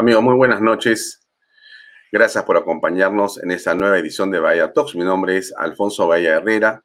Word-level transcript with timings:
Amigos, 0.00 0.22
muy 0.22 0.34
buenas 0.34 0.62
noches. 0.62 1.28
Gracias 2.10 2.42
por 2.44 2.56
acompañarnos 2.56 3.36
en 3.42 3.50
esta 3.50 3.74
nueva 3.74 3.98
edición 3.98 4.30
de 4.30 4.40
Bahía 4.40 4.72
Talks. 4.72 4.94
Mi 4.94 5.04
nombre 5.04 5.36
es 5.36 5.52
Alfonso 5.54 6.06
Bahía 6.06 6.36
Herrera 6.36 6.82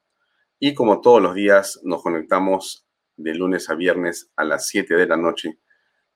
y 0.60 0.74
como 0.74 1.00
todos 1.00 1.22
los 1.22 1.34
días 1.34 1.80
nos 1.86 2.04
conectamos 2.04 2.86
de 3.16 3.34
lunes 3.34 3.70
a 3.70 3.76
viernes 3.76 4.30
a 4.36 4.44
las 4.44 4.68
7 4.68 4.96
de 4.96 5.08
la 5.08 5.16
noche 5.16 5.58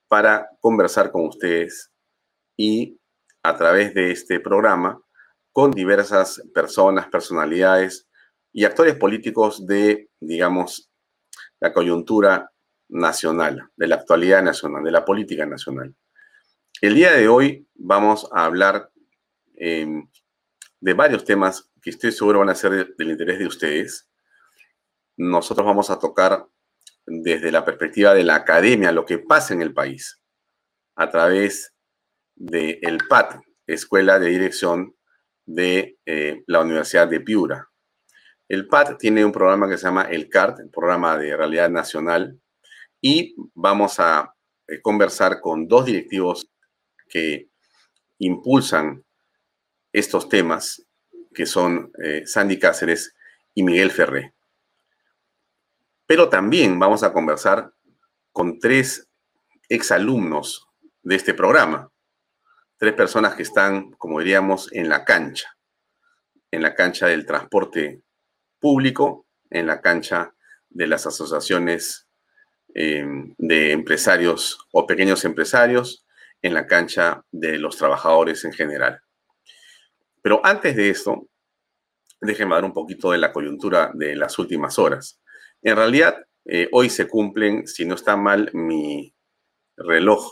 para 0.10 0.50
conversar 0.60 1.10
con 1.10 1.26
ustedes 1.26 1.90
y 2.58 3.00
a 3.44 3.56
través 3.56 3.94
de 3.94 4.12
este 4.12 4.42
programa 4.42 5.02
con 5.54 5.72
diversas 5.72 6.44
personas, 6.54 7.08
personalidades 7.08 8.10
y 8.52 8.66
actores 8.66 8.96
políticos 8.96 9.66
de, 9.66 10.10
digamos, 10.20 10.92
la 11.62 11.72
coyuntura 11.72 12.52
nacional, 12.90 13.70
de 13.78 13.88
la 13.88 13.96
actualidad 13.96 14.44
nacional, 14.44 14.84
de 14.84 14.92
la 14.92 15.06
política 15.06 15.46
nacional. 15.46 15.96
El 16.82 16.96
día 16.96 17.12
de 17.12 17.28
hoy 17.28 17.68
vamos 17.76 18.30
a 18.32 18.46
hablar 18.46 18.90
em, 19.56 20.08
de 20.80 20.94
varios 20.94 21.26
temas 21.26 21.70
que 21.82 21.90
estoy 21.90 22.12
seguro 22.14 22.40
van 22.40 22.50
a 22.50 22.56
ser 22.56 22.96
del 22.96 23.12
interés 23.12 23.40
de 23.40 23.48
ustedes. 23.48 24.10
Nosotros 25.18 25.66
vamos 25.66 25.90
a 25.90 26.00
tocar 26.00 26.48
desde 27.06 27.52
la 27.52 27.66
perspectiva 27.66 28.14
de 28.14 28.24
la 28.24 28.36
academia 28.36 28.92
lo 28.92 29.06
que 29.06 29.20
pasa 29.20 29.54
en 29.54 29.62
el 29.62 29.74
país 29.74 30.22
a 30.96 31.10
través 31.10 31.74
del 32.36 32.80
el 32.82 33.00
PAT, 33.10 33.42
Escuela 33.68 34.18
de 34.18 34.30
Dirección 34.30 34.96
de 35.46 35.98
eh, 36.06 36.44
la 36.48 36.62
Universidad 36.62 37.08
de 37.08 37.20
Piura. 37.20 37.70
El 38.48 38.68
PAT 38.68 38.98
tiene 38.98 39.26
un 39.26 39.32
programa 39.32 39.68
que 39.68 39.78
se 39.78 39.86
llama 39.86 40.04
el 40.04 40.30
CART, 40.30 40.60
programa 40.72 41.18
de 41.18 41.36
realidad 41.36 41.70
nacional, 41.70 42.40
y 43.02 43.36
vamos 43.54 44.00
a 44.00 44.34
eh, 44.68 44.82
conversar 44.82 45.42
con 45.42 45.68
dos 45.68 45.86
directivos 45.86 46.50
que 47.10 47.50
impulsan 48.20 49.04
estos 49.92 50.30
temas, 50.30 50.86
que 51.34 51.46
son 51.46 51.92
eh, 52.02 52.24
Sandy 52.26 52.60
Cáceres 52.60 53.16
y 53.54 53.64
Miguel 53.64 53.92
Ferré. 53.92 54.34
Pero 56.06 56.30
también 56.30 56.80
vamos 56.80 57.04
a 57.04 57.12
conversar 57.12 57.74
con 58.32 58.60
tres 58.60 59.08
exalumnos 59.68 60.68
de 61.04 61.16
este 61.16 61.34
programa, 61.34 61.92
tres 62.78 62.94
personas 62.94 63.36
que 63.36 63.44
están, 63.44 63.92
como 63.92 64.20
diríamos, 64.20 64.72
en 64.74 64.90
la 64.90 65.04
cancha, 65.06 65.58
en 66.52 66.62
la 66.62 66.76
cancha 66.76 67.08
del 67.08 67.26
transporte 67.26 68.02
público, 68.60 69.26
en 69.50 69.68
la 69.68 69.82
cancha 69.82 70.34
de 70.70 70.88
las 70.88 71.06
asociaciones 71.06 72.08
eh, 72.76 73.06
de 73.38 73.72
empresarios 73.72 74.60
o 74.72 74.86
pequeños 74.86 75.26
empresarios, 75.26 76.06
en 76.42 76.54
la 76.54 76.68
cancha 76.68 77.24
de 77.32 77.58
los 77.58 77.78
trabajadores 77.78 78.46
en 78.46 78.54
general. 78.54 79.02
Pero 80.22 80.42
antes 80.44 80.76
de 80.76 80.90
esto, 80.90 81.28
déjenme 82.22 82.56
dar 82.56 82.66
un 82.66 82.74
poquito 82.74 83.12
de 83.12 83.18
la 83.18 83.32
coyuntura 83.32 83.92
de 83.94 84.16
las 84.16 84.38
últimas 84.40 84.80
horas. 84.80 85.22
En 85.62 85.76
realidad, 85.76 86.26
eh, 86.46 86.70
hoy 86.72 86.90
se 86.90 87.08
cumplen, 87.08 87.68
si 87.68 87.86
no 87.86 87.96
está 87.96 88.16
mal 88.16 88.50
mi 88.54 89.14
reloj, 89.78 90.32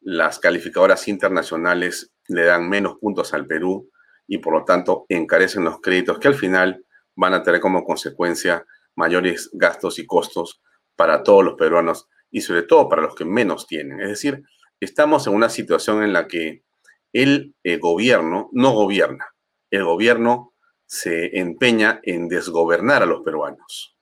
Las 0.00 0.38
calificadoras 0.38 1.08
internacionales 1.08 2.12
le 2.28 2.44
dan 2.44 2.68
menos 2.68 2.98
puntos 2.98 3.32
al 3.32 3.46
Perú 3.46 3.90
y 4.26 4.38
por 4.38 4.52
lo 4.52 4.64
tanto 4.64 5.06
encarecen 5.08 5.64
los 5.64 5.80
créditos 5.80 6.18
que 6.18 6.28
al 6.28 6.34
final 6.34 6.84
van 7.14 7.34
a 7.34 7.42
tener 7.42 7.60
como 7.60 7.84
consecuencia 7.84 8.66
mayores 8.94 9.50
gastos 9.52 9.98
y 9.98 10.06
costos 10.06 10.60
para 10.96 11.22
todos 11.22 11.44
los 11.44 11.54
peruanos 11.54 12.08
y 12.30 12.40
sobre 12.40 12.62
todo 12.62 12.88
para 12.88 13.02
los 13.02 13.14
que 13.14 13.24
menos 13.24 13.66
tienen. 13.66 14.00
Es 14.00 14.08
decir, 14.08 14.42
estamos 14.80 15.26
en 15.26 15.34
una 15.34 15.48
situación 15.48 16.02
en 16.02 16.12
la 16.12 16.26
que 16.26 16.64
el, 17.12 17.54
eh, 17.62 17.78
gobierno 17.78 18.50
no 18.52 18.72
gobierna. 18.72 19.26
El 19.70 19.84
gobierno 19.84 20.54
se 20.86 21.38
empeña 21.38 22.00
en 22.02 22.28
desgobernar 22.28 23.02
a 23.02 23.06
los 23.06 23.22
peruanos. 23.22 23.96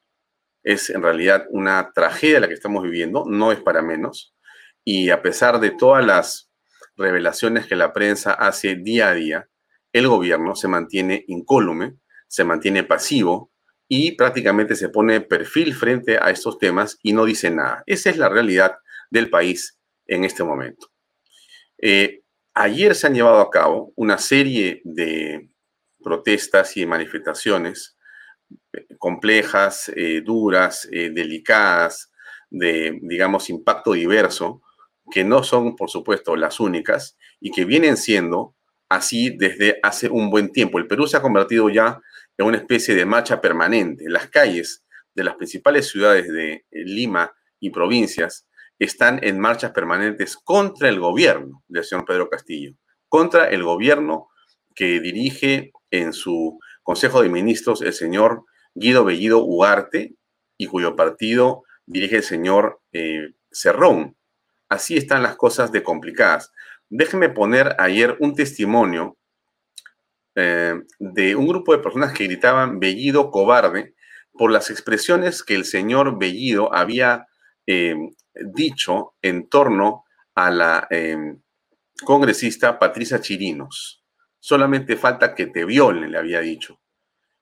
Es 0.62 0.90
en 0.90 1.02
realidad 1.02 1.46
una 1.50 1.92
tragedia 1.94 2.40
la 2.40 2.48
que 2.48 2.54
estamos 2.54 2.82
viviendo, 2.82 3.24
no 3.26 3.52
es 3.52 3.60
para 3.60 3.82
menos. 3.82 4.34
Y 4.84 5.10
a 5.10 5.22
pesar 5.22 5.60
de 5.60 5.70
todas 5.70 6.04
las 6.04 6.50
revelaciones 6.96 7.66
que 7.66 7.76
la 7.76 7.92
prensa 7.92 8.32
hace 8.32 8.76
día 8.76 9.10
a 9.10 9.14
día, 9.14 9.48
el 9.92 10.08
gobierno 10.08 10.56
se 10.56 10.68
mantiene 10.68 11.24
incólume, 11.28 11.96
se 12.28 12.44
mantiene 12.44 12.82
pasivo, 12.82 13.52
y 13.88 14.12
prácticamente 14.12 14.76
se 14.76 14.88
pone 14.88 15.20
perfil 15.20 15.74
frente 15.74 16.18
a 16.20 16.30
estos 16.30 16.58
temas 16.58 16.98
y 17.02 17.12
no 17.12 17.24
dice 17.24 17.50
nada. 17.50 17.82
Esa 17.86 18.10
es 18.10 18.16
la 18.16 18.28
realidad 18.28 18.76
del 19.10 19.30
país 19.30 19.78
en 20.06 20.24
este 20.24 20.44
momento. 20.44 20.90
Eh, 21.78 22.22
ayer 22.54 22.94
se 22.94 23.06
han 23.06 23.14
llevado 23.14 23.40
a 23.40 23.50
cabo 23.50 23.92
una 23.96 24.18
serie 24.18 24.80
de 24.84 25.50
protestas 26.02 26.76
y 26.76 26.86
manifestaciones 26.86 27.96
eh, 28.72 28.86
complejas, 28.98 29.90
eh, 29.94 30.22
duras, 30.24 30.88
delicadas, 30.90 32.10
de, 32.50 32.98
digamos, 33.02 33.50
impacto 33.50 33.92
diverso, 33.92 34.62
que 35.10 35.24
no 35.24 35.42
son, 35.42 35.76
por 35.76 35.90
supuesto, 35.90 36.36
las 36.36 36.60
únicas 36.60 37.18
y 37.40 37.50
que 37.50 37.64
vienen 37.64 37.96
siendo 37.96 38.54
así 38.94 39.30
desde 39.30 39.78
hace 39.82 40.08
un 40.08 40.30
buen 40.30 40.52
tiempo. 40.52 40.78
El 40.78 40.86
Perú 40.86 41.06
se 41.06 41.16
ha 41.16 41.22
convertido 41.22 41.68
ya 41.68 42.00
en 42.38 42.46
una 42.46 42.58
especie 42.58 42.94
de 42.94 43.04
marcha 43.04 43.40
permanente. 43.40 44.04
Las 44.08 44.28
calles 44.28 44.84
de 45.14 45.24
las 45.24 45.34
principales 45.34 45.88
ciudades 45.88 46.28
de 46.28 46.52
eh, 46.52 46.64
Lima 46.70 47.32
y 47.58 47.70
provincias 47.70 48.46
están 48.78 49.20
en 49.22 49.38
marchas 49.38 49.72
permanentes 49.72 50.36
contra 50.36 50.88
el 50.88 51.00
gobierno 51.00 51.62
del 51.68 51.84
señor 51.84 52.04
Pedro 52.04 52.28
Castillo, 52.28 52.74
contra 53.08 53.48
el 53.48 53.62
gobierno 53.62 54.28
que 54.74 55.00
dirige 55.00 55.72
en 55.90 56.12
su 56.12 56.58
Consejo 56.82 57.22
de 57.22 57.28
Ministros 57.28 57.82
el 57.82 57.92
señor 57.92 58.44
Guido 58.74 59.04
Bellido 59.04 59.38
Ugarte 59.38 60.14
y 60.56 60.66
cuyo 60.66 60.96
partido 60.96 61.62
dirige 61.86 62.16
el 62.16 62.22
señor 62.22 62.80
eh, 62.92 63.34
Cerrón. 63.50 64.16
Así 64.68 64.96
están 64.96 65.22
las 65.22 65.36
cosas 65.36 65.70
de 65.72 65.82
complicadas. 65.82 66.52
Déjenme 66.96 67.28
poner 67.28 67.74
ayer 67.80 68.16
un 68.20 68.36
testimonio 68.36 69.16
eh, 70.36 70.80
de 71.00 71.34
un 71.34 71.48
grupo 71.48 71.72
de 71.72 71.82
personas 71.82 72.12
que 72.12 72.22
gritaban 72.22 72.78
Bellido 72.78 73.32
cobarde 73.32 73.96
por 74.32 74.52
las 74.52 74.70
expresiones 74.70 75.42
que 75.42 75.56
el 75.56 75.64
señor 75.64 76.20
Bellido 76.20 76.72
había 76.72 77.26
eh, 77.66 77.96
dicho 78.32 79.16
en 79.22 79.48
torno 79.48 80.04
a 80.36 80.52
la 80.52 80.86
eh, 80.88 81.34
congresista 82.04 82.78
Patricia 82.78 83.20
Chirinos. 83.20 84.04
Solamente 84.38 84.96
falta 84.96 85.34
que 85.34 85.48
te 85.48 85.64
violen, 85.64 86.12
le 86.12 86.18
había 86.18 86.42
dicho. 86.42 86.80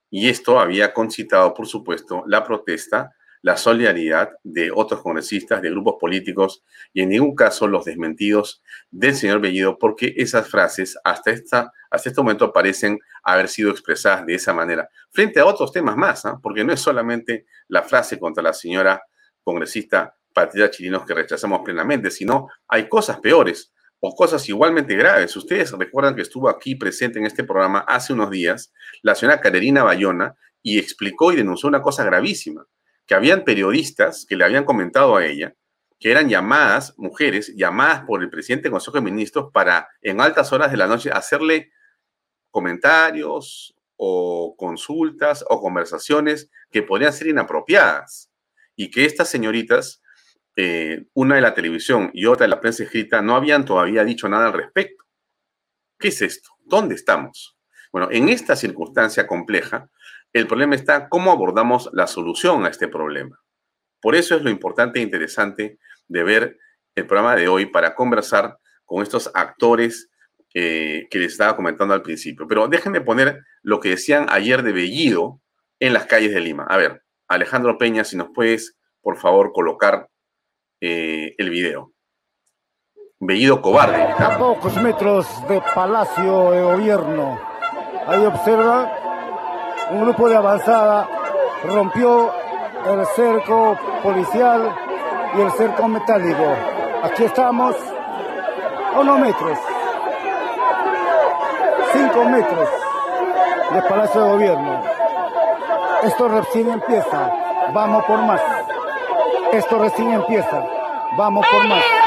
Y 0.09 0.29
esto 0.29 0.59
había 0.59 0.95
concitado, 0.95 1.53
por 1.53 1.67
supuesto, 1.67 2.23
la 2.25 2.43
protesta 2.43 3.15
la 3.43 3.57
solidaridad 3.57 4.31
de 4.43 4.71
otros 4.73 5.01
congresistas, 5.01 5.61
de 5.61 5.69
grupos 5.69 5.97
políticos 5.99 6.63
y 6.93 7.01
en 7.01 7.09
ningún 7.09 7.35
caso 7.35 7.67
los 7.67 7.83
desmentidos 7.83 8.63
del 8.89 9.15
señor 9.15 9.41
Bellido, 9.41 9.77
porque 9.77 10.13
esas 10.15 10.47
frases 10.47 10.97
hasta, 11.03 11.31
esta, 11.31 11.71
hasta 11.91 12.09
este 12.09 12.21
momento 12.21 12.53
parecen 12.53 12.99
haber 13.21 13.49
sido 13.49 13.69
expresadas 13.69 14.25
de 14.25 14.35
esa 14.35 14.53
manera, 14.53 14.89
frente 15.11 15.41
a 15.41 15.45
otros 15.45 15.73
temas 15.73 15.97
más, 15.97 16.25
¿ah? 16.25 16.39
porque 16.41 16.63
no 16.63 16.71
es 16.71 16.79
solamente 16.79 17.45
la 17.67 17.83
frase 17.83 18.17
contra 18.17 18.41
la 18.41 18.53
señora 18.53 19.03
congresista 19.43 20.15
Patricia 20.33 20.71
Chirinos 20.71 21.05
que 21.05 21.13
rechazamos 21.13 21.61
plenamente, 21.65 22.11
sino 22.11 22.47
hay 22.67 22.87
cosas 22.87 23.19
peores. 23.19 23.71
o 24.05 24.13
cosas 24.13 24.49
igualmente 24.49 24.97
graves. 24.97 25.33
Ustedes 25.37 25.71
recuerdan 25.71 26.13
que 26.13 26.23
estuvo 26.23 26.49
aquí 26.49 26.75
presente 26.75 27.19
en 27.19 27.25
este 27.25 27.45
programa 27.45 27.85
hace 27.87 28.11
unos 28.11 28.29
días 28.29 28.73
la 29.01 29.15
señora 29.15 29.39
Caterina 29.39 29.83
Bayona 29.83 30.35
y 30.61 30.77
explicó 30.77 31.31
y 31.31 31.37
denunció 31.37 31.69
una 31.69 31.81
cosa 31.81 32.03
gravísima, 32.03 32.67
que 33.05 33.15
habían 33.15 33.43
periodistas 33.43 34.25
que 34.27 34.35
le 34.35 34.45
habían 34.45 34.65
comentado 34.65 35.15
a 35.15 35.25
ella 35.25 35.55
que 36.03 36.11
eran 36.11 36.27
llamadas, 36.27 36.93
mujeres, 36.97 37.53
llamadas 37.55 38.03
por 38.05 38.21
el 38.21 38.29
presidente 38.29 38.63
del 38.63 38.73
Consejo 38.73 38.97
de 38.97 39.03
Ministros 39.03 39.51
para 39.53 39.87
en 40.01 40.19
altas 40.19 40.51
horas 40.51 40.69
de 40.69 40.75
la 40.75 40.85
noche 40.85 41.09
hacerle 41.09 41.71
comentarios 42.51 43.73
o 43.95 44.53
consultas 44.57 45.45
o 45.47 45.61
conversaciones 45.61 46.49
que 46.69 46.83
podrían 46.83 47.13
ser 47.13 47.27
inapropiadas 47.27 48.29
y 48.75 48.91
que 48.91 49.05
estas 49.05 49.29
señoritas, 49.29 50.01
eh, 50.57 51.05
una 51.13 51.35
de 51.35 51.41
la 51.41 51.53
televisión 51.53 52.11
y 52.13 52.25
otra 52.25 52.47
de 52.47 52.49
la 52.49 52.59
prensa 52.59 52.83
escrita, 52.83 53.21
no 53.21 53.37
habían 53.37 53.63
todavía 53.63 54.03
dicho 54.03 54.27
nada 54.27 54.47
al 54.47 54.53
respecto. 54.53 55.05
¿Qué 55.97 56.09
es 56.09 56.21
esto? 56.21 56.49
¿Dónde 56.65 56.95
estamos? 56.95 57.57
Bueno, 57.93 58.09
en 58.11 58.27
esta 58.27 58.57
circunstancia 58.57 59.25
compleja, 59.25 59.89
el 60.33 60.47
problema 60.47 60.75
está 60.75 61.07
cómo 61.09 61.31
abordamos 61.31 61.89
la 61.93 62.07
solución 62.07 62.65
a 62.65 62.69
este 62.69 62.87
problema. 62.87 63.39
Por 64.01 64.15
eso 64.15 64.35
es 64.35 64.41
lo 64.41 64.49
importante 64.49 64.99
e 64.99 65.03
interesante 65.03 65.79
de 66.07 66.23
ver 66.23 66.57
el 66.95 67.07
programa 67.07 67.35
de 67.35 67.47
hoy 67.47 67.67
para 67.67 67.95
conversar 67.95 68.57
con 68.85 69.01
estos 69.01 69.31
actores 69.33 70.09
que 70.53 71.07
les 71.11 71.31
estaba 71.31 71.55
comentando 71.55 71.93
al 71.93 72.03
principio. 72.03 72.47
Pero 72.47 72.67
déjenme 72.67 73.01
poner 73.01 73.43
lo 73.63 73.79
que 73.79 73.89
decían 73.89 74.27
ayer 74.29 74.61
de 74.61 74.71
Bellido 74.71 75.41
en 75.79 75.93
las 75.93 76.05
calles 76.05 76.33
de 76.33 76.41
Lima. 76.41 76.65
A 76.69 76.77
ver, 76.77 77.03
Alejandro 77.27 77.77
Peña, 77.77 78.03
si 78.03 78.15
nos 78.17 78.29
puedes, 78.33 78.77
por 79.01 79.17
favor, 79.17 79.51
colocar 79.51 80.09
eh, 80.79 81.33
el 81.37 81.49
video. 81.49 81.93
Bellido 83.19 83.61
cobarde. 83.61 84.01
A 84.03 84.37
pocos 84.37 84.75
metros 84.81 85.27
de 85.47 85.61
Palacio 85.73 86.51
de 86.51 86.61
Gobierno. 86.61 87.39
Ahí 88.05 88.23
observa 88.25 89.12
un 89.93 90.01
grupo 90.01 90.27
de 90.27 90.35
avanzada 90.35 91.07
rompió 91.65 92.33
el 92.87 93.05
cerco 93.15 93.77
policial 94.01 94.75
y 95.37 95.41
el 95.41 95.51
cerco 95.51 95.87
metálico. 95.87 96.43
Aquí 97.03 97.23
estamos 97.25 97.75
a 98.95 98.99
unos 98.99 99.19
metros, 99.19 99.59
cinco 101.93 102.25
metros 102.25 102.69
del 103.71 103.83
Palacio 103.83 104.21
de 104.21 104.29
Gobierno. 104.31 104.81
Esto 106.03 106.27
recién 106.27 106.71
empieza, 106.71 107.31
vamos 107.71 108.03
por 108.05 108.17
más. 108.23 108.41
Esto 109.51 109.77
recién 109.77 110.11
empieza, 110.11 110.63
vamos 111.15 111.45
por 111.47 111.67
más. 111.67 112.02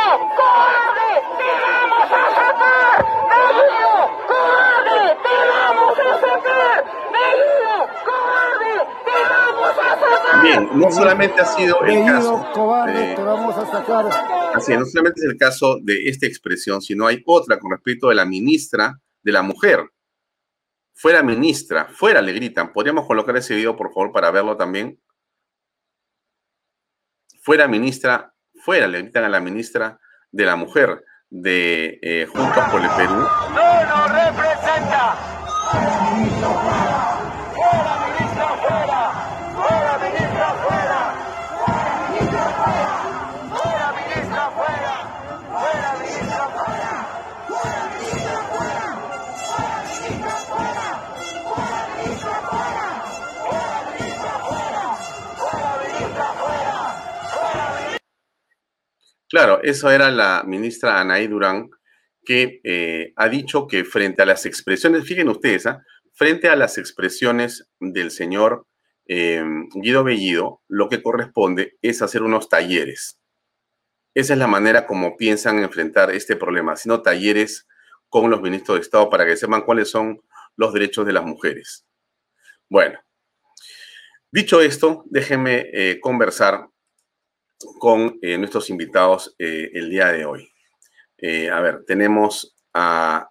Bien, 10.47 10.69
no 10.75 10.91
solamente 10.91 11.41
ha 11.41 11.47
sido 11.47 11.83
el 11.85 12.05
caso. 12.05 12.47
Así 14.55 14.77
no 14.77 14.85
solamente 14.87 15.21
es 15.21 15.27
el 15.27 15.37
caso 15.37 15.79
de 15.83 16.09
esta 16.09 16.27
expresión, 16.27 16.81
sino 16.81 17.07
hay 17.07 17.23
otra 17.27 17.59
con 17.59 17.71
respecto 17.71 18.09
de 18.09 18.15
la 18.15 18.25
ministra 18.25 19.01
de 19.23 19.33
la 19.33 19.43
Mujer. 19.43 19.91
Fuera 20.95 21.23
ministra, 21.23 21.87
fuera 21.87 22.23
le 22.23 22.33
gritan. 22.33 22.73
¿Podríamos 22.73 23.07
colocar 23.07 23.37
ese 23.37 23.55
video, 23.55 23.77
por 23.77 23.93
favor, 23.93 24.13
para 24.13 24.31
verlo 24.31 24.57
también? 24.57 24.99
Fuera 27.43 27.69
ministra, 27.69 28.33
fuera 28.65 28.87
le 28.89 29.03
gritan 29.03 29.25
a 29.25 29.29
la 29.29 29.41
ministra 29.41 30.01
de 30.31 30.45
la 30.45 30.57
Mujer 30.57 31.05
de 31.29 31.99
eh, 32.03 32.27
Juntos 32.27 32.65
por 32.71 32.81
el 32.81 32.91
Perú. 32.91 33.15
No 33.15 33.85
nos 33.85 34.11
representa. 34.11 35.17
Claro, 59.37 59.61
eso 59.63 59.91
era 59.91 60.11
la 60.11 60.45
ministra 60.47 60.99
Anaí 60.99 61.27
Durán, 61.27 61.69
que 62.25 62.59
eh, 62.65 63.13
ha 63.17 63.29
dicho 63.29 63.67
que 63.67 63.85
frente 63.85 64.23
a 64.23 64.25
las 64.25 64.47
expresiones, 64.47 65.05
fíjense 65.05 65.31
ustedes, 65.31 65.67
¿ah? 65.67 65.83
frente 66.15 66.49
a 66.49 66.57
las 66.57 66.79
expresiones 66.79 67.69
del 67.79 68.11
señor 68.11 68.67
eh, 69.07 69.45
Guido 69.75 70.05
Bellido, 70.05 70.63
lo 70.69 70.89
que 70.89 71.03
corresponde 71.03 71.77
es 71.83 72.01
hacer 72.01 72.23
unos 72.23 72.49
talleres. 72.49 73.21
Esa 74.15 74.33
es 74.33 74.39
la 74.39 74.47
manera 74.47 74.87
como 74.87 75.19
piensan 75.19 75.59
enfrentar 75.59 76.13
este 76.13 76.37
problema, 76.37 76.73
haciendo 76.73 77.03
talleres 77.03 77.69
con 78.09 78.31
los 78.31 78.41
ministros 78.41 78.79
de 78.79 78.83
Estado 78.85 79.11
para 79.11 79.27
que 79.27 79.37
sepan 79.37 79.67
cuáles 79.67 79.91
son 79.91 80.23
los 80.57 80.73
derechos 80.73 81.05
de 81.05 81.13
las 81.13 81.27
mujeres. 81.27 81.87
Bueno, 82.71 82.99
dicho 84.33 84.63
esto, 84.63 85.05
déjenme 85.11 85.67
eh, 85.75 86.01
conversar 86.01 86.71
con 87.79 88.19
eh, 88.23 88.39
nuestros 88.39 88.71
invitados 88.71 89.35
eh, 89.39 89.71
el 89.75 89.91
día 89.91 90.09
de 90.09 90.25
hoy. 90.25 90.53
Eh, 91.19 91.51
a 91.51 91.61
ver, 91.61 91.85
tenemos 91.87 92.57
a 92.75 93.31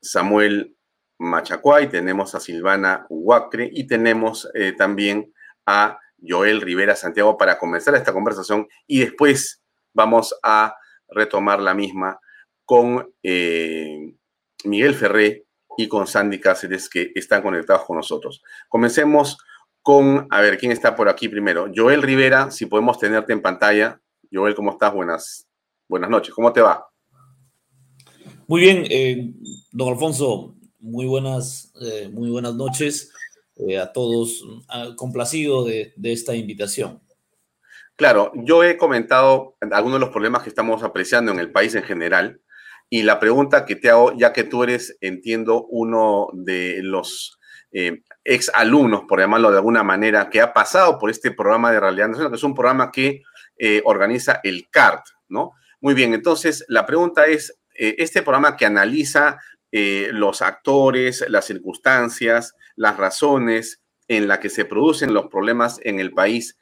Samuel 0.00 0.74
Machacuay, 1.18 1.88
tenemos 1.90 2.34
a 2.34 2.40
Silvana 2.40 3.06
Huacre 3.10 3.68
y 3.70 3.86
tenemos 3.86 4.48
también 4.78 5.34
a 5.66 5.98
Joel 6.26 6.62
Rivera 6.62 6.96
Santiago 6.96 7.36
para 7.36 7.58
comenzar 7.58 7.94
esta 7.94 8.14
conversación 8.14 8.66
y 8.86 9.00
después 9.00 9.62
vamos 9.92 10.34
a 10.42 10.74
retomar 11.08 11.60
la 11.60 11.74
misma 11.74 12.18
con 12.64 13.12
Miguel 13.22 14.94
Ferré 14.94 15.44
y 15.76 15.88
con 15.88 16.06
Sandy 16.06 16.40
Cáceres 16.40 16.88
que 16.88 17.12
están 17.14 17.42
conectados 17.42 17.84
con 17.84 17.96
nosotros. 17.96 18.42
Comencemos 18.70 19.36
con, 19.86 20.26
a 20.30 20.40
ver, 20.40 20.58
¿quién 20.58 20.72
está 20.72 20.96
por 20.96 21.08
aquí 21.08 21.28
primero? 21.28 21.70
Joel 21.72 22.02
Rivera, 22.02 22.50
si 22.50 22.66
podemos 22.66 22.98
tenerte 22.98 23.32
en 23.32 23.40
pantalla. 23.40 24.00
Joel, 24.32 24.56
¿cómo 24.56 24.72
estás? 24.72 24.92
Buenas, 24.92 25.46
buenas 25.86 26.10
noches, 26.10 26.34
¿cómo 26.34 26.52
te 26.52 26.60
va? 26.60 26.88
Muy 28.48 28.62
bien, 28.62 28.84
eh, 28.90 29.32
don 29.70 29.90
Alfonso, 29.90 30.56
muy 30.80 31.06
buenas, 31.06 31.72
eh, 31.80 32.08
muy 32.12 32.30
buenas 32.30 32.56
noches 32.56 33.12
eh, 33.54 33.78
a 33.78 33.92
todos, 33.92 34.42
ah, 34.70 34.88
complacido 34.96 35.64
de, 35.64 35.92
de 35.94 36.12
esta 36.12 36.34
invitación. 36.34 37.00
Claro, 37.94 38.32
yo 38.34 38.64
he 38.64 38.76
comentado 38.76 39.54
algunos 39.70 40.00
de 40.00 40.06
los 40.06 40.10
problemas 40.12 40.42
que 40.42 40.48
estamos 40.48 40.82
apreciando 40.82 41.30
en 41.30 41.38
el 41.38 41.52
país 41.52 41.76
en 41.76 41.84
general 41.84 42.40
y 42.90 43.04
la 43.04 43.20
pregunta 43.20 43.64
que 43.64 43.76
te 43.76 43.88
hago, 43.88 44.18
ya 44.18 44.32
que 44.32 44.42
tú 44.42 44.64
eres, 44.64 44.98
entiendo, 45.00 45.64
uno 45.70 46.26
de 46.32 46.80
los 46.82 47.35
eh, 47.72 48.02
ex 48.24 48.50
alumnos, 48.54 49.02
por 49.08 49.20
llamarlo 49.20 49.50
de 49.50 49.58
alguna 49.58 49.82
manera, 49.82 50.30
que 50.30 50.40
ha 50.40 50.52
pasado 50.52 50.98
por 50.98 51.10
este 51.10 51.30
programa 51.30 51.72
de 51.72 51.80
realidad 51.80 52.08
nacional, 52.08 52.30
que 52.30 52.36
es 52.36 52.42
un 52.44 52.54
programa 52.54 52.90
que 52.90 53.22
eh, 53.58 53.82
organiza 53.84 54.40
el 54.44 54.68
CART, 54.70 55.04
¿no? 55.28 55.52
Muy 55.80 55.94
bien, 55.94 56.14
entonces 56.14 56.64
la 56.68 56.86
pregunta 56.86 57.26
es, 57.26 57.58
eh, 57.74 57.96
este 57.98 58.22
programa 58.22 58.56
que 58.56 58.66
analiza 58.66 59.38
los 59.72 60.40
actores, 60.40 61.22
las 61.28 61.44
circunstancias, 61.44 62.54
las 62.76 62.96
razones 62.96 63.82
en 64.08 64.26
las 64.26 64.38
que 64.38 64.48
se 64.48 64.64
producen 64.64 65.12
los 65.12 65.26
problemas 65.26 65.78
en 65.82 66.00
el 66.00 66.12
país, 66.12 66.56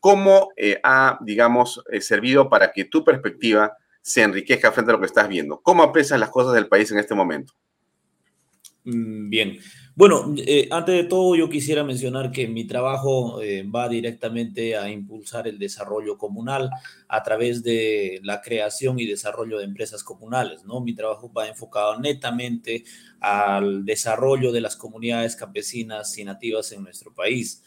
¿cómo 0.00 0.50
ha, 0.84 1.18
digamos, 1.22 1.82
servido 1.98 2.48
para 2.48 2.70
que 2.70 2.84
tu 2.84 3.02
perspectiva 3.02 3.76
se 4.02 4.22
enriquezca 4.22 4.70
frente 4.70 4.92
a 4.92 4.94
lo 4.94 5.00
que 5.00 5.06
estás 5.06 5.28
viendo? 5.28 5.62
¿Cómo 5.62 5.82
aprecias 5.82 6.20
las 6.20 6.30
cosas 6.30 6.52
del 6.54 6.68
país 6.68 6.92
en 6.92 6.98
este 7.00 7.16
momento? 7.16 7.54
Mm, 8.86 9.30
bien, 9.30 9.58
bueno, 9.94 10.34
eh, 10.36 10.68
antes 10.70 10.94
de 10.94 11.04
todo 11.04 11.34
yo 11.36 11.48
quisiera 11.48 11.82
mencionar 11.84 12.30
que 12.30 12.46
mi 12.48 12.66
trabajo 12.66 13.40
eh, 13.40 13.62
va 13.62 13.88
directamente 13.88 14.76
a 14.76 14.90
impulsar 14.90 15.48
el 15.48 15.58
desarrollo 15.58 16.18
comunal 16.18 16.68
a 17.08 17.22
través 17.22 17.62
de 17.62 18.20
la 18.22 18.42
creación 18.42 18.98
y 18.98 19.06
desarrollo 19.06 19.56
de 19.58 19.64
empresas 19.64 20.04
comunales, 20.04 20.64
¿no? 20.64 20.82
Mi 20.82 20.94
trabajo 20.94 21.32
va 21.32 21.48
enfocado 21.48 21.98
netamente 21.98 22.84
al 23.20 23.86
desarrollo 23.86 24.52
de 24.52 24.60
las 24.60 24.76
comunidades 24.76 25.34
campesinas 25.34 26.18
y 26.18 26.24
nativas 26.24 26.70
en 26.72 26.82
nuestro 26.82 27.14
país. 27.14 27.62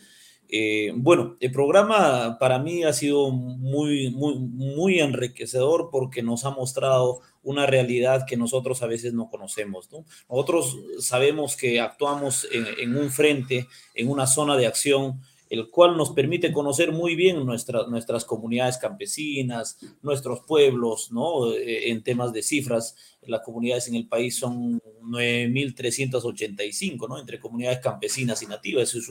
Eh, 0.50 0.93
bueno, 0.95 1.36
el 1.41 1.51
programa 1.51 2.38
para 2.39 2.57
mí 2.59 2.83
ha 2.83 2.93
sido 2.93 3.31
muy, 3.31 4.12
muy, 4.12 4.39
muy 4.39 5.00
enriquecedor 5.00 5.89
porque 5.91 6.24
nos 6.24 6.45
ha 6.45 6.51
mostrado 6.51 7.19
una 7.48 7.66
realidad 7.66 8.25
que 8.27 8.36
nosotros 8.36 8.84
a 8.84 8.88
veces 8.88 9.13
no 9.13 9.30
conocemos. 9.30 9.89
¿no? 9.89 10.04
Nosotros 10.30 10.77
sabemos 11.00 11.56
que 11.56 11.80
actuamos 11.80 12.46
en, 12.51 12.98
un 12.98 13.10
frente, 13.10 13.68
en 13.96 14.10
una 14.10 14.27
zona 14.27 14.58
de 14.58 14.68
acción 14.68 15.22
el 15.50 15.70
cual 15.70 15.96
nos 15.98 16.12
permite 16.12 16.51
conocer 16.51 16.92
muy 16.92 17.16
bien 17.16 17.46
nuestras 17.46 18.25
comunidades 18.25 18.77
campesinas, 18.77 19.80
nuestros 20.01 20.42
pueblos, 20.42 21.10
¿no? 21.12 21.54
Eh, 21.54 21.89
en 21.89 22.04
temas 22.04 22.34
de 22.34 22.44
cifras, 22.44 22.96
las 23.22 23.39
comunidades 23.42 23.88
en 23.88 23.96
el 23.96 24.08
país 24.08 24.38
son 24.38 24.82
9.385, 25.01 27.08
¿no? 27.08 27.18
Entre 27.20 27.39
comunidades 27.39 27.80
campesinas 27.80 28.42
y 28.42 28.48
nativas. 28.48 28.94
Es, 28.94 29.10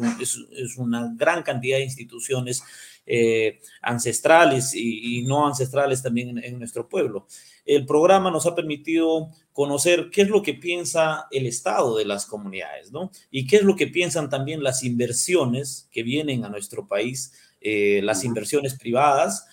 es, 0.52 0.76
una 0.76 1.10
gran 1.16 1.42
cantidad 1.42 1.78
de 1.78 1.84
instituciones 1.84 2.62
eh, 3.06 3.60
ancestrales 3.82 4.74
y, 4.74 5.22
no 5.22 5.46
ancestrales 5.46 6.02
también 6.02 6.42
en 6.42 6.58
nuestro 6.58 6.88
pueblo. 6.88 7.26
El 7.64 7.86
programa 7.86 8.30
nos 8.30 8.46
ha 8.46 8.54
permitido 8.54 9.30
conocer 9.56 10.10
qué 10.12 10.20
es 10.20 10.28
lo 10.28 10.42
que 10.42 10.52
piensa 10.52 11.28
el 11.30 11.46
Estado 11.46 11.96
de 11.96 12.04
las 12.04 12.26
comunidades, 12.26 12.92
¿no? 12.92 13.10
Y 13.30 13.46
qué 13.46 13.56
es 13.56 13.62
lo 13.62 13.74
que 13.74 13.86
piensan 13.86 14.28
también 14.28 14.62
las 14.62 14.84
inversiones 14.84 15.88
que 15.90 16.02
vienen 16.02 16.44
a 16.44 16.50
nuestro 16.50 16.86
país, 16.86 17.32
eh, 17.62 18.02
las 18.02 18.22
inversiones 18.22 18.74
privadas 18.78 19.46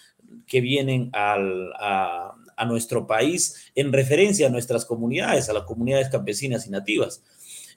que 0.45 0.59
vienen 0.59 1.09
a, 1.13 1.37
nuestro 2.67 3.07
país 3.07 3.71
en 3.75 3.93
referencia 3.93 4.47
a 4.47 4.49
nuestras 4.49 4.83
comunidades, 4.83 5.47
a 5.47 5.53
las 5.53 5.63
comunidades 5.63 6.09
campesinas 6.09 6.67
y 6.67 6.69
nativas. 6.69 7.23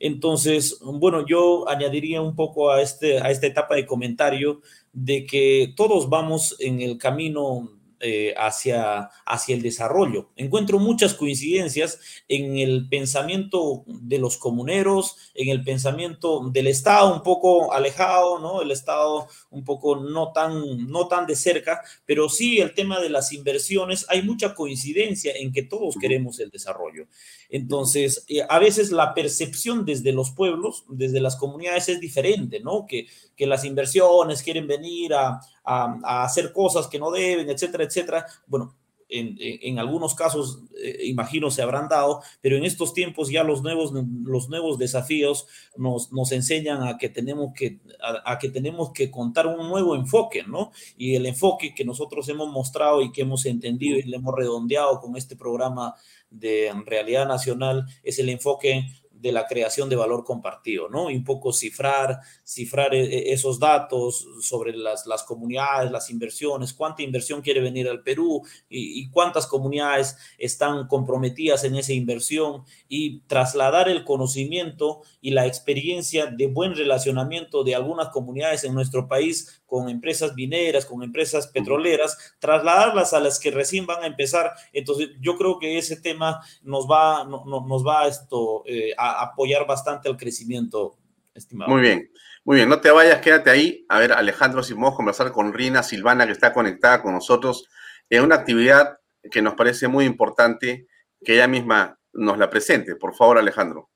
Entonces, 0.01 0.79
bueno, 0.81 1.25
yo 1.27 1.69
añadiría 1.69 2.23
un 2.23 2.35
poco 2.35 2.73
a, 2.73 2.83
este, 2.83 3.21
a 3.21 3.31
esta 3.31 3.47
etapa 3.47 3.77
de 3.77 3.87
comentario 3.87 4.63
de 4.93 5.27
que 5.27 5.73
todos 5.77 6.09
vamos 6.09 6.57
en 6.59 6.81
el 6.81 6.99
camino 6.99 7.76
eh, 8.01 8.35
hacia, 8.37 9.11
hacia 9.25 9.55
el 9.55 9.63
desarrollo. 9.63 10.29
Encuentro 10.37 10.79
muchas 10.79 11.15
coincidencias 11.15 11.99
en 12.29 12.59
el 12.59 12.89
pensamiento 12.89 13.85
de 13.87 14.19
los 14.19 14.37
comuneros, 14.37 15.17
en 15.35 15.49
el 15.49 15.65
pensamiento 15.65 16.49
del 16.51 16.67
Estado 16.67 17.15
un 17.15 17.23
poco 17.23 17.73
alejado, 17.73 18.39
¿no? 18.39 18.61
El 18.61 18.71
Estado 18.71 19.29
un 19.51 19.65
poco 19.65 19.97
no 19.97 20.33
tan, 20.33 20.89
no 20.91 21.09
tan 21.09 21.27
de 21.27 21.37
cerca, 21.37 21.81
pero 22.05 22.29
sí 22.29 22.59
el 22.59 22.75
tema 22.75 23.01
de 23.01 23.09
las 23.09 23.33
inversiones, 23.33 24.05
hay 24.09 24.23
mucha 24.23 24.55
coincidencia 24.55 25.33
en 25.35 25.53
que 25.53 25.63
todos 25.63 25.97
queremos 25.99 26.39
el 26.41 26.51
desarrollo. 26.51 27.07
Entonces, 27.51 28.25
eh, 28.29 28.43
a 28.49 28.59
veces 28.59 28.91
la 28.91 29.15
percepción 29.15 29.85
desde 29.85 30.13
los 30.13 30.31
pueblos, 30.31 30.85
desde 30.89 31.21
las 31.21 31.37
comunidades 31.37 31.89
es 31.89 32.01
diferente, 32.01 32.61
¿no? 32.61 32.87
Que, 32.87 33.07
que 33.37 33.47
las 33.47 33.65
inversiones 33.65 34.43
quieren 34.43 34.67
venir 34.67 35.15
a, 35.15 35.41
a, 35.65 36.25
hacer 36.25 36.53
cosas 36.53 36.87
que 36.89 36.99
no 36.99 37.11
deben, 37.11 37.51
etcétera, 37.51 37.85
etcétera. 37.85 38.27
Bueno, 38.47 38.75
en, 39.09 39.37
en, 39.39 39.79
algunos 39.79 40.15
casos, 40.15 40.63
eh, 40.83 41.05
imagino, 41.05 41.51
se 41.51 41.63
habrán 41.63 41.89
dado, 41.89 42.23
pero 42.41 42.57
en 42.57 42.65
estos 42.65 42.93
tiempos 42.93 43.31
ya 43.31 43.45
los 43.45 43.63
nuevos, 43.63 43.93
los 44.25 44.49
nuevos 44.49 44.79
desafíos 44.79 45.47
nos, 45.77 46.13
nos 46.13 46.33
enseñan 46.33 46.83
a 46.83 46.99
que, 46.99 47.09
tenemos 47.09 47.53
que, 47.55 47.79
a, 48.25 48.39
que 48.39 48.49
tenemos 48.49 48.93
que 48.93 49.11
contar 49.11 49.47
un 49.47 49.69
nuevo 49.69 49.95
enfoque, 49.95 50.43
¿no? 50.43 50.73
Y 50.97 51.15
el 51.15 51.27
enfoque 51.27 51.75
que 51.75 51.85
nosotros 51.85 52.29
hemos 52.29 52.49
mostrado 52.49 53.01
y 53.03 53.13
que 53.13 53.23
hemos 53.23 53.47
entendido 53.47 53.97
y 53.97 54.03
le 54.03 54.17
hemos 54.17 54.35
redondeado 54.35 55.01
con 55.01 55.17
este 55.17 55.37
programa 55.37 55.95
de 56.31 56.73
realidad 56.85 57.27
nacional 57.27 57.87
es 58.03 58.19
el 58.19 58.29
enfoque 58.29 58.87
de 59.21 59.33
la 59.33 59.47
creación 59.47 59.89
de 59.89 59.97
valor 59.97 60.25
compartido, 60.25 60.89
¿no? 60.89 61.11
Y 61.11 61.17
un 61.17 61.25
poco 61.25 61.53
cifrar, 61.53 62.21
cifrar 62.45 62.95
e, 62.95 63.05
e, 63.05 63.33
esos 63.33 63.59
datos 63.59 64.27
sobre 64.41 64.77
las, 64.77 65.07
las 65.07 65.23
comunidades, 65.23 65.91
las 65.91 66.11
inversiones, 66.11 66.75
cuánta 66.75 67.03
inversión 67.03 67.41
quiere 67.41 67.61
venir 67.61 67.89
al 67.89 68.03
Perú 68.03 68.43
y, 68.69 69.01
y, 69.01 69.11
cuántas 69.11 69.47
comunidades 69.47 70.17
están 70.39 70.87
comprometidas 70.87 71.65
en 71.65 71.77
esa 71.77 71.93
inversión 71.93 72.63
y 72.89 73.21
trasladar 73.21 73.89
el 73.89 74.05
conocimiento 74.05 75.03
y 75.21 75.31
la 75.31 75.47
experiencia 75.47 76.27
de 76.27 76.47
buen 76.47 76.75
relacionamiento 76.75 77.65
de 77.65 77.75
algunas 77.75 78.09
comunidades 78.11 78.65
en 78.65 78.75
nuestro 78.75 79.09
país 79.09 79.63
con 79.67 79.89
empresas 79.89 80.35
mineras, 80.35 80.87
con 80.87 81.03
empresas 81.03 81.49
petroleras, 81.49 82.35
trasladarlas 82.39 83.13
a 83.13 83.21
las 83.21 83.39
que 83.39 83.51
recién 83.51 83.85
van 83.85 84.03
a 84.03 84.07
empezar. 84.07 84.53
Entonces, 84.73 85.11
yo 85.21 85.37
creo 85.37 85.59
que 85.59 85.77
ese 85.77 86.01
tema 86.01 86.41
nos 86.63 86.87
va, 86.87 87.25
no, 87.25 87.45
nos 87.45 87.87
va 87.87 88.07
esto, 88.07 88.63
eh, 88.67 88.95
a 88.97 89.23
apoyar 89.23 89.67
bastante 89.67 90.09
al 90.09 90.17
crecimiento, 90.17 90.97
estimado. 91.35 91.71
Muy 91.71 91.83
bien, 91.83 92.11
muy 92.45 92.57
bien. 92.57 92.69
No 92.69 92.81
te 92.81 92.91
vayas, 92.91 93.21
quédate 93.21 93.51
ahí. 93.51 93.85
A 93.89 93.99
ver, 93.99 94.13
Alejandro, 94.13 94.63
si 94.63 94.73
podemos 94.73 94.95
conversar 94.95 95.33
con 95.33 95.53
Rina 95.53 95.83
Silvana, 95.83 96.27
que 96.27 96.33
está 96.33 96.53
conectada 96.53 97.03
con 97.03 97.13
nosotros 97.13 97.69
en 98.09 98.23
una 98.23 98.37
actividad 98.37 98.99
que 99.31 99.43
nos 99.43 99.55
parece 99.55 99.89
muy 99.89 100.05
importante 100.05 100.87
que 101.25 101.35
ella 101.35 101.49
misma 101.49 101.99
nos 102.13 102.39
la 102.39 102.49
presente. 102.49 102.95
Por 102.95 103.15
favor, 103.15 103.39
Alejandro, 103.39 103.91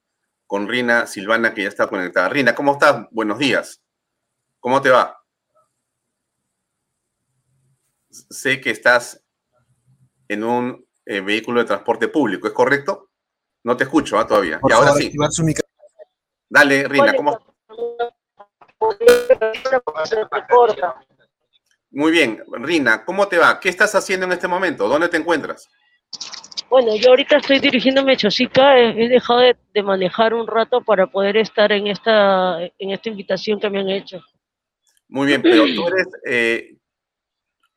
con 0.47 0.69
Rina 0.69 1.07
Silvana, 1.07 1.55
que 1.55 1.63
ya 1.63 1.69
está 1.69 1.87
conectada. 1.87 2.29
Rina, 2.29 2.55
¿cómo 2.55 2.73
estás? 2.73 3.07
Buenos 3.13 3.39
días. 3.39 3.81
¿Cómo 4.59 4.83
te 4.83 4.91
va? 4.91 5.20
Sé 8.11 8.61
que 8.61 8.71
estás 8.71 9.25
en 10.29 10.45
un 10.45 10.87
eh, 11.07 11.21
vehículo 11.21 11.61
de 11.61 11.67
transporte 11.67 12.09
público, 12.09 12.47
¿es 12.47 12.53
correcto? 12.53 13.11
No 13.65 13.77
te 13.77 13.85
escucho 13.85 14.19
¿ah? 14.19 14.27
todavía. 14.27 14.61
y 14.69 14.73
ahora 14.73 14.93
sí. 14.93 15.13
Dale, 16.49 16.89
Rina, 16.89 17.15
¿cómo? 17.15 17.39
Muy 21.91 22.13
bien, 22.13 22.43
Rina, 22.53 23.05
¿cómo 23.05 23.29
te 23.29 23.39
va? 23.39 23.61
¿Qué 23.61 23.69
estás 23.69 23.95
haciendo 23.95 24.27
en 24.27 24.33
este 24.33 24.49
momento? 24.49 24.89
¿Dónde 24.89 25.09
te 25.09 25.17
encuentras? 25.17 25.69
Bueno, 26.69 26.95
yo 26.95 27.11
ahorita 27.11 27.39
estoy 27.39 27.59
dirigiéndome 27.59 28.13
a 28.13 28.17
Chosica, 28.17 28.79
he, 28.79 29.09
dejado 29.09 29.41
de, 29.41 29.57
de, 29.75 29.83
manejar 29.83 30.35
un 30.35 30.47
rato 30.47 30.81
para 30.83 31.09
poder 31.09 31.37
estar 31.37 31.73
en 31.73 31.89
esta, 31.89 32.63
en 32.63 32.91
esta 32.91 33.09
invitación 33.09 33.59
que 33.59 33.69
me 33.69 33.81
han 33.81 33.89
hecho. 33.89 34.23
Muy 35.09 35.27
bien, 35.27 35.43
pero 35.43 35.65
tú 35.65 35.89
eres 35.89 36.07
eh, 36.25 36.77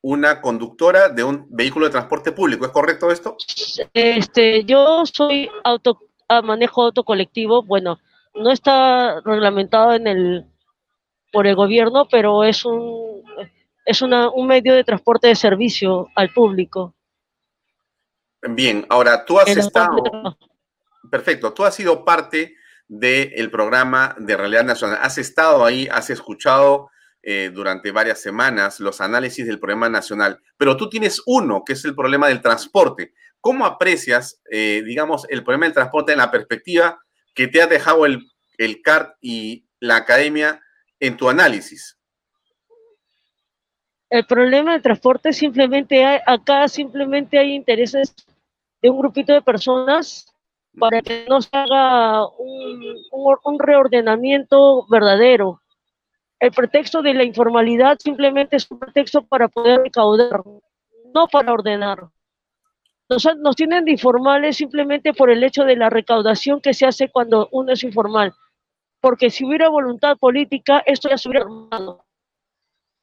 una 0.04 0.42
conductora 0.42 1.08
de 1.08 1.24
un 1.24 1.48
vehículo 1.50 1.86
de 1.86 1.94
transporte 1.94 2.34
público, 2.34 2.66
¿es 2.66 2.72
correcto 2.72 3.10
esto? 3.10 3.38
Este, 3.94 4.66
yo 4.66 5.06
soy 5.06 5.50
auto, 5.64 5.98
ah, 6.28 6.42
manejo 6.42 6.84
auto 6.84 7.06
colectivo, 7.06 7.64
bueno, 7.64 8.00
no 8.36 8.52
está 8.52 9.22
reglamentado 9.22 9.94
en 9.94 10.08
el 10.08 10.46
por 11.32 11.48
el 11.48 11.56
gobierno, 11.56 12.08
pero 12.12 12.44
es 12.44 12.66
un 12.66 13.24
es 13.86 14.02
una, 14.02 14.30
un 14.30 14.48
medio 14.48 14.74
de 14.74 14.84
transporte 14.84 15.28
de 15.28 15.36
servicio 15.36 16.10
al 16.16 16.32
público. 16.34 16.96
Bien, 18.42 18.86
ahora 18.90 19.24
tú 19.26 19.40
has 19.40 19.48
estado 19.48 20.38
perfecto, 21.10 21.54
tú 21.54 21.64
has 21.64 21.76
sido 21.76 22.04
parte 22.04 22.56
del 22.90 23.50
programa 23.50 24.16
de 24.20 24.36
Realidad 24.36 24.66
Nacional, 24.66 25.00
has 25.02 25.18
estado 25.18 25.64
ahí, 25.64 25.88
has 25.90 26.10
escuchado 26.10 26.90
eh, 27.26 27.52
durante 27.54 27.92
varias 27.92 28.20
semanas 28.20 28.82
los 28.82 29.00
análisis 29.00 29.48
del 29.48 29.58
problema 29.58 29.88
nacional, 29.88 30.42
pero 30.58 30.76
tú 30.76 30.90
tienes 30.90 31.22
uno, 31.26 31.64
que 31.66 31.72
es 31.72 31.86
el 31.86 31.96
problema 31.96 32.28
del 32.28 32.42
transporte. 32.42 33.14
¿Cómo 33.40 33.66
aprecias, 33.66 34.42
eh, 34.52 34.84
digamos, 34.86 35.26
el 35.30 35.42
problema 35.42 35.66
del 35.66 35.74
transporte 35.74 36.12
en 36.12 36.18
la 36.18 36.32
perspectiva 36.32 37.02
que 37.34 37.48
te 37.48 37.62
ha 37.62 37.68
dejado 37.68 38.06
el, 38.06 38.30
el 38.58 38.82
CART 38.82 39.16
y 39.22 39.66
la 39.80 39.96
academia 39.96 40.62
en 41.00 41.16
tu 41.16 41.30
análisis? 41.30 41.98
El 44.10 44.26
problema 44.26 44.74
del 44.74 44.82
transporte 44.82 45.32
simplemente 45.32 46.04
hay, 46.04 46.20
acá 46.26 46.68
simplemente 46.68 47.40
hay 47.40 47.54
intereses 47.54 48.14
de 48.82 48.90
un 48.90 49.00
grupito 49.00 49.32
de 49.32 49.42
personas 49.42 50.26
para 50.78 51.02
que 51.02 51.26
no 51.30 51.42
se 51.42 51.50
haga 51.54 52.28
un, 52.38 52.98
un 53.12 53.60
reordenamiento 53.60 54.86
verdadero 54.90 55.63
el 56.44 56.52
pretexto 56.52 57.02
de 57.02 57.14
la 57.14 57.24
informalidad 57.24 57.98
simplemente 58.00 58.58
es 58.58 58.70
un 58.70 58.78
pretexto 58.78 59.22
para 59.22 59.48
poder 59.48 59.80
recaudar, 59.80 60.42
no 61.16 61.28
para 61.28 61.54
ordenar. 61.54 62.10
Nos, 63.08 63.26
nos 63.38 63.56
tienen 63.56 63.86
de 63.86 63.92
informales 63.92 64.58
simplemente 64.58 65.14
por 65.14 65.30
el 65.30 65.42
hecho 65.42 65.64
de 65.64 65.78
la 65.78 65.90
recaudación 65.90 66.60
que 66.60 66.74
se 66.74 66.86
hace 66.86 67.08
cuando 67.08 67.48
uno 67.54 67.72
es 67.72 67.82
informal. 67.86 68.34
Porque 69.00 69.30
si 69.30 69.46
hubiera 69.46 69.70
voluntad 69.70 70.18
política, 70.18 70.84
esto 70.86 71.08
ya 71.08 71.18
se 71.18 71.30
hubiera 71.30 71.46
armado. 71.46 72.04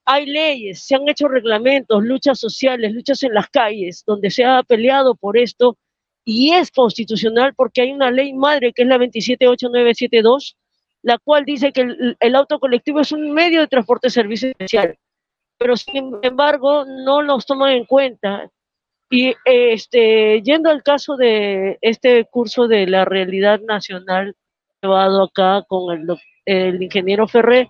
Hay 0.04 0.26
leyes, 0.26 0.84
se 0.84 0.96
han 0.96 1.08
hecho 1.08 1.26
reglamentos, 1.26 2.04
luchas 2.04 2.38
sociales, 2.38 2.92
luchas 2.92 3.22
en 3.22 3.32
las 3.32 3.48
calles, 3.48 4.04
donde 4.06 4.30
se 4.30 4.44
ha 4.44 4.62
peleado 4.64 5.14
por 5.14 5.38
esto 5.38 5.78
y 6.26 6.52
es 6.52 6.70
constitucional 6.70 7.54
porque 7.54 7.80
hay 7.80 7.92
una 7.92 8.10
ley 8.10 8.34
madre 8.34 8.74
que 8.74 8.82
es 8.82 8.88
la 8.88 8.98
27892 8.98 10.58
la 11.02 11.18
cual 11.18 11.44
dice 11.44 11.72
que 11.72 12.16
el, 12.18 12.34
auto 12.34 12.58
colectivo 12.58 13.00
es 13.00 13.12
un 13.12 13.32
medio 13.32 13.60
de 13.60 13.68
transporte 13.68 14.10
servicio 14.10 14.50
especial, 14.50 14.98
pero 15.58 15.76
sin 15.76 16.18
embargo 16.22 16.84
no 16.84 17.22
los 17.22 17.46
toman 17.46 17.72
en 17.72 17.84
cuenta. 17.84 18.50
Y 19.10 19.34
este, 19.44 20.40
yendo 20.42 20.70
al 20.70 20.82
caso 20.82 21.16
de 21.16 21.78
este 21.80 22.26
curso 22.26 22.68
de 22.68 22.86
la 22.86 23.04
realidad 23.04 23.60
nacional 23.60 24.36
llevado 24.80 25.24
acá 25.24 25.64
con 25.68 25.98
el, 25.98 26.16
el 26.44 26.82
ingeniero 26.82 27.26
Ferré, 27.26 27.68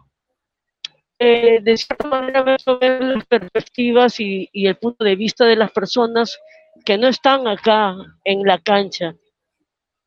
eh, 1.18 1.60
de 1.62 1.76
cierta 1.76 2.08
manera 2.08 2.42
ver 2.42 2.58
las 3.02 3.26
perspectivas 3.26 4.20
y, 4.20 4.49
y 4.52 4.66
el 4.66 4.76
punto 4.76 5.04
de 5.04 5.16
vista 5.16 5.44
de 5.44 5.56
las 5.56 5.70
personas 5.70 6.38
que 6.84 6.99
no 6.99 7.08
están 7.08 7.46
acá 7.46 7.94
en 8.25 8.42
la 8.42 8.58
cancha 8.58 9.14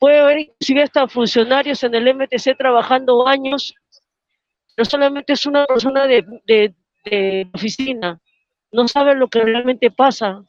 Puede 0.04 0.20
haber 0.20 0.40
inclusive 0.40 0.84
hasta 0.84 1.08
funcionarios 1.08 1.82
en 1.86 1.96
el 1.96 2.14
MTC 2.14 2.58
trabajando 2.58 3.26
años 3.26 3.74
no 4.76 4.84
solamente 4.84 5.32
es 5.32 5.46
una 5.46 5.66
persona 5.66 6.06
de, 6.06 6.76
oficina, 7.54 8.20
no 8.74 8.86
sabe 8.90 9.16
lo 9.16 9.30
que 9.30 9.40
realmente 9.40 9.90
pasa. 9.92 10.44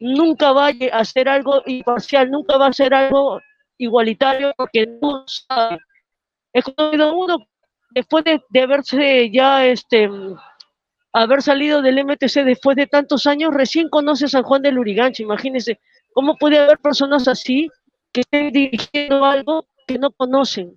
Nunca 0.00 0.50
va 0.50 0.70
a 0.70 0.98
hacer 0.98 1.28
algo 1.28 1.62
imparcial, 1.66 2.32
nunca 2.32 2.56
va 2.56 2.66
a 2.66 2.70
hacer 2.70 2.92
algo 2.94 3.40
igualitario 3.76 4.52
porque 4.56 4.88
no 5.00 5.24
sabe. 5.28 5.78
Es 6.52 6.64
como 6.64 6.90
uno, 7.16 7.38
después 7.90 8.24
de, 8.24 8.60
haberse 8.60 9.30
ya 9.30 9.66
este, 9.66 10.10
haber 11.12 11.42
salido 11.42 11.80
del 11.80 12.04
MTC 12.04 12.42
después 12.44 12.76
de 12.76 12.88
tantos 12.88 13.24
años, 13.28 13.54
recién 13.54 13.88
conoce 13.88 14.26
San 14.26 14.42
Juan 14.42 14.62
del 14.62 14.80
Urigancho. 14.80 15.22
Imagínense, 15.22 15.78
¿cómo 16.12 16.34
puede 16.34 16.58
haber 16.58 16.80
personas 16.80 17.28
así 17.28 17.70
que 18.12 18.20
estén 18.20 18.52
dirigiendo 18.52 19.24
algo 19.24 19.66
que 19.86 19.98
no 19.98 20.10
conocen? 20.10 20.76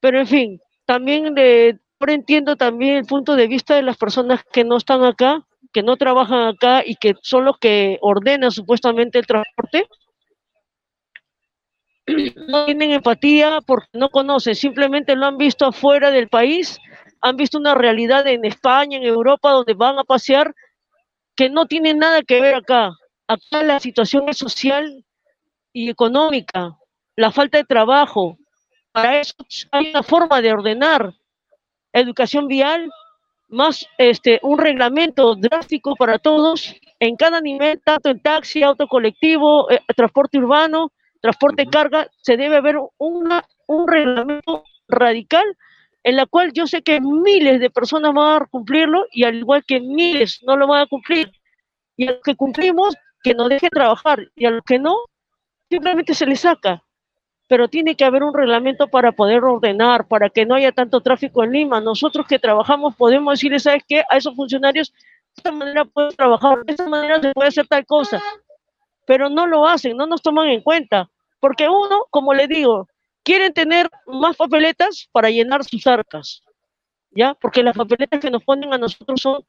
Pero 0.00 0.20
en 0.20 0.26
fin, 0.26 0.60
también 0.84 1.34
de, 1.34 1.78
entiendo 2.06 2.56
también 2.56 2.96
el 2.96 3.06
punto 3.06 3.36
de 3.36 3.46
vista 3.46 3.74
de 3.74 3.82
las 3.82 3.96
personas 3.96 4.44
que 4.52 4.64
no 4.64 4.76
están 4.76 5.04
acá, 5.04 5.46
que 5.72 5.82
no 5.82 5.96
trabajan 5.96 6.48
acá 6.48 6.82
y 6.84 6.96
que 6.96 7.14
son 7.22 7.44
los 7.44 7.58
que 7.58 7.98
ordenan 8.00 8.50
supuestamente 8.50 9.18
el 9.18 9.26
transporte. 9.26 9.88
No 12.48 12.66
tienen 12.66 12.92
empatía 12.92 13.58
porque 13.66 13.88
no 13.94 14.10
conocen, 14.10 14.54
simplemente 14.54 15.16
lo 15.16 15.26
han 15.26 15.36
visto 15.36 15.66
afuera 15.66 16.12
del 16.12 16.28
país 16.28 16.78
han 17.20 17.36
visto 17.36 17.58
una 17.58 17.74
realidad 17.74 18.26
en 18.26 18.44
España, 18.44 18.98
en 18.98 19.04
Europa, 19.04 19.50
donde 19.50 19.74
van 19.74 19.98
a 19.98 20.04
pasear, 20.04 20.54
que 21.34 21.50
no 21.50 21.66
tiene 21.66 21.94
nada 21.94 22.22
que 22.22 22.40
ver 22.40 22.54
acá. 22.54 22.92
Acá 23.26 23.62
la 23.62 23.80
situación 23.80 24.28
es 24.28 24.38
social 24.38 25.04
y 25.76 25.90
económica, 25.90 26.74
la 27.16 27.30
falta 27.30 27.58
de 27.58 27.64
trabajo. 27.64 28.38
Para 28.92 29.20
eso 29.20 29.34
hay 29.70 29.90
una 29.90 30.02
forma 30.02 30.40
de 30.40 30.50
ordenar 30.50 31.12
educación 31.92 32.48
vial, 32.48 32.90
más 33.48 33.86
este, 33.98 34.40
un 34.42 34.56
reglamento 34.56 35.34
drástico 35.34 35.94
para 35.94 36.18
todos 36.18 36.74
en 36.98 37.14
cada 37.16 37.42
nivel, 37.42 37.78
tanto 37.84 38.08
en 38.08 38.20
taxi, 38.20 38.62
auto 38.62 38.88
colectivo, 38.88 39.70
eh, 39.70 39.82
transporte 39.94 40.38
urbano, 40.38 40.92
transporte 41.20 41.66
carga, 41.66 42.08
se 42.22 42.38
debe 42.38 42.56
haber 42.56 42.76
una, 42.96 43.44
un 43.66 43.86
reglamento 43.86 44.64
radical 44.88 45.44
en 46.04 46.16
la 46.16 46.24
cual 46.24 46.52
yo 46.54 46.66
sé 46.66 46.80
que 46.80 47.02
miles 47.02 47.60
de 47.60 47.68
personas 47.68 48.14
van 48.14 48.42
a 48.42 48.46
cumplirlo 48.46 49.04
y 49.12 49.24
al 49.24 49.34
igual 49.34 49.62
que 49.66 49.80
miles 49.80 50.40
no 50.42 50.56
lo 50.56 50.68
van 50.68 50.84
a 50.84 50.86
cumplir. 50.86 51.30
Y 51.98 52.08
a 52.08 52.12
los 52.12 52.22
que 52.22 52.34
cumplimos, 52.34 52.94
que 53.22 53.34
nos 53.34 53.50
dejen 53.50 53.68
trabajar 53.68 54.26
y 54.34 54.46
a 54.46 54.50
los 54.50 54.64
que 54.64 54.78
no, 54.78 54.96
simplemente 55.70 56.14
se 56.14 56.26
les 56.26 56.40
saca. 56.40 56.82
Pero 57.48 57.68
tiene 57.68 57.94
que 57.94 58.04
haber 58.04 58.22
un 58.24 58.34
reglamento 58.34 58.88
para 58.88 59.12
poder 59.12 59.44
ordenar, 59.44 60.08
para 60.08 60.30
que 60.30 60.44
no 60.44 60.54
haya 60.56 60.72
tanto 60.72 61.00
tráfico 61.00 61.44
en 61.44 61.52
Lima. 61.52 61.80
Nosotros 61.80 62.26
que 62.26 62.38
trabajamos 62.38 62.96
podemos 62.96 63.34
decirles, 63.34 63.62
¿sabes 63.62 63.84
qué? 63.86 64.02
A 64.10 64.16
esos 64.16 64.34
funcionarios, 64.34 64.92
de 64.92 64.98
esta 65.36 65.52
manera 65.52 65.84
pueden 65.84 66.16
trabajar, 66.16 66.64
de 66.64 66.72
esta 66.72 66.88
manera 66.88 67.20
se 67.20 67.32
puede 67.32 67.48
hacer 67.48 67.66
tal 67.68 67.86
cosa. 67.86 68.20
Pero 69.06 69.28
no 69.28 69.46
lo 69.46 69.66
hacen, 69.66 69.96
no 69.96 70.06
nos 70.06 70.22
toman 70.22 70.48
en 70.48 70.60
cuenta. 70.60 71.08
Porque 71.38 71.68
uno, 71.68 72.06
como 72.10 72.34
le 72.34 72.48
digo, 72.48 72.88
quieren 73.22 73.52
tener 73.52 73.90
más 74.06 74.36
papeletas 74.36 75.08
para 75.12 75.30
llenar 75.30 75.64
sus 75.64 75.86
arcas, 75.86 76.42
¿ya? 77.10 77.34
Porque 77.34 77.62
las 77.62 77.76
papeletas 77.76 78.20
que 78.20 78.30
nos 78.30 78.44
ponen 78.44 78.72
a 78.72 78.78
nosotros 78.78 79.20
son 79.20 79.44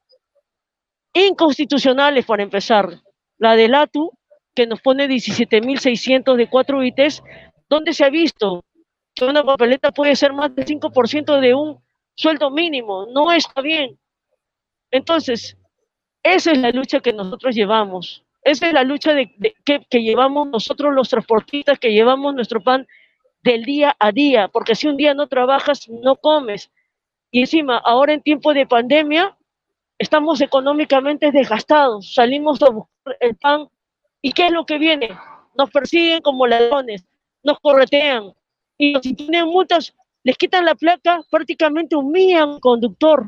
inconstitucionales 1.12 2.26
para 2.26 2.42
empezar. 2.42 3.00
La 3.38 3.54
del 3.54 3.74
ATU, 3.74 4.17
que 4.58 4.66
nos 4.66 4.80
pone 4.80 5.06
17.600 5.06 6.34
de 6.34 6.48
4 6.48 6.82
ITs, 6.82 7.22
¿dónde 7.68 7.92
se 7.92 8.04
ha 8.04 8.10
visto 8.10 8.64
que 9.14 9.24
una 9.24 9.44
papeleta 9.44 9.92
puede 9.92 10.16
ser 10.16 10.32
más 10.32 10.52
del 10.52 10.66
5% 10.66 11.38
de 11.38 11.54
un 11.54 11.78
sueldo 12.16 12.50
mínimo? 12.50 13.06
No 13.06 13.30
está 13.30 13.60
bien. 13.62 13.96
Entonces, 14.90 15.56
esa 16.24 16.50
es 16.50 16.58
la 16.58 16.72
lucha 16.72 16.98
que 16.98 17.12
nosotros 17.12 17.54
llevamos. 17.54 18.24
Esa 18.42 18.66
es 18.66 18.72
la 18.72 18.82
lucha 18.82 19.14
de, 19.14 19.32
que, 19.64 19.86
que 19.88 20.02
llevamos 20.02 20.48
nosotros 20.48 20.92
los 20.92 21.08
transportistas, 21.08 21.78
que 21.78 21.92
llevamos 21.92 22.34
nuestro 22.34 22.60
pan 22.60 22.84
del 23.44 23.62
día 23.62 23.94
a 24.00 24.10
día, 24.10 24.48
porque 24.48 24.74
si 24.74 24.88
un 24.88 24.96
día 24.96 25.14
no 25.14 25.28
trabajas, 25.28 25.88
no 25.88 26.16
comes. 26.16 26.72
Y 27.30 27.42
encima, 27.42 27.76
ahora 27.78 28.12
en 28.12 28.22
tiempo 28.22 28.52
de 28.52 28.66
pandemia, 28.66 29.38
estamos 29.98 30.40
económicamente 30.40 31.30
desgastados, 31.30 32.12
salimos 32.12 32.60
a 32.60 32.70
buscar 32.70 33.16
el 33.20 33.36
pan. 33.36 33.68
¿Y 34.22 34.32
qué 34.32 34.46
es 34.46 34.52
lo 34.52 34.66
que 34.66 34.78
viene? 34.78 35.10
Nos 35.56 35.70
persiguen 35.70 36.20
como 36.20 36.46
ladrones, 36.46 37.04
nos 37.42 37.58
corretean 37.60 38.32
y 38.78 38.94
si 39.02 39.14
tienen 39.14 39.46
multas, 39.46 39.94
les 40.22 40.38
quitan 40.38 40.64
la 40.64 40.76
placa, 40.76 41.20
prácticamente 41.30 41.96
humillan 41.96 42.50
al 42.50 42.60
conductor. 42.60 43.26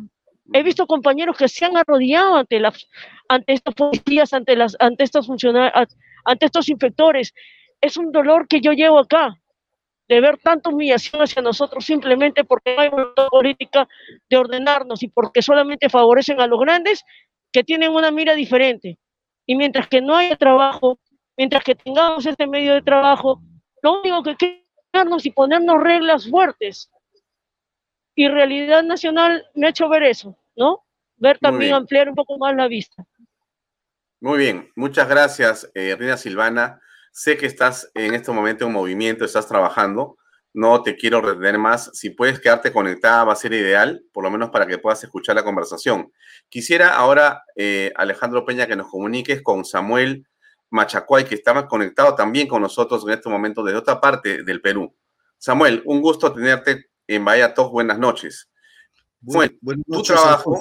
He 0.52 0.62
visto 0.62 0.86
compañeros 0.86 1.36
que 1.36 1.48
se 1.48 1.64
han 1.64 1.76
arrodillado 1.76 2.36
ante, 2.36 2.60
las, 2.60 2.88
ante 3.28 3.52
estos 3.52 3.74
policías, 3.74 4.32
ante, 4.32 4.56
las, 4.56 4.76
ante 4.78 5.04
estos 5.04 5.26
funcionarios, 5.26 5.96
ante 6.24 6.46
estos 6.46 6.68
inspectores. 6.68 7.34
Es 7.80 7.96
un 7.96 8.12
dolor 8.12 8.46
que 8.48 8.60
yo 8.60 8.72
llevo 8.72 8.98
acá 8.98 9.40
de 10.08 10.20
ver 10.20 10.38
tanta 10.38 10.70
humillación 10.70 11.22
hacia 11.22 11.40
nosotros 11.42 11.84
simplemente 11.84 12.44
porque 12.44 12.74
no 12.74 12.82
hay 12.82 12.88
una 12.88 13.28
política 13.28 13.88
de 14.28 14.36
ordenarnos 14.36 15.02
y 15.02 15.08
porque 15.08 15.42
solamente 15.42 15.88
favorecen 15.88 16.40
a 16.40 16.48
los 16.48 16.60
grandes 16.60 17.04
que 17.52 17.64
tienen 17.64 17.92
una 17.92 18.10
mira 18.10 18.34
diferente. 18.34 18.98
Y 19.50 19.56
mientras 19.56 19.88
que 19.88 20.00
no 20.00 20.16
haya 20.16 20.36
trabajo, 20.36 21.00
mientras 21.36 21.64
que 21.64 21.74
tengamos 21.74 22.24
este 22.24 22.46
medio 22.46 22.72
de 22.72 22.82
trabajo, 22.82 23.42
lo 23.82 24.00
único 24.00 24.22
que 24.22 24.36
queremos 24.92 25.26
y 25.26 25.32
ponernos 25.32 25.82
reglas 25.82 26.30
fuertes. 26.30 26.88
Y 28.14 28.28
Realidad 28.28 28.84
Nacional 28.84 29.44
me 29.56 29.66
ha 29.66 29.70
hecho 29.70 29.88
ver 29.88 30.04
eso, 30.04 30.38
¿no? 30.54 30.86
Ver 31.16 31.40
también 31.40 31.74
ampliar 31.74 32.08
un 32.08 32.14
poco 32.14 32.38
más 32.38 32.54
la 32.54 32.68
vista. 32.68 33.04
Muy 34.20 34.38
bien, 34.38 34.70
muchas 34.76 35.08
gracias, 35.08 35.68
eh, 35.74 35.96
Rina 35.98 36.16
Silvana. 36.16 36.80
Sé 37.10 37.36
que 37.36 37.46
estás 37.46 37.90
en 37.94 38.14
este 38.14 38.30
momento 38.30 38.66
en 38.66 38.72
movimiento, 38.72 39.24
estás 39.24 39.48
trabajando. 39.48 40.16
No 40.52 40.82
te 40.82 40.96
quiero 40.96 41.20
retener 41.20 41.58
más. 41.58 41.90
Si 41.92 42.10
puedes 42.10 42.40
quedarte 42.40 42.72
conectada, 42.72 43.24
va 43.24 43.32
a 43.32 43.36
ser 43.36 43.52
ideal, 43.52 44.02
por 44.12 44.24
lo 44.24 44.30
menos 44.30 44.50
para 44.50 44.66
que 44.66 44.78
puedas 44.78 45.02
escuchar 45.04 45.36
la 45.36 45.44
conversación. 45.44 46.12
Quisiera 46.48 46.96
ahora, 46.96 47.44
eh, 47.56 47.92
Alejandro 47.96 48.44
Peña, 48.44 48.66
que 48.66 48.76
nos 48.76 48.88
comuniques 48.88 49.42
con 49.42 49.64
Samuel 49.64 50.26
Machacuay, 50.70 51.24
que 51.24 51.34
está 51.34 51.66
conectado 51.68 52.14
también 52.14 52.48
con 52.48 52.62
nosotros 52.62 53.04
en 53.06 53.10
este 53.14 53.28
momento 53.28 53.62
desde 53.62 53.78
otra 53.78 54.00
parte 54.00 54.42
del 54.42 54.60
Perú. 54.60 54.94
Samuel, 55.38 55.82
un 55.86 56.00
gusto 56.00 56.32
tenerte 56.32 56.90
en 57.06 57.24
Bahía 57.24 57.54
Talk. 57.54 57.70
Buenas 57.70 57.98
noches. 57.98 58.48
Samuel, 59.26 59.58
tu 59.86 60.02
trabajo, 60.02 60.60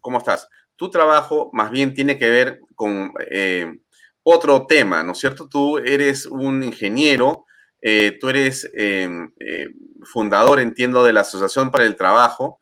¿cómo 0.00 0.18
estás? 0.18 0.48
Tu 0.76 0.90
trabajo 0.90 1.50
más 1.52 1.70
bien 1.70 1.94
tiene 1.94 2.18
que 2.18 2.28
ver 2.28 2.60
con 2.74 3.12
eh, 3.30 3.78
otro 4.22 4.66
tema, 4.66 5.02
¿no 5.02 5.12
es 5.12 5.18
cierto? 5.18 5.48
Tú 5.48 5.78
eres 5.78 6.26
un 6.26 6.62
ingeniero, 6.62 7.46
eh, 7.82 8.18
tú 8.20 8.28
eres 8.28 8.70
em, 8.74 9.32
eh, 9.38 9.68
fundador, 10.04 10.60
entiendo, 10.60 11.04
de 11.04 11.12
la 11.12 11.20
Asociación 11.20 11.70
para 11.70 11.84
el 11.84 11.96
Trabajo 11.96 12.58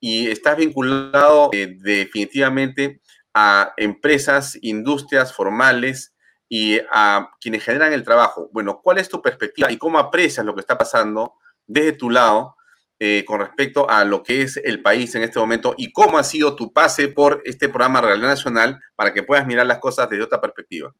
y 0.00 0.28
estás 0.28 0.56
vinculado 0.56 1.50
eh, 1.52 1.76
definitivamente 1.80 3.00
a 3.32 3.72
empresas, 3.76 4.58
industrias 4.62 5.32
formales 5.32 6.14
y 6.48 6.78
a 6.90 7.30
quienes 7.40 7.64
generan 7.64 7.92
el 7.92 8.04
trabajo. 8.04 8.48
Bueno, 8.52 8.80
¿cuál 8.82 8.98
es 8.98 9.08
tu 9.08 9.20
perspectiva 9.20 9.70
y 9.70 9.78
cómo 9.78 9.98
aprecias 9.98 10.44
lo 10.44 10.54
que 10.54 10.60
está 10.60 10.78
pasando 10.78 11.34
desde 11.66 11.92
tu 11.92 12.10
lado 12.10 12.54
con 13.26 13.40
respecto 13.40 13.90
a 13.90 14.06
lo 14.06 14.22
que 14.22 14.40
es 14.40 14.56
el 14.56 14.80
país 14.80 15.14
en 15.14 15.22
este 15.22 15.38
momento 15.38 15.74
y 15.76 15.92
cómo 15.92 16.16
ha 16.16 16.24
sido 16.24 16.56
tu 16.56 16.72
pase 16.72 17.08
por 17.08 17.42
este 17.44 17.68
programa 17.68 18.00
Realidad 18.00 18.28
Nacional 18.28 18.80
para 18.94 19.12
que 19.12 19.22
puedas 19.22 19.46
mirar 19.46 19.66
las 19.66 19.80
cosas 19.80 20.08
desde 20.08 20.24
otra 20.24 20.40
perspectiva? 20.40 20.94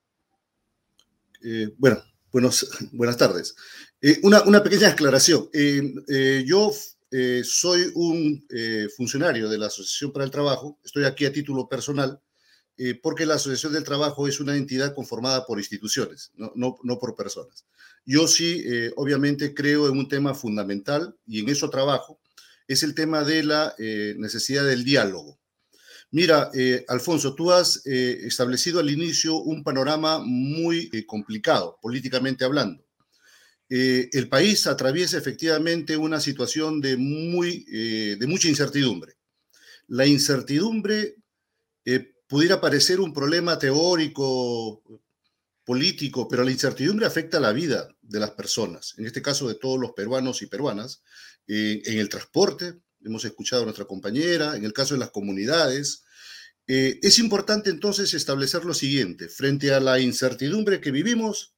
Bueno, 1.78 2.02
buenos, 2.36 2.68
buenas 2.92 3.16
tardes. 3.16 3.56
Eh, 4.02 4.20
una, 4.22 4.42
una, 4.42 4.62
pequeña 4.62 4.88
aclaración. 4.88 5.48
Eh, 5.54 6.44
yo 6.46 6.70
soy 7.44 7.90
un 7.94 8.44
funcionario 8.94 9.48
de 9.48 9.56
la 9.56 9.68
Asociación 9.68 10.12
para 10.12 10.26
el 10.26 10.30
Trabajo, 10.30 10.78
estoy 10.84 11.04
aquí 11.04 11.24
a 11.24 11.32
título 11.32 11.66
personal, 11.66 12.20
porque 13.02 13.24
la 13.24 13.36
Asociación 13.36 13.72
del 13.72 13.84
Trabajo 13.84 14.28
es 14.28 14.38
una 14.38 14.54
entidad 14.54 14.94
conformada 14.94 15.46
por 15.46 15.58
instituciones, 15.58 16.32
no, 16.34 16.52
no, 16.56 16.76
no 16.82 16.98
por 16.98 17.16
personas. 17.16 17.64
Yo 18.04 18.28
sí, 18.28 18.62
obviamente, 18.96 19.54
creo 19.54 19.88
en 19.88 19.96
un 19.96 20.08
tema 20.08 20.34
fundamental 20.34 21.16
y 21.26 21.40
en 21.40 21.48
eso 21.48 21.70
trabajo, 21.70 22.20
es 22.68 22.82
el 22.82 22.94
tema 22.94 23.24
de 23.24 23.44
la 23.44 23.74
necesidad 23.78 24.66
del 24.66 24.84
diálogo. 24.84 25.38
Mira, 26.12 26.50
eh, 26.54 26.84
Alfonso, 26.88 27.34
tú 27.34 27.50
has 27.50 27.84
eh, 27.84 28.20
establecido 28.22 28.78
al 28.78 28.90
inicio 28.90 29.36
un 29.36 29.64
panorama 29.64 30.20
muy 30.24 30.88
eh, 30.92 31.04
complicado, 31.04 31.78
políticamente 31.82 32.44
hablando. 32.44 32.84
el 33.68 34.28
país 34.28 34.66
atraviesa 34.68 35.18
efectivamente 35.18 35.96
una 35.96 36.20
situación 36.20 36.80
de, 36.80 36.96
muy, 36.96 37.64
de 37.64 38.26
mucha 38.28 38.48
incertidumbre. 38.48 39.14
La 39.88 40.06
incertidumbre 40.06 41.16
pudiera 42.28 42.60
parecer 42.60 43.00
un 43.00 43.12
problema 43.12 43.58
teórico, 43.58 44.82
político, 45.64 46.28
pero 46.28 46.44
la 46.44 46.52
incertidumbre 46.52 47.06
afecta 47.06 47.40
la 47.40 47.52
vida 47.52 47.88
de 48.02 48.20
las 48.20 48.30
personas, 48.30 48.94
en 48.98 49.06
este 49.06 49.20
caso 49.20 49.48
de 49.48 49.56
todos 49.56 49.80
los 49.80 49.90
peruanos 49.92 50.42
y 50.42 50.46
peruanas, 50.46 51.02
en 51.48 51.98
el 51.98 52.08
transporte, 52.08 52.74
hemos 53.04 53.24
escuchado 53.24 53.62
a 53.62 53.64
nuestra 53.66 53.86
compañera, 53.86 54.56
en 54.56 54.64
el 54.64 54.72
caso 54.72 54.94
de 54.94 55.00
las 55.00 55.10
comunidades. 55.10 56.04
Eh, 56.66 56.98
es 57.02 57.18
importante 57.18 57.70
entonces 57.70 58.14
establecer 58.14 58.64
lo 58.64 58.74
siguiente, 58.74 59.28
frente 59.28 59.72
a 59.72 59.80
la 59.80 60.00
incertidumbre 60.00 60.80
que 60.80 60.90
vivimos, 60.90 61.54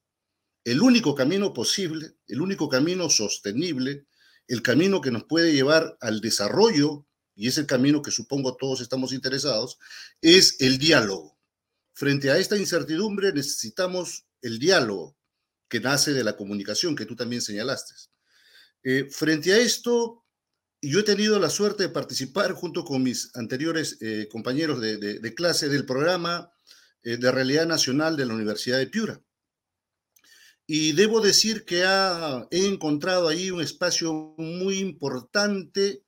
el 0.64 0.82
único 0.82 1.14
camino 1.14 1.54
posible, 1.54 2.16
el 2.26 2.42
único 2.42 2.68
camino 2.68 3.08
sostenible, 3.08 4.06
el 4.48 4.62
camino 4.62 5.00
que 5.00 5.10
nos 5.10 5.24
puede 5.24 5.52
llevar 5.52 5.96
al 6.00 6.20
desarrollo, 6.20 7.06
y 7.34 7.48
es 7.48 7.56
el 7.56 7.66
camino 7.66 8.02
que 8.02 8.10
supongo 8.10 8.56
todos 8.56 8.80
estamos 8.80 9.12
interesados, 9.12 9.78
es 10.20 10.60
el 10.60 10.78
diálogo. 10.78 11.38
Frente 11.94 12.30
a 12.30 12.38
esta 12.38 12.56
incertidumbre 12.56 13.32
necesitamos 13.32 14.26
el 14.42 14.58
diálogo 14.58 15.16
que 15.68 15.80
nace 15.80 16.12
de 16.12 16.24
la 16.24 16.36
comunicación 16.36 16.96
que 16.96 17.06
tú 17.06 17.14
también 17.16 17.42
señalaste. 17.42 17.94
Eh, 18.82 19.08
frente 19.10 19.52
a 19.52 19.58
esto, 19.58 20.24
yo 20.80 21.00
he 21.00 21.02
tenido 21.02 21.38
la 21.38 21.50
suerte 21.50 21.84
de 21.84 21.88
participar 21.88 22.52
junto 22.52 22.84
con 22.84 23.02
mis 23.02 23.30
anteriores 23.34 23.98
eh, 24.00 24.28
compañeros 24.30 24.80
de, 24.80 25.34
clase 25.34 25.68
del 25.68 25.84
programa 25.84 26.52
eh, 27.02 27.16
de 27.16 27.32
Realidad 27.32 27.66
Nacional 27.66 28.16
de 28.16 28.26
la 28.26 28.34
Universidad 28.34 28.78
de 28.78 28.86
Piura. 28.86 29.20
Y 30.66 30.92
debo 30.92 31.20
decir 31.20 31.64
que 31.64 31.82
he 32.50 32.66
encontrado 32.66 33.28
ahí 33.28 33.50
un 33.50 33.62
espacio 33.62 34.34
muy 34.36 34.78
importante 34.78 36.04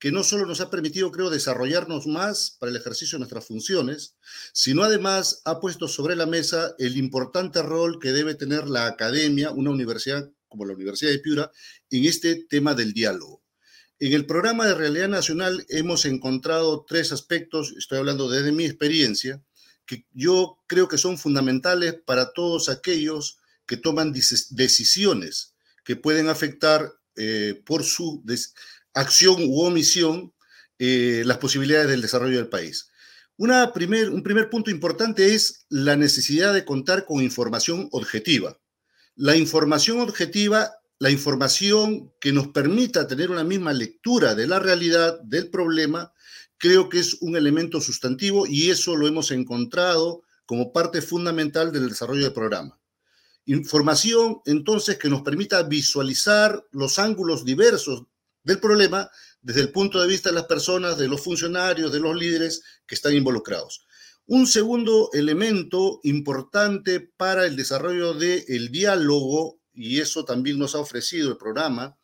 que 0.00 0.10
no 0.10 0.24
solo 0.24 0.46
nos 0.46 0.60
ha 0.60 0.70
permitido, 0.70 1.12
creo, 1.12 1.30
desarrollarnos 1.30 2.06
más 2.06 2.56
para 2.58 2.70
el 2.70 2.76
ejercicio 2.76 3.16
de 3.16 3.20
nuestras 3.20 3.46
funciones, 3.46 4.16
sino 4.52 4.82
además 4.82 5.42
ha 5.44 5.60
puesto 5.60 5.88
sobre 5.88 6.16
la 6.16 6.26
mesa 6.26 6.74
el 6.78 6.96
importante 6.96 7.62
rol 7.62 8.00
que 8.00 8.12
debe 8.12 8.34
tener 8.34 8.66
la 8.66 8.86
academia, 8.86 9.50
una 9.50 9.70
universidad 9.70 10.28
como 10.48 10.64
la 10.64 10.72
Universidad 10.72 11.12
de 11.12 11.18
Piura, 11.20 11.52
en 11.90 12.06
este 12.06 12.46
tema 12.48 12.74
del 12.74 12.92
diálogo. 12.92 13.39
En 14.02 14.14
el 14.14 14.24
programa 14.24 14.66
de 14.66 14.74
Realidad 14.74 15.10
Nacional 15.10 15.66
hemos 15.68 16.06
encontrado 16.06 16.86
tres 16.88 17.12
aspectos, 17.12 17.74
estoy 17.76 17.98
hablando 17.98 18.30
desde 18.30 18.50
mi 18.50 18.64
experiencia, 18.64 19.42
que 19.84 20.06
yo 20.12 20.56
creo 20.66 20.88
que 20.88 20.96
son 20.96 21.18
fundamentales 21.18 21.96
para 22.06 22.32
todos 22.32 22.70
aquellos 22.70 23.40
que 23.66 23.76
toman 23.76 24.14
decisiones 24.14 25.54
que 25.84 25.96
pueden 25.96 26.30
afectar 26.30 26.90
eh, 27.14 27.62
por 27.66 27.84
su 27.84 28.24
acción 28.94 29.44
u 29.46 29.60
omisión 29.64 30.32
eh, 30.78 31.22
las 31.26 31.36
posibilidades 31.36 31.88
del 31.90 32.00
desarrollo 32.00 32.38
del 32.38 32.48
país. 32.48 32.90
Una 33.36 33.70
primer, 33.74 34.08
un 34.08 34.22
primer 34.22 34.48
punto 34.48 34.70
importante 34.70 35.34
es 35.34 35.66
la 35.68 35.96
necesidad 35.96 36.54
de 36.54 36.64
contar 36.64 37.04
con 37.04 37.22
información 37.22 37.90
objetiva. 37.92 38.58
La 39.14 39.36
información 39.36 40.00
objetiva, 40.00 40.79
la 41.00 41.10
información 41.10 42.12
que 42.20 42.30
nos 42.30 42.48
permita 42.48 43.08
tener 43.08 43.30
una 43.30 43.42
misma 43.42 43.72
lectura 43.72 44.34
de 44.34 44.46
la 44.46 44.58
realidad, 44.58 45.18
del 45.22 45.48
problema, 45.48 46.12
creo 46.58 46.90
que 46.90 46.98
es 46.98 47.22
un 47.22 47.36
elemento 47.36 47.80
sustantivo 47.80 48.46
y 48.46 48.68
eso 48.68 48.94
lo 48.94 49.08
hemos 49.08 49.30
encontrado 49.30 50.22
como 50.44 50.74
parte 50.74 51.00
fundamental 51.00 51.72
del 51.72 51.88
desarrollo 51.88 52.24
del 52.24 52.34
programa. 52.34 52.78
Información, 53.46 54.42
entonces, 54.44 54.98
que 54.98 55.08
nos 55.08 55.22
permita 55.22 55.62
visualizar 55.62 56.62
los 56.70 56.98
ángulos 56.98 57.46
diversos 57.46 58.04
del 58.44 58.60
problema 58.60 59.10
desde 59.40 59.62
el 59.62 59.72
punto 59.72 60.02
de 60.02 60.06
vista 60.08 60.28
de 60.28 60.34
las 60.34 60.44
personas, 60.44 60.98
de 60.98 61.08
los 61.08 61.22
funcionarios, 61.22 61.90
de 61.90 62.00
los 62.00 62.14
líderes 62.14 62.62
que 62.86 62.94
están 62.94 63.14
involucrados. 63.14 63.86
Un 64.26 64.46
segundo 64.46 65.08
elemento 65.14 66.00
importante 66.02 67.00
para 67.00 67.46
el 67.46 67.56
desarrollo 67.56 68.12
del 68.12 68.70
diálogo, 68.70 69.59
y 69.80 70.00
eso 70.00 70.24
también 70.26 70.58
nos 70.58 70.74
ha 70.74 70.78
ofrecido 70.78 71.30
el 71.30 71.38
programa, 71.38 71.96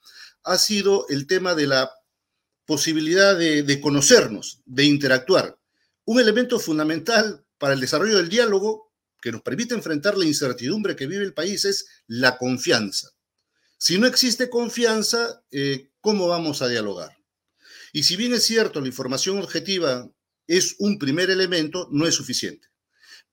ha 0.44 0.56
sido 0.56 1.06
el 1.08 1.26
tema 1.26 1.54
de 1.54 1.66
la 1.66 1.90
posibilidad 2.64 3.36
de, 3.36 3.80
conocernos, 3.80 4.62
de 4.64 4.84
interactuar. 4.84 5.58
Un 6.06 6.20
elemento 6.20 6.58
fundamental 6.58 7.44
para 7.58 7.74
el 7.74 7.80
desarrollo 7.80 8.16
del 8.16 8.30
diálogo 8.30 8.92
que 9.20 9.30
nos 9.30 9.42
permite 9.42 9.74
enfrentar 9.74 10.16
la 10.16 10.24
incertidumbre 10.24 10.96
que 10.96 11.06
vive 11.06 11.22
el 11.22 11.34
país 11.34 11.64
es 11.66 11.86
la 12.06 12.38
confianza. 12.38 13.10
Si 13.76 13.98
no 13.98 14.06
existe 14.06 14.48
confianza, 14.48 15.42
eh, 15.50 15.90
¿cómo 16.00 16.28
vamos 16.28 16.62
a 16.62 16.68
dialogar? 16.68 17.18
Y 17.92 18.04
si 18.04 18.16
bien 18.16 18.32
es 18.32 18.44
cierto, 18.44 18.80
la 18.80 18.88
información 18.88 19.38
objetiva 19.38 20.10
es 20.46 20.76
un 20.78 20.98
primer 20.98 21.28
elemento, 21.28 21.88
no 21.90 22.06
es 22.06 22.14
suficiente. 22.14 22.68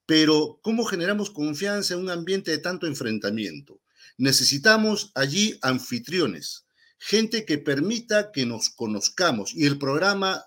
Pero, 0.06 0.60
¿cómo 0.62 0.84
generamos 0.84 1.30
confianza 1.30 1.94
en 1.94 2.02
un 2.02 2.10
ambiente 2.10 2.52
de 2.52 2.58
tanto 2.58 2.88
enfrentamiento? 2.88 3.80
Necesitamos 4.18 5.12
allí 5.16 5.58
anfitriones, 5.62 6.66
gente 6.98 7.46
que 7.46 7.58
permita 7.58 8.32
que 8.32 8.46
nos 8.46 8.70
conozcamos. 8.70 9.54
Y 9.54 9.66
el 9.66 9.78
programa 9.78 10.44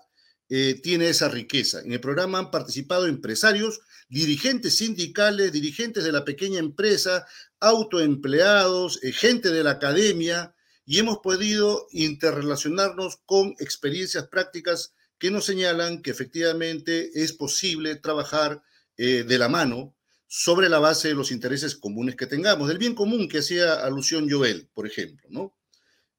eh, 0.49 0.79
tiene 0.81 1.09
esa 1.09 1.27
riqueza. 1.27 1.81
En 1.81 1.91
el 1.91 1.99
programa 1.99 2.39
han 2.39 2.51
participado 2.51 3.07
empresarios, 3.07 3.81
dirigentes 4.07 4.77
sindicales, 4.77 5.51
dirigentes 5.51 6.03
de 6.05 6.13
la 6.13 6.23
pequeña 6.23 6.59
empresa, 6.59 7.25
autoempleados, 7.59 9.03
eh, 9.03 9.11
gente 9.11 9.51
de 9.51 9.63
la 9.63 9.71
academia, 9.71 10.55
y 10.85 10.99
hemos 10.99 11.17
podido 11.17 11.87
interrelacionarnos 11.91 13.17
con 13.25 13.55
experiencias 13.59 14.27
prácticas 14.27 14.93
que 15.19 15.31
nos 15.31 15.45
señalan 15.45 16.01
que 16.01 16.11
efectivamente 16.11 17.11
es 17.13 17.33
posible 17.33 17.95
trabajar 17.95 18.63
eh, 18.95 19.23
de 19.23 19.37
la 19.37 19.49
mano 19.49 19.96
sobre 20.27 20.69
la 20.69 20.79
base 20.79 21.07
de 21.07 21.13
los 21.13 21.31
intereses 21.31 21.75
comunes 21.75 22.15
que 22.15 22.27
tengamos, 22.27 22.67
del 22.67 22.77
bien 22.77 22.95
común 22.95 23.29
que 23.29 23.39
hacía 23.39 23.73
alusión 23.73 24.29
Joel, 24.29 24.69
por 24.73 24.85
ejemplo, 24.85 25.27
¿no? 25.29 25.55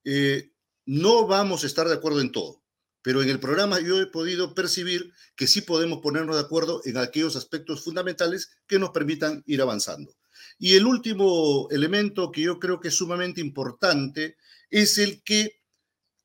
Eh, 0.05 0.51
no 0.87 1.27
vamos 1.27 1.63
a 1.63 1.67
estar 1.67 1.87
de 1.87 1.95
acuerdo 1.95 2.23
en 2.23 2.33
todo, 2.33 2.63
pero 3.03 3.23
en 3.23 3.29
el 3.29 3.39
programa 3.39 3.81
yo 3.81 4.01
he 4.01 4.07
podido 4.07 4.55
percibir 4.55 5.13
que 5.37 5.47
sí 5.47 5.61
podemos 5.61 6.01
ponernos 6.01 6.37
de 6.37 6.43
acuerdo 6.43 6.81
en 6.85 6.97
aquellos 6.97 7.37
aspectos 7.37 7.85
fundamentales 7.85 8.51
que 8.67 8.79
nos 8.79 8.91
permitan 8.91 9.43
ir 9.47 9.61
avanzando. 9.61 10.17
Y 10.59 10.75
el 10.75 10.87
último 10.87 11.69
elemento 11.71 12.33
que 12.33 12.43
yo 12.43 12.59
creo 12.59 12.81
que 12.81 12.89
es 12.89 12.95
sumamente 12.95 13.41
importante 13.41 14.37
es 14.71 14.99
el 14.99 15.23
que 15.23 15.61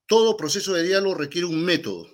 todo 0.07 0.37
proceso 0.37 0.73
de 0.73 0.83
diálogo 0.83 1.15
requiere 1.15 1.45
un 1.45 1.63
método, 1.63 2.07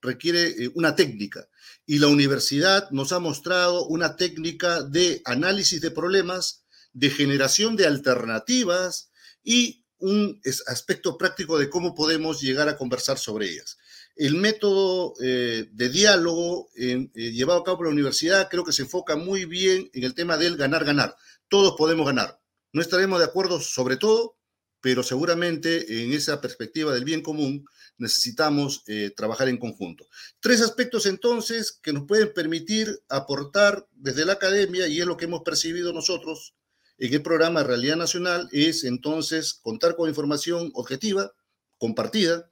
requiere 0.00 0.48
eh, 0.48 0.70
una 0.74 0.94
técnica. 0.94 1.48
Y 1.86 1.98
la 1.98 2.08
universidad 2.08 2.90
nos 2.90 3.12
ha 3.12 3.18
mostrado 3.18 3.86
una 3.86 4.16
técnica 4.16 4.82
de 4.82 5.20
análisis 5.24 5.80
de 5.80 5.90
problemas, 5.90 6.64
de 6.92 7.10
generación 7.10 7.76
de 7.76 7.86
alternativas 7.86 9.10
y 9.42 9.84
un 9.98 10.40
aspecto 10.66 11.18
práctico 11.18 11.58
de 11.58 11.68
cómo 11.68 11.94
podemos 11.94 12.40
llegar 12.40 12.68
a 12.68 12.76
conversar 12.76 13.18
sobre 13.18 13.50
ellas. 13.50 13.78
El 14.16 14.36
método 14.36 15.14
eh, 15.20 15.68
de 15.72 15.88
diálogo 15.88 16.68
eh, 16.76 17.08
llevado 17.14 17.60
a 17.60 17.64
cabo 17.64 17.78
por 17.78 17.86
la 17.86 17.92
universidad 17.92 18.48
creo 18.48 18.64
que 18.64 18.72
se 18.72 18.82
enfoca 18.82 19.16
muy 19.16 19.44
bien 19.44 19.90
en 19.92 20.04
el 20.04 20.14
tema 20.14 20.36
del 20.36 20.56
ganar-ganar 20.56 21.16
todos 21.54 21.74
podemos 21.76 22.06
ganar. 22.06 22.40
No 22.72 22.80
estaremos 22.80 23.20
de 23.20 23.26
acuerdo 23.26 23.60
sobre 23.60 23.96
todo, 23.96 24.36
pero 24.84 25.02
seguramente 25.02 26.02
en 26.02 26.12
esa 26.12 26.42
perspectiva 26.42 26.92
del 26.92 27.06
bien 27.06 27.22
común 27.22 27.64
necesitamos 27.96 28.82
eh, 28.86 29.14
trabajar 29.16 29.48
en 29.48 29.56
conjunto. 29.56 30.06
Tres 30.40 30.60
aspectos 30.60 31.06
entonces 31.06 31.72
que 31.72 31.94
nos 31.94 32.04
pueden 32.04 32.34
permitir 32.34 33.00
aportar 33.08 33.86
desde 33.92 34.26
la 34.26 34.34
academia, 34.34 34.86
y 34.86 35.00
es 35.00 35.06
lo 35.06 35.16
que 35.16 35.24
hemos 35.24 35.40
percibido 35.40 35.94
nosotros 35.94 36.54
en 36.98 37.14
el 37.14 37.22
programa 37.22 37.62
Realidad 37.62 37.96
Nacional, 37.96 38.46
es 38.52 38.84
entonces 38.84 39.54
contar 39.54 39.96
con 39.96 40.10
información 40.10 40.70
objetiva, 40.74 41.32
compartida, 41.78 42.46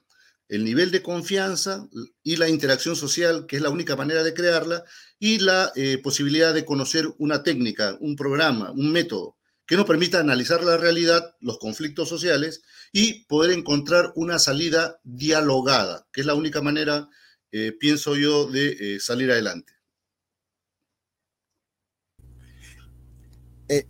el 0.49 0.65
nivel 0.65 0.91
de 0.91 1.03
confianza 1.03 1.87
y 2.23 2.37
la 2.37 2.49
interacción 2.49 2.97
social, 2.97 3.45
que 3.45 3.57
es 3.57 3.63
la 3.63 3.69
única 3.69 3.95
manera 3.95 4.23
de 4.23 4.33
crearla, 4.33 4.85
y 5.19 5.39
la 5.39 5.71
eh, 5.77 5.99
posibilidad 5.99 6.55
de 6.55 6.65
conocer 6.65 7.09
una 7.19 7.43
técnica, 7.43 7.99
un 8.01 8.17
programa, 8.17 8.71
un 8.71 8.91
método 8.91 9.37
que 9.73 9.77
nos 9.79 9.87
permita 9.87 10.21
analizar 10.21 10.63
la 10.63 10.77
realidad, 10.77 11.35
los 11.41 11.59
conflictos 11.59 12.07
sociales 12.07 12.61
y 12.93 13.25
poder 13.25 13.53
encontrar 13.53 14.13
una 14.17 14.39
salida 14.39 15.01
dialogada, 15.03 16.07
que 16.13 16.21
es 16.21 16.27
la 16.27 16.35
única 16.35 16.61
manera, 16.61 17.09
eh, 17.53 17.73
pienso 17.81 18.15
yo, 18.15 18.51
de 18.51 18.77
eh, 18.97 19.01
salir 19.01 19.31
adelante. 19.31 19.73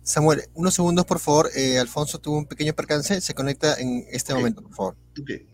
Samuel, 0.03 0.43
unos 0.53 0.73
segundos, 0.73 1.03
por 1.03 1.19
favor. 1.19 1.49
Alfonso 1.77 2.17
tuvo 2.21 2.37
un 2.37 2.45
pequeño 2.45 2.73
percance. 2.73 3.19
Se 3.19 3.33
conecta 3.33 3.75
en 3.77 4.05
este 4.09 4.33
momento, 4.33 4.61
por 4.61 4.73
favor. 4.73 4.97
Okay. 5.21 5.52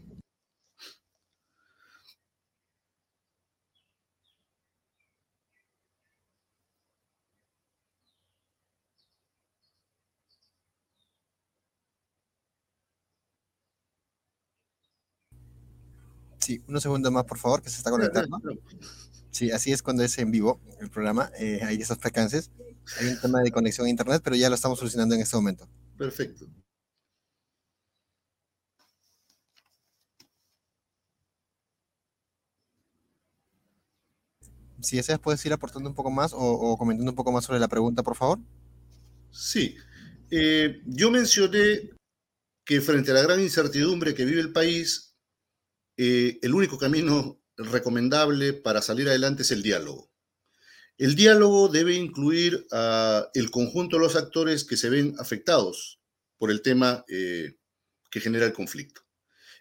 Sí, 16.50 16.64
unos 16.68 16.82
segundos 16.82 17.12
más, 17.12 17.26
por 17.26 17.38
favor, 17.38 17.62
que 17.62 17.70
se 17.70 17.78
está 17.78 17.92
conectando. 17.92 18.42
Sí, 19.30 19.52
así 19.52 19.72
es 19.72 19.84
cuando 19.84 20.02
es 20.02 20.18
en 20.18 20.32
vivo 20.32 20.60
el 20.82 20.90
programa. 20.90 21.30
Eh, 21.38 21.60
hay 21.62 21.80
esos 21.80 22.00
percances. 22.00 22.50
Hay 23.00 23.10
un 23.10 23.22
tema 23.22 23.42
de 23.42 23.52
conexión 23.52 23.86
a 23.86 23.90
Internet, 23.92 24.22
pero 24.24 24.36
ya 24.36 24.50
lo 24.50 24.56
estamos 24.56 24.80
solucionando 24.80 25.14
en 25.14 25.22
este 25.22 25.36
momento. 25.36 25.70
Perfecto. 25.96 26.48
si 34.82 34.96
deseas, 34.96 35.20
puedes 35.20 35.46
ir 35.46 35.54
aportando 35.54 35.88
un 35.88 35.94
poco 35.94 36.10
más 36.10 36.32
o, 36.34 36.76
comentando 36.80 37.12
un 37.12 37.16
poco 37.16 37.32
más 37.32 37.46
sobre 37.46 37.60
la 37.60 37.68
pregunta, 37.68 38.02
por 38.02 38.16
favor. 38.16 38.40
Sí. 39.30 39.76
Eh, 40.32 40.82
yo 40.88 41.12
mencioné 41.12 41.92
que 42.66 42.82
frente 42.82 43.12
a 43.12 43.14
la 43.14 43.22
gran 43.22 43.40
incertidumbre 43.40 44.16
que 44.16 44.26
vive 44.26 44.42
el 44.42 44.52
país, 44.52 45.09
eh, 46.02 46.40
el 46.44 46.54
único 46.54 46.78
camino 46.78 47.42
recomendable 47.58 48.54
para 48.54 48.82
salir 48.82 49.10
adelante 49.10 49.42
es 49.42 49.52
el 49.52 49.62
diálogo. 49.62 50.10
El 50.98 51.16
diálogo 51.16 51.68
debe 51.68 51.94
incluir 51.94 52.66
a 52.72 53.30
el 53.34 53.52
conjunto 53.52 53.98
de 53.98 54.04
los 54.04 54.16
actores 54.16 54.64
que 54.64 54.78
se 54.78 54.90
ven 54.90 55.14
afectados 55.20 56.00
por 56.38 56.52
el 56.52 56.62
tema 56.62 57.04
eh, 57.10 57.58
que 58.10 58.22
genera 58.22 58.46
el 58.46 58.54
conflicto. 58.54 59.02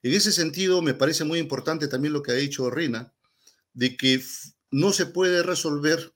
En 0.05 0.15
ese 0.15 0.31
sentido, 0.31 0.81
me 0.81 0.95
parece 0.95 1.25
muy 1.25 1.41
importante 1.41 1.89
también 1.89 2.13
lo 2.13 2.23
que 2.23 2.31
ha 2.31 2.37
dicho 2.37 2.71
Rina, 2.71 3.13
de 3.73 3.97
que 3.97 4.23
no 4.71 4.93
se 4.93 5.07
puede 5.07 5.43
resolver 5.43 6.15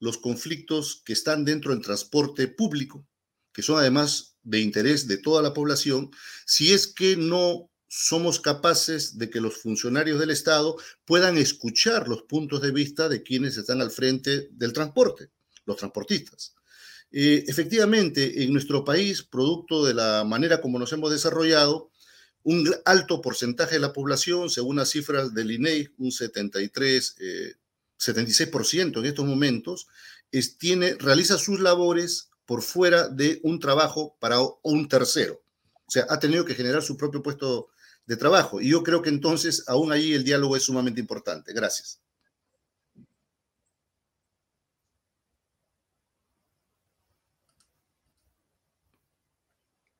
los 0.00 0.18
conflictos 0.18 1.02
que 1.04 1.12
están 1.12 1.44
dentro 1.44 1.72
del 1.72 1.84
transporte 1.84 2.48
público, 2.48 3.06
que 3.52 3.62
son 3.62 3.78
además 3.78 4.38
de 4.42 4.58
interés 4.58 5.06
de 5.06 5.18
toda 5.18 5.40
la 5.40 5.54
población, 5.54 6.10
si 6.46 6.72
es 6.72 6.88
que 6.88 7.16
no 7.16 7.70
somos 7.88 8.40
capaces 8.40 9.18
de 9.18 9.30
que 9.30 9.40
los 9.40 9.56
funcionarios 9.56 10.18
del 10.18 10.30
Estado 10.30 10.76
puedan 11.04 11.38
escuchar 11.38 12.08
los 12.08 12.22
puntos 12.22 12.60
de 12.60 12.72
vista 12.72 13.08
de 13.08 13.22
quienes 13.22 13.56
están 13.56 13.80
al 13.80 13.90
frente 13.90 14.48
del 14.52 14.72
transporte, 14.72 15.30
los 15.64 15.76
transportistas. 15.76 16.54
Eh, 17.12 17.44
efectivamente, 17.46 18.42
en 18.42 18.52
nuestro 18.52 18.84
país, 18.84 19.22
producto 19.22 19.84
de 19.84 19.94
la 19.94 20.24
manera 20.24 20.60
como 20.60 20.78
nos 20.78 20.92
hemos 20.92 21.10
desarrollado, 21.10 21.90
un 22.42 22.72
alto 22.84 23.20
porcentaje 23.20 23.74
de 23.74 23.80
la 23.80 23.92
población, 23.92 24.50
según 24.50 24.76
las 24.76 24.90
cifras 24.90 25.34
del 25.34 25.50
INEI, 25.50 25.88
un 25.98 26.12
73, 26.12 27.16
76% 27.98 28.98
en 28.98 29.04
estos 29.04 29.24
momentos, 29.24 29.88
es, 30.30 30.58
tiene, 30.58 30.94
realiza 30.94 31.38
sus 31.38 31.60
labores 31.60 32.30
por 32.44 32.62
fuera 32.62 33.08
de 33.08 33.40
un 33.42 33.58
trabajo 33.58 34.16
para 34.20 34.38
un 34.62 34.88
tercero. 34.88 35.42
O 35.86 35.90
sea, 35.90 36.06
ha 36.08 36.18
tenido 36.18 36.44
que 36.44 36.54
generar 36.54 36.82
su 36.82 36.96
propio 36.96 37.22
puesto 37.22 37.68
de 38.06 38.16
trabajo. 38.16 38.60
Y 38.60 38.70
yo 38.70 38.82
creo 38.82 39.02
que 39.02 39.10
entonces 39.10 39.64
aún 39.68 39.92
ahí 39.92 40.14
el 40.14 40.24
diálogo 40.24 40.56
es 40.56 40.62
sumamente 40.64 41.00
importante. 41.00 41.52
Gracias. 41.52 42.00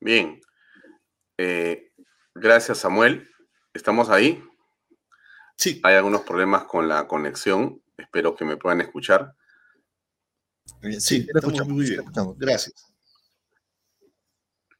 Bien. 0.00 0.40
Eh, 1.36 1.90
gracias, 2.34 2.78
Samuel. 2.78 3.28
¿Estamos 3.74 4.08
ahí? 4.08 4.42
Sí. 5.56 5.80
Hay 5.82 5.96
algunos 5.96 6.22
problemas 6.22 6.64
con 6.64 6.86
la 6.88 7.08
conexión. 7.08 7.82
Espero 7.96 8.36
que 8.36 8.44
me 8.44 8.56
puedan 8.56 8.80
escuchar. 8.80 9.34
Sí, 10.98 11.26
estamos 11.34 11.68
muy 11.68 11.88
bien. 11.88 12.04
Gracias. 12.36 12.95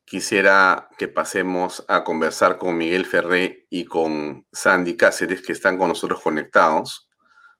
Quisiera 0.07 0.89
que 0.99 1.09
pasemos 1.09 1.85
a 1.89 2.05
conversar 2.05 2.59
con 2.59 2.79
Miguel 2.79 3.07
Ferré 3.07 3.67
y 3.69 3.87
con 3.87 4.47
Sandy 4.53 4.97
Cáceres, 4.97 5.43
que 5.43 5.51
están 5.51 5.77
con 5.77 5.89
nosotros 5.89 6.23
conectados, 6.23 7.11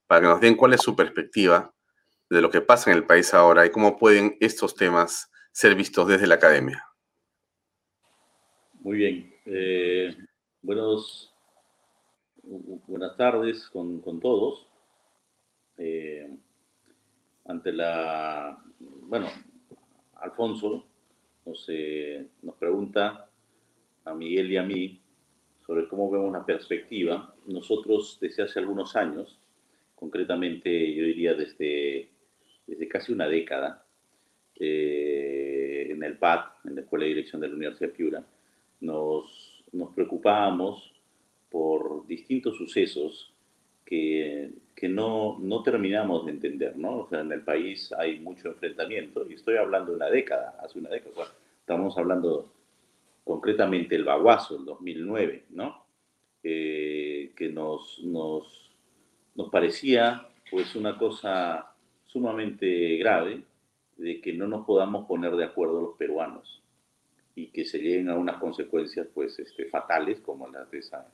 para 0.07 0.21
que 0.21 0.27
nos 0.29 0.41
den 0.41 0.55
cuál 0.55 0.73
es 0.73 0.81
su 0.81 0.95
perspectiva 0.95 1.75
de 2.31 2.41
lo 2.41 2.49
que 2.49 2.61
pasa 2.61 2.93
en 2.93 2.99
el 2.99 3.05
país 3.05 3.35
ahora 3.35 3.67
y 3.67 3.71
cómo 3.71 3.99
pueden 3.99 4.37
estos 4.39 4.77
temas 4.77 5.29
ser 5.51 5.75
vistos 5.75 6.07
desde 6.07 6.29
la 6.29 6.37
academia. 6.37 6.85
Muy 8.75 8.99
bien. 8.99 9.35
Eh, 9.45 10.17
buenos, 10.63 11.35
buenas 12.45 13.17
tardes 13.17 13.69
con, 13.71 14.21
todos. 14.21 14.69
Eh, 15.79 16.31
ante 17.45 17.73
la, 17.73 18.57
bueno, 18.79 19.27
Alfonso 20.15 20.87
nos, 21.47 22.57
pregunta 22.59 23.29
a 24.05 24.15
Miguel 24.15 24.53
y 24.53 24.57
a 24.57 24.63
mí 24.63 25.01
sobre 25.65 25.89
cómo 25.89 26.11
vemos 26.11 26.33
la 26.33 26.45
perspectiva. 26.45 27.35
Nosotros 27.47 28.19
desde 28.21 28.43
hace 28.43 28.59
algunos 28.59 28.97
años, 28.97 29.39
concretamente 29.95 30.95
yo 30.95 31.05
diría 31.05 31.35
desde, 31.35 32.11
desde 32.67 32.89
casi 32.89 33.13
una 33.13 33.29
década, 33.29 33.85
eh, 34.59 35.89
en 35.91 36.03
el 36.03 36.19
PAD, 36.19 36.41
en 36.65 36.75
la 36.77 36.81
Escuela 36.81 37.05
de 37.05 37.11
Dirección 37.11 37.41
de 37.41 37.49
la 37.49 37.55
Universidad 37.55 37.91
Piura, 37.91 38.27
nos, 38.81 39.65
nos 39.73 39.95
preocupábamos 39.95 40.93
por 41.51 42.07
distintos 42.07 42.57
sucesos 42.57 43.36
que, 43.87 44.51
que 44.75 44.89
no, 44.89 45.39
no, 45.39 45.63
terminamos 45.63 46.27
de 46.27 46.33
entender, 46.33 46.77
¿no? 46.77 46.99
O 46.99 47.09
sea, 47.09 47.21
en 47.21 47.33
el 47.33 47.43
país 47.43 47.93
hay 47.97 48.19
mucho 48.19 48.49
enfrentamiento, 48.49 49.25
y 49.31 49.35
estoy 49.35 49.57
hablando 49.57 49.93
de 49.93 49.97
una 49.97 50.11
década, 50.11 50.59
hace 50.63 50.79
una 50.79 50.91
década, 50.91 51.33
estamos 51.61 51.97
hablando 51.97 52.53
concretamente 53.25 53.95
el 53.95 54.05
Baguazo, 54.05 54.59
el 54.59 54.65
2009, 54.65 55.45
¿no? 55.51 55.87
Eh, 56.43 57.33
que 57.37 57.49
nos, 57.49 58.01
nos, 58.05 58.71
nos 59.35 59.49
parecía 59.51 60.29
pues 60.51 60.77
una 60.77 60.97
cosa 60.97 61.73
sumamente 62.05 62.97
grave 62.99 63.43
de 63.97 64.21
que 64.21 64.33
no 64.33 64.47
nos 64.47 64.65
podamos 64.65 65.07
poner 65.07 65.35
de 65.35 65.45
acuerdo 65.45 65.81
los 65.81 65.97
peruanos 65.97 66.63
y 67.35 67.49
que 67.49 67.65
se 67.65 67.79
lleguen 67.79 68.11
a 68.11 68.17
unas 68.17 68.39
consecuencias 68.39 69.09
pues 69.13 69.39
este, 69.39 69.67
fatales 69.67 70.21
como 70.21 70.49
las 70.49 70.71
de, 70.71 70.79
esa, 70.79 71.07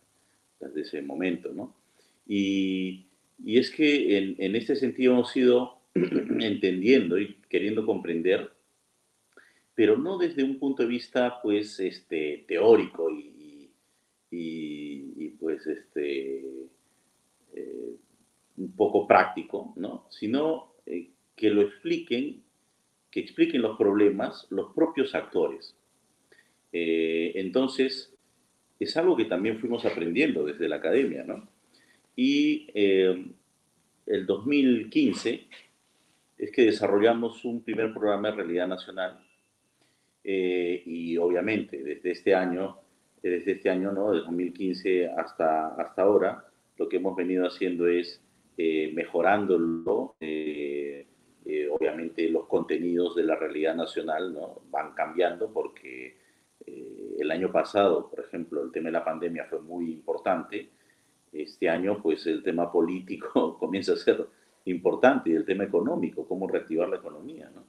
las 0.60 0.74
de 0.74 0.82
ese 0.82 1.02
momento, 1.02 1.50
¿no? 1.52 1.74
Y, 2.26 3.06
y 3.44 3.58
es 3.58 3.70
que 3.70 4.18
en, 4.18 4.36
en, 4.38 4.56
este 4.56 4.76
sentido 4.76 5.14
hemos 5.14 5.36
ido 5.36 5.80
entendiendo 5.94 7.18
y 7.18 7.36
queriendo 7.48 7.84
comprender, 7.84 8.52
pero 9.74 9.96
no 9.96 10.18
desde 10.18 10.44
un 10.44 10.58
punto 10.58 10.82
de 10.82 10.88
vista 10.88 11.40
pues 11.42 11.80
este, 11.80 12.44
teórico 12.46 13.10
y, 13.10 13.70
y, 14.30 15.14
y 15.16 15.28
pues 15.30 15.66
este, 15.66 16.68
eh, 17.54 17.96
un 18.56 18.72
poco 18.76 19.06
práctico, 19.06 19.72
¿no? 19.76 20.06
Sino 20.10 20.74
eh, 20.86 21.10
que 21.36 21.50
lo 21.50 21.62
expliquen, 21.62 22.42
que 23.10 23.20
expliquen 23.20 23.62
los 23.62 23.76
problemas 23.76 24.46
los 24.50 24.72
propios 24.74 25.14
actores. 25.14 25.74
Eh, 26.72 27.32
entonces, 27.34 28.14
es 28.78 28.96
algo 28.96 29.16
que 29.16 29.26
también 29.26 29.58
fuimos 29.58 29.84
aprendiendo 29.84 30.44
desde 30.44 30.68
la 30.68 30.76
academia, 30.76 31.24
¿no? 31.24 31.48
Y 32.14 32.68
eh, 32.74 33.32
el 34.06 34.26
2015 34.26 35.48
es 36.38 36.50
que 36.50 36.62
desarrollamos 36.62 37.44
un 37.44 37.62
primer 37.62 37.92
programa 37.92 38.30
de 38.30 38.36
realidad 38.36 38.68
nacional 38.68 39.24
eh, 40.24 40.82
y 40.84 41.16
obviamente 41.16 41.82
desde 41.82 42.10
este 42.10 42.34
año, 42.34 42.78
desde 43.22 43.52
este 43.52 43.70
año, 43.70 43.92
¿no? 43.92 44.12
Desde 44.12 44.24
2015 44.26 45.08
hasta, 45.10 45.68
hasta 45.74 46.02
ahora, 46.02 46.44
lo 46.76 46.88
que 46.88 46.96
hemos 46.96 47.16
venido 47.16 47.46
haciendo 47.46 47.86
es 47.88 48.20
mejorándolo. 48.56 50.16
obviamente 51.70 52.28
los 52.28 52.46
contenidos 52.46 53.16
de 53.16 53.24
la 53.24 53.34
realidad 53.34 53.74
nacional 53.74 54.32
¿no? 54.32 54.62
van 54.70 54.94
cambiando 54.94 55.52
porque 55.52 56.16
eh, 56.66 57.16
el 57.18 57.30
año 57.30 57.50
pasado, 57.50 58.08
por 58.10 58.20
ejemplo, 58.20 58.62
el 58.62 58.70
tema 58.70 58.86
de 58.86 58.92
la 58.92 59.04
pandemia 59.04 59.46
fue 59.46 59.60
muy 59.60 59.90
importante. 59.92 60.70
Este 61.32 61.68
año, 61.68 62.00
pues 62.02 62.26
el 62.26 62.42
tema 62.42 62.70
político 62.70 63.56
comienza 63.60 63.94
a 63.94 63.96
ser 63.96 64.26
importante 64.66 65.30
y 65.30 65.34
el 65.34 65.44
tema 65.44 65.64
económico, 65.64 66.26
cómo 66.26 66.46
reactivar 66.46 66.88
la 66.88 66.96
economía, 66.96 67.50
¿no? 67.54 67.64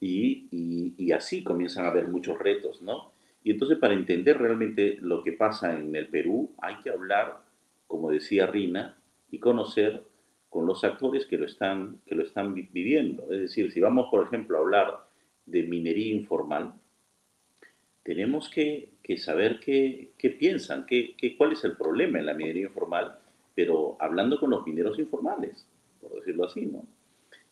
Y, 0.00 0.48
y, 0.50 0.94
y, 0.98 1.12
así 1.12 1.44
comienzan 1.44 1.84
a 1.84 1.90
haber 1.90 2.08
muchos 2.08 2.36
retos, 2.36 2.82
¿no? 2.82 3.12
Y 3.44 3.52
entonces 3.52 3.78
para 3.78 3.94
entender 3.94 4.36
realmente 4.36 4.98
lo 5.00 5.22
que 5.22 5.32
pasa 5.32 5.78
en 5.78 5.94
el 5.94 6.08
Perú 6.08 6.50
hay 6.60 6.76
que 6.82 6.90
hablar, 6.90 7.44
como 7.86 8.10
decía 8.10 8.46
Rina, 8.46 8.98
y 9.30 9.38
conocer 9.38 10.02
con 10.52 10.66
los 10.66 10.84
actores 10.84 11.24
que 11.26 11.38
lo 11.38 11.46
están, 11.46 12.00
que 12.04 12.14
lo 12.14 12.22
están 12.22 12.52
viviendo. 12.54 13.22
Es 13.32 13.40
decir, 13.40 13.72
si 13.72 13.80
vamos, 13.80 14.08
por 14.10 14.26
ejemplo, 14.26 14.58
a 14.58 14.60
hablar 14.60 15.08
de 15.46 15.62
minería 15.62 16.14
informal, 16.14 16.74
tenemos 18.02 18.48
que, 18.48 18.90
saber 19.16 19.60
qué, 19.60 20.12
piensan, 20.38 20.86
qué, 20.86 21.14
cuál 21.36 21.52
es 21.52 21.64
el 21.64 21.76
problema 21.76 22.18
en 22.18 22.26
la 22.26 22.34
minería 22.34 22.64
informal, 22.64 23.18
pero 23.54 23.96
hablando 24.00 24.38
con 24.40 24.50
los 24.50 24.66
mineros 24.66 24.98
informales, 24.98 25.66
por 26.00 26.14
decirlo 26.14 26.46
así, 26.46 26.66
¿no? 26.66 26.84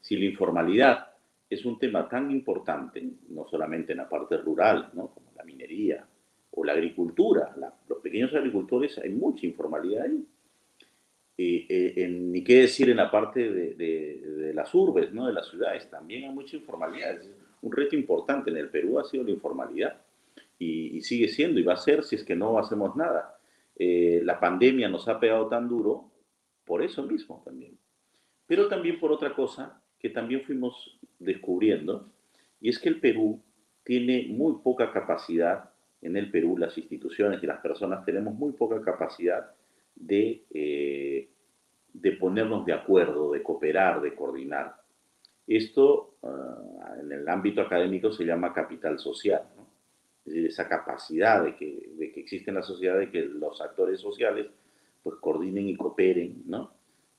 Si 0.01 0.17
la 0.17 0.25
informalidad 0.25 1.09
es 1.49 1.65
un 1.65 1.79
tema 1.79 2.09
tan 2.09 2.31
importante, 2.31 3.05
no 3.29 3.47
solamente 3.49 3.93
en 3.93 3.99
la 3.99 4.09
parte 4.09 4.39
rural, 4.39 4.91
¿no? 4.95 5.09
Como 5.09 5.31
la 5.37 5.45
minería 5.45 6.07
o 6.53 6.65
la 6.65 6.73
agricultura, 6.73 7.55
los 7.89 7.99
pequeños 7.99 8.35
agricultores, 8.35 8.99
hay 8.99 9.11
mucha 9.11 9.47
informalidad 9.47 10.05
ahí. 10.05 10.27
Eh, 11.43 12.07
ni 12.11 12.45
qué 12.45 12.63
decir 12.63 12.91
en 12.91 12.99
la 12.99 13.11
parte 13.11 13.51
de, 13.51 13.75
de, 13.75 14.53
las 14.53 14.75
urbes, 14.75 15.11
¿no? 15.13 15.27
de 15.27 15.33
las 15.33 15.49
ciudades, 15.49 15.89
también 15.89 16.25
hay 16.25 16.35
mucha 16.35 16.57
informalidad. 16.57 17.19
Es 17.19 17.31
un 17.63 17.73
reto 17.73 17.97
importante 17.97 18.51
en 18.51 18.59
el 18.59 18.69
Perú 18.69 18.99
ha 18.99 19.05
sido 19.05 19.25
la 19.25 19.31
informalidad 19.31 19.97
y, 20.61 21.01
sigue 21.01 21.29
siendo 21.29 21.59
y 21.59 21.63
va 21.63 21.73
a 21.73 21.79
ser 21.79 22.05
si 22.05 22.15
es 22.15 22.23
que 22.23 22.37
no 22.37 22.59
hacemos 22.59 22.95
nada. 22.95 23.39
Eh, 23.75 24.21
la 24.23 24.39
pandemia 24.39 24.89
nos 24.89 25.09
ha 25.09 25.19
pegado 25.19 25.49
tan 25.49 25.69
duro 25.69 26.13
por 26.65 26.83
eso 26.83 27.03
mismo 27.03 27.43
también. 27.45 27.77
pero 28.47 28.69
también 28.69 29.01
por 29.01 29.11
otra 29.11 29.35
cosa 29.35 29.83
que 29.99 30.11
también 30.11 30.43
fuimos 30.43 30.99
descubriendo, 31.19 32.11
y 32.61 32.69
es 32.69 32.79
que 32.79 32.89
el 32.89 33.01
Perú 33.01 33.43
tiene 33.85 34.27
muy 34.29 34.63
poca 34.63 34.93
capacidad, 34.93 35.71
en 36.03 36.17
el 36.17 36.31
Perú 36.31 36.57
las 36.57 36.77
instituciones 36.77 37.43
y 37.43 37.47
las 37.47 37.61
personas 37.61 38.05
tenemos 38.05 38.35
muy 38.35 38.53
poca 38.53 38.81
capacidad 38.83 39.53
de, 39.95 40.45
eh, 40.51 41.29
de 41.93 42.13
ponernos 42.13 42.65
de 42.65 42.73
acuerdo, 42.73 43.33
de 43.33 43.43
cooperar, 43.43 44.01
de 44.01 44.15
coordinar. 44.15 44.77
Esto 45.47 46.17
ah, 46.23 46.97
en 47.01 47.13
el 47.13 47.29
ámbito 47.29 47.61
académico 47.61 48.11
se 48.13 48.25
llama 48.25 48.55
capital 48.55 48.99
social, 48.99 49.43
decir, 49.53 49.70
esa 50.27 50.69
capacidad 50.69 51.45
de 51.45 51.57
que, 51.57 51.91
de 51.97 52.13
que 52.13 52.21
existe 52.21 52.51
en 52.51 52.57
la 52.57 52.63
sociedad 52.63 52.99
de 52.99 53.11
que 53.11 53.23
los 53.23 53.61
actores 53.61 54.01
sociales 54.01 54.47
pues 55.03 55.17
coordinen 55.17 55.69
y 55.69 55.77
cooperen, 55.77 56.43
¿no? 56.47 56.73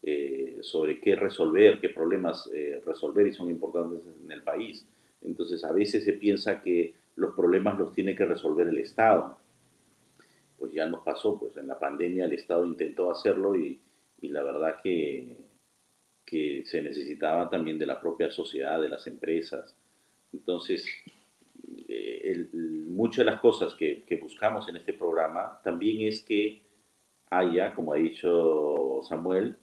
Eh, 0.04 0.58
sobre 0.62 1.00
qué 1.00 1.16
resolver, 1.16 1.80
qué 1.80 1.90
problemas 1.90 2.50
eh, 2.54 2.82
resolver 2.86 3.28
y 3.28 3.34
son 3.34 3.50
importantes 3.50 4.02
en 4.24 4.32
el 4.32 4.44
país. 4.44 4.86
Entonces, 5.22 5.64
a 5.64 5.72
veces 5.72 6.04
se 6.04 6.14
piensa 6.14 6.62
que 6.62 6.96
los 7.16 7.36
problemas 7.36 7.78
los 7.78 7.94
tiene 7.94 8.16
que 8.16 8.26
resolver 8.26 8.68
el 8.68 8.80
Estado. 8.80 9.38
Pues 10.58 10.72
ya 10.72 10.88
nos 10.88 11.04
pasó, 11.04 11.40
pues 11.40 11.56
en 11.58 11.68
la 11.68 11.78
pandemia 11.78 12.26
el 12.26 12.34
Estado 12.34 12.66
intentó 12.66 13.12
hacerlo 13.12 13.56
y, 13.56 13.80
y 14.22 14.30
la 14.30 14.44
verdad 14.44 14.78
que, 14.82 15.38
que 16.26 16.64
se 16.66 16.82
necesitaba 16.82 17.50
también 17.50 17.78
de 17.78 17.86
la 17.86 18.00
propia 18.00 18.32
sociedad, 18.32 18.82
de 18.82 18.90
las 18.90 19.06
empresas. 19.06 19.76
Entonces, 20.34 20.86
eh, 21.88 22.22
muchas 22.92 23.26
de 23.26 23.32
las 23.32 23.42
cosas 23.42 23.74
que, 23.76 24.20
buscamos 24.22 24.68
en 24.70 24.78
este 24.78 24.94
programa 24.94 25.60
también 25.64 26.08
es 26.08 26.22
que 26.24 26.62
haya, 27.30 27.74
como 27.74 27.94
ha 27.94 27.98
dicho 27.98 29.02
Samuel, 29.08 29.58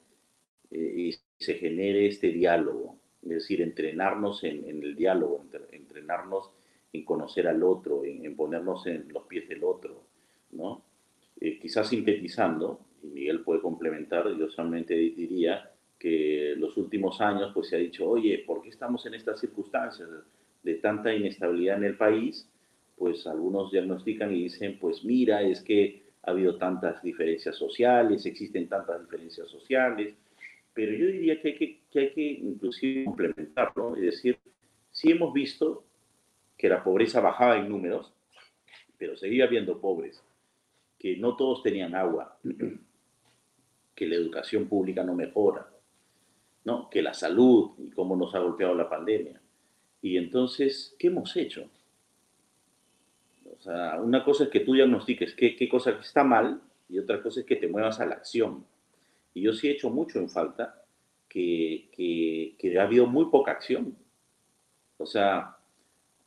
eh, 0.71 0.95
y 0.97 1.15
se 1.39 1.55
genere 1.55 2.07
este 2.07 2.29
diálogo, 2.29 2.99
es 3.23 3.29
decir, 3.29 3.61
entrenarnos 3.63 4.45
en, 4.45 4.65
el 4.69 4.95
diálogo, 4.97 5.45
entrenarnos 5.73 6.51
en 6.93 7.05
conocer 7.05 7.47
al 7.47 7.63
otro, 7.63 8.05
en, 8.05 8.35
ponernos 8.35 8.87
en 8.87 9.09
los 9.13 9.25
pies 9.25 9.49
del 9.49 9.65
otro, 9.65 10.05
¿no? 10.53 10.83
Eh, 11.41 11.59
quizás 11.59 11.89
sintetizando, 11.89 12.81
y 13.03 13.09
Miguel 13.09 13.43
puede 13.43 13.61
complementar, 13.61 14.35
yo 14.37 14.49
solamente 14.49 14.95
diría 14.95 15.71
que 15.99 16.55
los 16.57 16.77
últimos 16.77 17.21
años 17.21 17.51
pues 17.53 17.69
se 17.69 17.77
ha 17.77 17.79
dicho, 17.79 18.09
oye, 18.09 18.43
¿por 18.47 18.63
qué 18.63 18.71
estamos 18.71 19.05
en 19.07 19.15
estas 19.15 19.41
circunstancias 19.41 20.09
de 20.63 20.75
tanta 20.77 21.15
inestabilidad 21.15 21.79
en 21.79 21.85
el 21.85 21.97
país? 21.97 22.49
Pues 22.99 23.27
algunos 23.27 23.71
diagnostican 23.71 24.35
y 24.35 24.45
dicen, 24.45 24.79
pues 24.79 25.05
mira, 25.05 25.43
es 25.43 25.63
que 25.63 26.03
ha 26.23 26.31
habido 26.33 26.57
tantas 26.57 27.03
diferencias 27.03 27.57
sociales, 27.57 28.27
existen 28.27 28.69
tantas 28.69 29.01
diferencias 29.01 29.49
sociales, 29.49 30.15
pero 30.75 30.93
yo 30.93 31.07
diría 31.07 31.41
que 31.41 31.49
hay 31.49 31.55
que, 31.57 31.81
que, 31.91 31.99
hay 32.01 32.11
que 32.11 32.23
inclusive 32.23 33.05
complementarlo, 33.05 33.97
es 33.97 34.03
decir, 34.03 34.39
sí 34.91 35.11
hemos 35.11 35.33
visto 35.33 35.85
que 36.57 36.69
la 36.69 36.83
pobreza 36.83 37.21
bajaba 37.21 37.57
en 37.57 37.69
números, 37.69 38.13
pero 38.99 39.17
seguía 39.17 39.45
habiendo 39.45 39.81
pobres, 39.81 40.23
que 40.99 41.17
no 41.17 41.37
todos 41.37 41.63
tenían 41.63 41.95
agua, 41.95 42.37
que 43.95 44.07
la 44.07 44.17
educación 44.17 44.67
pública 44.67 45.05
no 45.05 45.15
mejora, 45.15 45.69
¿no? 46.65 46.91
que 46.91 47.01
la 47.01 47.15
salud 47.15 47.73
y 47.79 47.91
cómo 47.91 48.17
nos 48.17 48.35
ha 48.35 48.41
golpeado 48.41 48.75
la 48.75 48.89
pandemia. 48.89 49.41
Y 50.03 50.17
entonces, 50.17 50.95
¿qué 50.99 51.09
hemos 51.09 51.37
hecho? 51.37 51.71
Una 53.67 54.25
cosa 54.25 54.45
es 54.45 54.51
que 54.51 54.61
tú 54.61 54.75
diagnostiques 54.75 55.35
qué, 55.35 55.57
qué 55.57 55.69
cosa 55.69 55.91
está 55.91 56.25
mal 56.25 56.61
y 56.89 56.99
otra 56.99 57.23
cosa 57.23 57.41
es 57.41 57.47
que 57.47 57.57
te 57.57 57.69
muevas 57.69 58.01
a 58.01 58.07
la 58.07 58.15
acción. 58.15 58.65
Y 59.35 59.43
yo 59.43 59.53
sí 59.53 59.69
he 59.69 59.73
hecho 59.73 59.91
mucho 59.91 60.19
en 60.19 60.31
falta 60.31 60.83
que, 61.29 61.89
que, 62.59 62.79
ha 62.79 62.85
habido 62.85 63.07
muy 63.07 63.27
poca 63.27 63.53
acción. 63.53 63.97
O 64.97 65.07
sea, 65.07 65.57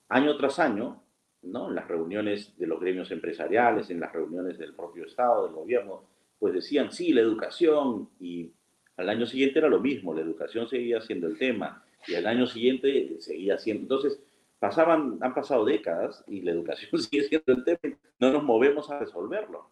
año 0.09 0.37
tras 0.37 0.59
año, 0.59 1.01
¿no? 1.43 1.69
En 1.69 1.75
las 1.75 1.87
reuniones 1.87 2.57
de 2.57 2.67
los 2.67 2.79
gremios 2.79 3.11
empresariales, 3.11 3.89
en 3.89 3.99
las 3.99 4.13
reuniones 4.13 4.57
del 4.57 4.73
propio 4.73 5.05
Estado, 5.05 5.45
del 5.45 5.55
gobierno, 5.55 6.03
pues 6.39 6.53
decían, 6.53 6.91
sí, 6.91 7.11
la 7.13 7.21
educación, 7.21 8.09
y 8.19 8.51
al 8.97 9.09
año 9.09 9.25
siguiente 9.25 9.59
era 9.59 9.67
lo 9.67 9.79
mismo, 9.79 10.13
la 10.13 10.21
educación 10.21 10.67
seguía 10.67 11.01
siendo 11.01 11.27
el 11.27 11.37
tema, 11.37 11.83
y 12.07 12.15
al 12.15 12.27
año 12.27 12.45
siguiente 12.47 13.17
seguía 13.19 13.57
siendo. 13.57 13.83
Entonces, 13.83 14.21
pasaban, 14.61 15.17
han 15.21 15.33
pasado 15.33 15.65
décadas 15.65 16.23
y 16.27 16.41
la 16.41 16.51
educación 16.51 16.91
sigue 17.01 17.23
siendo 17.23 17.51
el 17.51 17.63
tema, 17.63 17.97
no 18.19 18.31
nos 18.31 18.43
movemos 18.43 18.91
a 18.91 18.99
resolverlo. 18.99 19.71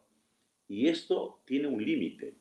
Y 0.67 0.87
esto 0.87 1.41
tiene 1.45 1.67
un 1.67 1.83
límite. 1.83 2.33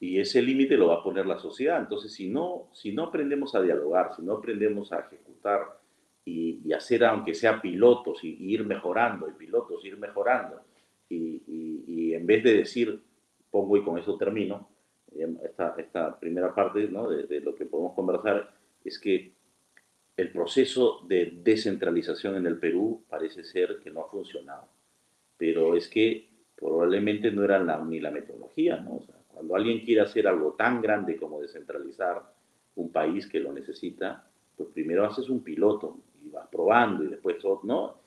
Y 0.00 0.18
ese 0.18 0.40
límite 0.40 0.78
lo 0.78 0.88
va 0.88 0.94
a 0.96 1.02
poner 1.02 1.26
la 1.26 1.38
sociedad. 1.38 1.78
Entonces, 1.78 2.14
si 2.14 2.30
no, 2.30 2.70
si 2.72 2.92
no 2.92 3.04
aprendemos 3.04 3.54
a 3.54 3.60
dialogar, 3.60 4.16
si 4.16 4.22
no 4.22 4.36
aprendemos 4.36 4.90
a 4.92 5.00
ejecutar 5.00 5.78
y, 6.24 6.72
hacer, 6.72 7.04
aunque 7.04 7.34
sea 7.34 7.60
pilotos, 7.60 8.24
y, 8.24 8.36
ir 8.50 8.64
mejorando, 8.64 9.28
y 9.28 9.32
pilotos, 9.32 9.84
ir 9.84 9.98
mejorando, 9.98 10.62
y, 11.10 12.14
en 12.14 12.26
vez 12.26 12.42
de 12.44 12.54
decir, 12.54 13.02
pongo 13.50 13.76
y 13.76 13.84
con 13.84 13.98
eso 13.98 14.16
termino, 14.16 14.70
em, 15.12 15.36
esta, 15.44 15.74
esta 15.76 16.18
primera 16.18 16.54
parte 16.54 16.88
¿no? 16.88 17.10
de, 17.10 17.24
de 17.24 17.40
lo 17.40 17.54
que 17.54 17.66
podemos 17.66 17.94
conversar 17.94 18.54
es 18.84 18.98
que 18.98 19.37
el 20.18 20.32
proceso 20.32 21.00
de 21.06 21.38
descentralización 21.44 22.34
en 22.34 22.46
el 22.46 22.58
Perú 22.58 23.04
parece 23.08 23.44
ser 23.44 23.78
que 23.78 23.92
no 23.92 24.00
ha 24.00 24.08
funcionado. 24.10 24.66
Pero 25.36 25.76
es 25.76 25.88
que 25.88 26.28
probablemente 26.56 27.30
no 27.30 27.44
era 27.44 27.60
ni 27.84 28.00
la 28.00 28.10
metodología, 28.10 28.78
¿no? 28.78 28.96
O 28.96 29.02
sea, 29.02 29.14
cuando 29.28 29.54
alguien 29.54 29.84
quiere 29.84 30.00
hacer 30.00 30.26
algo 30.26 30.54
tan 30.54 30.82
grande 30.82 31.16
como 31.16 31.40
descentralizar 31.40 32.20
un 32.74 32.90
país 32.90 33.28
que 33.28 33.38
lo 33.38 33.52
necesita, 33.52 34.28
pues 34.56 34.70
primero 34.70 35.04
haces 35.06 35.28
un 35.28 35.44
piloto 35.44 36.00
y 36.20 36.30
vas 36.30 36.48
probando 36.48 37.04
y 37.04 37.06
después, 37.06 37.36
¿no? 37.62 38.00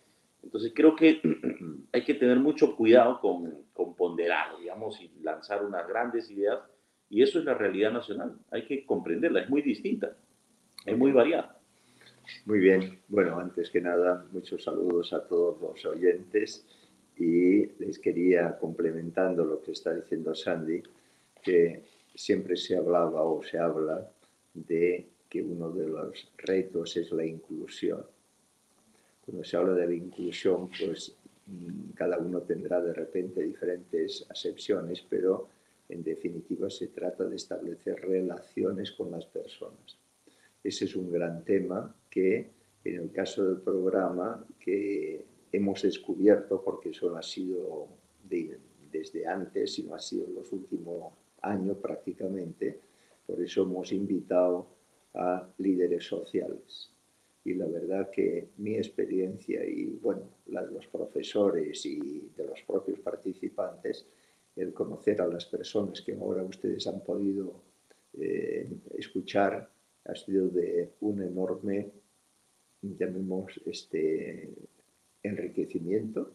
Entonces 0.43 0.73
creo 0.75 0.97
que 0.97 1.21
hay 1.93 2.03
que 2.03 2.15
tener 2.15 2.41
mucho 2.41 2.75
cuidado 2.75 3.21
con, 3.21 3.53
con 3.71 3.95
ponderar, 3.95 4.57
digamos, 4.59 4.99
y 4.99 5.09
lanzar 5.23 5.63
unas 5.63 5.87
grandes 5.87 6.29
ideas. 6.29 6.59
Y 7.09 7.21
eso 7.21 7.39
es 7.39 7.45
la 7.45 7.53
realidad 7.53 7.93
nacional. 7.93 8.37
Hay 8.51 8.65
que 8.65 8.85
comprenderla, 8.85 9.43
es 9.43 9.49
muy 9.49 9.61
distinta, 9.61 10.17
es 10.85 10.97
muy 10.97 11.13
variada. 11.13 11.60
Muy 12.45 12.59
bien. 12.59 12.99
Bueno, 13.07 13.39
antes 13.39 13.69
que 13.69 13.81
nada, 13.81 14.25
muchos 14.31 14.63
saludos 14.63 15.13
a 15.13 15.25
todos 15.25 15.61
los 15.61 15.85
oyentes 15.85 16.65
y 17.17 17.65
les 17.83 17.99
quería, 17.99 18.57
complementando 18.57 19.45
lo 19.45 19.61
que 19.61 19.71
está 19.71 19.93
diciendo 19.93 20.33
Sandy, 20.33 20.81
que 21.43 21.83
siempre 22.15 22.55
se 22.55 22.75
hablaba 22.75 23.23
o 23.23 23.43
se 23.43 23.57
habla 23.57 24.09
de 24.53 25.07
que 25.29 25.41
uno 25.41 25.69
de 25.71 25.87
los 25.87 26.31
retos 26.37 26.97
es 26.97 27.11
la 27.11 27.25
inclusión. 27.25 28.03
Cuando 29.25 29.43
se 29.43 29.57
habla 29.57 29.73
de 29.73 29.87
la 29.87 29.93
inclusión, 29.93 30.69
pues 30.79 31.15
mm, 31.47 31.91
cada 31.95 32.17
uno 32.17 32.41
tendrá 32.41 32.81
de 32.81 32.93
repente 32.93 33.41
diferentes 33.43 34.25
acepciones, 34.29 35.05
pero 35.09 35.47
en 35.87 36.03
definitiva 36.03 36.69
se 36.69 36.87
trata 36.87 37.25
de 37.25 37.35
establecer 37.35 38.01
relaciones 38.01 38.91
con 38.91 39.11
las 39.11 39.25
personas. 39.25 39.97
Ese 40.63 40.85
es 40.85 40.95
un 40.95 41.11
gran 41.11 41.43
tema 41.43 41.93
que 42.11 42.51
en 42.83 42.95
el 42.95 43.11
caso 43.11 43.43
del 43.43 43.61
programa 43.61 44.45
que 44.59 45.25
hemos 45.51 45.81
descubierto, 45.81 46.61
porque 46.63 46.89
eso 46.89 47.09
no 47.09 47.17
ha 47.17 47.23
sido 47.23 47.87
desde 48.91 49.25
antes, 49.25 49.73
sino 49.73 49.95
ha 49.95 49.99
sido 49.99 50.27
en 50.27 50.35
los 50.35 50.51
últimos 50.51 51.13
año 51.41 51.75
prácticamente, 51.75 52.79
por 53.25 53.41
eso 53.41 53.63
hemos 53.63 53.91
invitado 53.91 54.67
a 55.13 55.47
líderes 55.57 56.05
sociales. 56.05 56.91
Y 57.43 57.55
la 57.55 57.65
verdad 57.65 58.11
que 58.11 58.49
mi 58.57 58.75
experiencia 58.75 59.65
y 59.65 59.97
bueno, 60.01 60.29
la 60.47 60.63
de 60.63 60.73
los 60.73 60.87
profesores 60.87 61.85
y 61.85 62.29
de 62.37 62.45
los 62.45 62.61
propios 62.61 62.99
participantes, 62.99 64.05
el 64.55 64.73
conocer 64.73 65.21
a 65.21 65.27
las 65.27 65.45
personas 65.45 66.01
que 66.01 66.13
ahora 66.13 66.43
ustedes 66.43 66.85
han 66.85 67.01
podido 67.01 67.63
eh, 68.13 68.69
escuchar, 68.97 69.71
ha 70.05 70.15
sido 70.15 70.49
de 70.49 70.93
un 71.01 71.21
enorme, 71.21 71.91
llamemos, 72.81 73.59
este, 73.65 74.49
enriquecimiento 75.23 76.33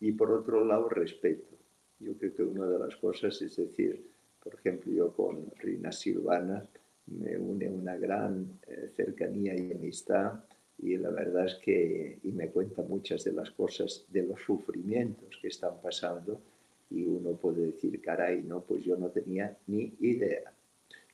y 0.00 0.12
por 0.12 0.30
otro 0.32 0.64
lado 0.64 0.88
respeto. 0.88 1.56
Yo 1.98 2.16
creo 2.16 2.34
que 2.34 2.42
una 2.42 2.66
de 2.66 2.78
las 2.78 2.96
cosas 2.96 3.40
es 3.42 3.56
decir, 3.56 4.04
por 4.42 4.54
ejemplo, 4.54 4.92
yo 4.92 5.12
con 5.12 5.50
Rina 5.58 5.92
Silvana 5.92 6.66
me 7.06 7.36
une 7.36 7.68
una 7.68 7.96
gran 7.96 8.58
eh, 8.66 8.90
cercanía 8.94 9.54
y 9.54 9.72
amistad 9.72 10.44
y 10.78 10.96
la 10.96 11.10
verdad 11.10 11.46
es 11.46 11.56
que 11.56 12.18
y 12.22 12.32
me 12.32 12.48
cuenta 12.48 12.82
muchas 12.82 13.24
de 13.24 13.32
las 13.32 13.50
cosas, 13.50 14.06
de 14.08 14.22
los 14.22 14.40
sufrimientos 14.40 15.38
que 15.40 15.48
están 15.48 15.80
pasando 15.82 16.40
y 16.88 17.04
uno 17.04 17.36
puede 17.36 17.66
decir, 17.66 18.00
caray, 18.00 18.42
no, 18.42 18.62
pues 18.62 18.82
yo 18.82 18.96
no 18.96 19.10
tenía 19.10 19.56
ni 19.66 19.94
idea. 20.00 20.52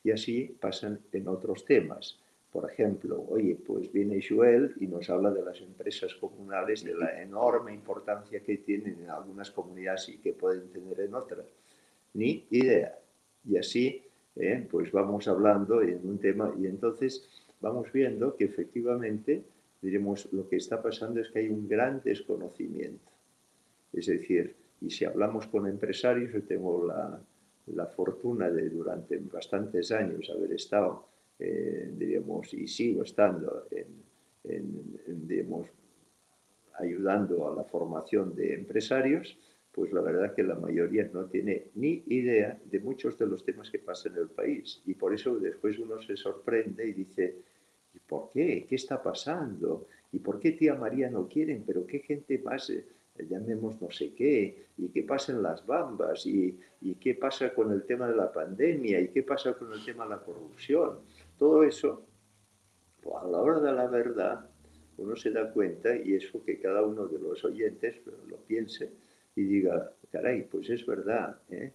Y 0.03 0.11
así 0.11 0.55
pasan 0.59 1.01
en 1.11 1.27
otros 1.27 1.65
temas. 1.65 2.19
Por 2.51 2.71
ejemplo, 2.71 3.25
oye, 3.27 3.55
pues 3.55 3.91
viene 3.91 4.21
Joel 4.27 4.73
y 4.79 4.87
nos 4.87 5.09
habla 5.09 5.31
de 5.31 5.43
las 5.43 5.59
empresas 5.61 6.15
comunales, 6.15 6.83
de 6.83 6.95
la 6.95 7.21
enorme 7.21 7.73
importancia 7.73 8.41
que 8.41 8.57
tienen 8.57 9.03
en 9.03 9.09
algunas 9.09 9.51
comunidades 9.51 10.09
y 10.09 10.17
que 10.17 10.33
pueden 10.33 10.69
tener 10.69 10.99
en 11.01 11.13
otras. 11.13 11.45
Ni 12.13 12.47
idea. 12.49 12.97
Y 13.43 13.57
así 13.57 14.07
¿eh? 14.39 14.67
pues 14.69 14.91
vamos 14.91 15.27
hablando 15.27 15.81
en 15.81 16.07
un 16.07 16.19
tema 16.19 16.53
y 16.57 16.67
entonces 16.67 17.45
vamos 17.59 17.91
viendo 17.91 18.35
que 18.35 18.45
efectivamente, 18.45 19.43
diremos, 19.81 20.31
lo 20.31 20.47
que 20.47 20.57
está 20.57 20.81
pasando 20.81 21.19
es 21.19 21.29
que 21.29 21.39
hay 21.39 21.49
un 21.49 21.67
gran 21.67 22.01
desconocimiento. 22.03 23.11
Es 23.93 24.07
decir, 24.07 24.55
y 24.81 24.89
si 24.89 25.05
hablamos 25.05 25.47
con 25.47 25.67
empresarios, 25.67 26.31
yo 26.33 26.43
tengo 26.43 26.85
la, 26.85 27.19
la 27.67 27.87
fortuna 27.87 28.49
de 28.49 28.69
durante 28.69 29.17
bastantes 29.17 29.91
años 29.91 30.29
haber 30.29 30.53
estado, 30.53 31.07
eh, 31.39 31.91
diríamos, 31.93 32.53
y 32.53 32.67
sigo 32.67 33.03
estando 33.03 33.67
en, 33.71 34.05
ayudando 36.79 37.47
a 37.47 37.55
la 37.55 37.63
formación 37.63 38.35
de 38.35 38.53
empresarios, 38.53 39.37
pues 39.71 39.91
la 39.91 40.01
verdad 40.01 40.33
que 40.33 40.43
la 40.43 40.55
mayoría 40.55 41.09
no 41.13 41.25
tiene 41.25 41.67
ni 41.75 42.03
idea 42.07 42.59
de 42.65 42.79
muchos 42.79 43.17
de 43.19 43.27
los 43.27 43.43
temas 43.43 43.69
que 43.69 43.79
pasan 43.79 44.13
en 44.13 44.19
el 44.19 44.29
país. 44.29 44.81
Y 44.85 44.95
por 44.95 45.13
eso 45.13 45.37
después 45.37 45.77
uno 45.77 46.01
se 46.01 46.15
sorprende 46.17 46.87
y 46.87 46.93
dice, 46.93 47.35
¿y 47.93 47.99
por 47.99 48.31
qué? 48.31 48.65
¿Qué 48.67 48.75
está 48.75 49.01
pasando? 49.01 49.87
¿Y 50.11 50.19
por 50.19 50.39
qué 50.39 50.53
tía 50.53 50.75
María 50.75 51.09
no 51.09 51.27
quieren? 51.27 51.63
¿Pero 51.65 51.85
qué 51.85 51.99
gente 51.99 52.39
más? 52.39 52.71
llamemos 53.25 53.81
no 53.81 53.89
sé 53.91 54.13
qué, 54.13 54.67
y 54.77 54.89
qué 54.89 55.03
pasa 55.03 55.31
en 55.31 55.41
las 55.41 55.65
bambas, 55.65 56.25
y, 56.25 56.59
qué 57.01 57.15
pasa 57.15 57.53
con 57.53 57.71
el 57.71 57.83
tema 57.83 58.07
de 58.07 58.15
la 58.15 58.31
pandemia, 58.31 58.99
y 58.99 59.09
qué 59.09 59.23
pasa 59.23 59.53
con 59.53 59.73
el 59.73 59.83
tema 59.83 60.03
de 60.03 60.11
la 60.11 60.19
corrupción. 60.19 60.99
Todo 61.37 61.63
eso, 61.63 62.03
pues, 63.01 63.15
a 63.15 63.27
la 63.27 63.39
hora 63.39 63.59
de 63.59 63.71
la 63.73 63.87
verdad, 63.87 64.49
uno 64.97 65.15
se 65.15 65.31
da 65.31 65.51
cuenta, 65.51 65.95
y 65.95 66.13
eso 66.13 66.43
que 66.43 66.59
cada 66.59 66.83
uno 66.83 67.07
de 67.07 67.19
los 67.19 67.43
oyentes 67.45 68.01
lo 68.27 68.37
piense 68.37 68.91
y 69.35 69.43
diga, 69.43 69.91
caray, 70.11 70.43
pues 70.43 70.69
es 70.69 70.85
verdad. 70.85 71.39
¿eh? 71.51 71.71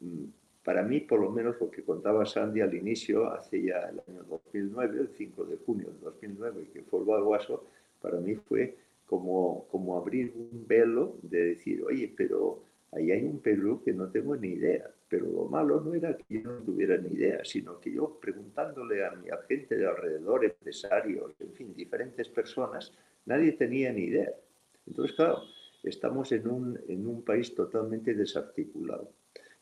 Mm, 0.00 0.24
para 0.64 0.82
mí, 0.82 1.00
por 1.00 1.20
lo 1.20 1.30
menos, 1.30 1.56
lo 1.60 1.70
que 1.70 1.82
contaba 1.82 2.24
Sandy 2.24 2.62
al 2.62 2.74
inicio, 2.74 3.30
hace 3.30 3.62
ya 3.62 3.80
el 3.90 4.00
año 4.08 4.24
2009, 4.24 5.00
el 5.00 5.08
5 5.08 5.44
de 5.44 5.56
junio 5.58 5.88
de 5.88 6.04
2009, 6.04 6.68
que 6.72 6.82
fue 6.82 7.00
el 7.00 7.04
Baguaso, 7.04 7.66
para 8.00 8.18
mí 8.18 8.34
fue 8.34 8.74
como, 9.06 9.66
como 9.70 9.98
abrir 9.98 10.32
un 10.34 10.66
velo 10.66 11.16
de 11.22 11.54
decir, 11.54 11.84
oye, 11.84 12.12
pero 12.16 12.62
ahí 12.92 13.10
hay 13.10 13.24
un 13.24 13.40
Perú 13.40 13.82
que 13.84 13.92
no 13.92 14.08
tengo 14.08 14.34
ni 14.36 14.48
idea. 14.48 14.90
Pero 15.14 15.30
lo 15.30 15.44
malo 15.44 15.80
no 15.80 15.94
era 15.94 16.16
que 16.16 16.42
yo 16.42 16.50
no 16.50 16.58
tuviera 16.64 16.96
ni 16.96 17.14
idea, 17.14 17.44
sino 17.44 17.78
que 17.78 17.92
yo 17.92 18.18
preguntándole 18.20 19.06
a 19.06 19.12
mi 19.12 19.28
gente 19.46 19.76
de 19.76 19.86
alrededor, 19.86 20.44
empresarios, 20.44 21.36
en 21.38 21.52
fin, 21.52 21.72
diferentes 21.72 22.28
personas, 22.30 22.92
nadie 23.24 23.52
tenía 23.52 23.92
ni 23.92 24.06
idea. 24.06 24.32
Entonces, 24.84 25.14
claro, 25.14 25.44
estamos 25.84 26.32
en 26.32 26.48
un, 26.48 26.80
en 26.88 27.06
un 27.06 27.22
país 27.22 27.54
totalmente 27.54 28.12
desarticulado. 28.12 29.12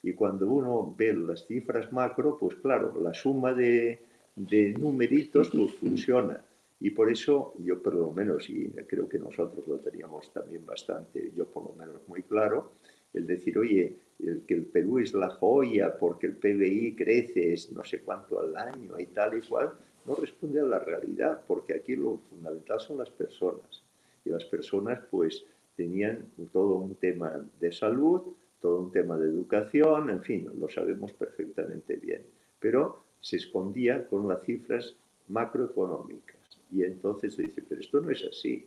Y 0.03 0.15
cuando 0.15 0.47
uno 0.49 0.95
ve 0.97 1.13
las 1.13 1.47
cifras 1.47 1.93
macro, 1.93 2.39
pues 2.41 2.55
claro, 2.55 2.99
la 3.03 3.13
suma 3.13 3.53
de, 3.53 4.01
de 4.35 4.73
numeritos 4.73 5.51
pues 5.51 5.75
funciona. 5.75 6.43
Y 6.81 6.93
por 6.93 7.13
eso 7.13 7.53
yo 7.59 7.83
por 7.83 7.95
lo 7.95 8.11
menos, 8.11 8.49
y 8.49 8.71
creo 8.89 9.07
que 9.07 9.19
nosotros 9.19 9.69
lo 9.69 9.81
teníamos 9.81 10.33
también 10.33 10.65
bastante, 10.65 11.31
yo 11.37 11.45
por 11.45 11.65
lo 11.65 11.75
menos 11.75 12.09
muy 12.09 12.23
claro, 12.23 12.73
el 13.15 13.27
decir, 13.27 13.59
oye, 13.59 13.97
el 14.19 14.43
que 14.47 14.55
el 14.55 14.65
Perú 14.65 14.99
es 14.99 15.15
la 15.15 15.29
joya 15.29 15.97
porque 15.99 16.27
el 16.27 16.37
PBI 16.37 16.95
crece 16.97 17.53
es 17.53 17.73
no 17.73 17.85
sé 17.85 18.01
cuánto 18.01 18.41
al 18.41 18.57
año 18.57 18.99
y 18.99 19.07
tal 19.07 19.37
y 19.37 19.47
cual, 19.47 19.73
no 20.05 20.15
responde 20.15 20.61
a 20.61 20.65
la 20.65 20.79
realidad, 20.79 21.43
porque 21.47 21.75
aquí 21.75 21.95
lo 21.97 22.19
fundamental 22.29 22.81
son 22.81 22.99
las 22.99 23.11
personas. 23.11 23.83
Y 24.25 24.31
las 24.31 24.45
personas 24.45 25.01
pues 25.11 25.45
tenían 25.77 26.27
todo 26.53 26.77
un 26.77 26.95
tema 26.97 27.45
de 27.61 27.73
salud, 27.73 28.23
todo 28.61 28.81
un 28.81 28.93
tema 28.93 29.17
de 29.19 29.29
educación, 29.29 30.11
en 30.11 30.23
fin, 30.23 30.49
lo 30.59 30.69
sabemos 30.69 31.13
perfectamente 31.13 31.97
bien. 31.97 32.23
Pero 32.59 33.05
se 33.21 33.37
escondía 33.37 34.07
con 34.07 34.29
las 34.29 34.43
cifras 34.43 34.95
macroeconómicas. 35.29 36.37
Y 36.71 36.85
entonces 36.85 37.37
dice, 37.37 37.63
pero 37.69 37.81
esto 37.81 38.01
no 38.01 38.11
es 38.11 38.25
así. 38.25 38.67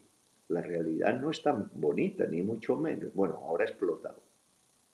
La 0.50 0.62
realidad 0.62 1.20
no 1.20 1.32
es 1.32 1.42
tan 1.42 1.70
bonita, 1.74 2.26
ni 2.28 2.42
mucho 2.42 2.76
menos. 2.76 3.14
Bueno, 3.14 3.36
ahora 3.36 3.66
ha 3.66 3.68
explotado. 3.68 4.25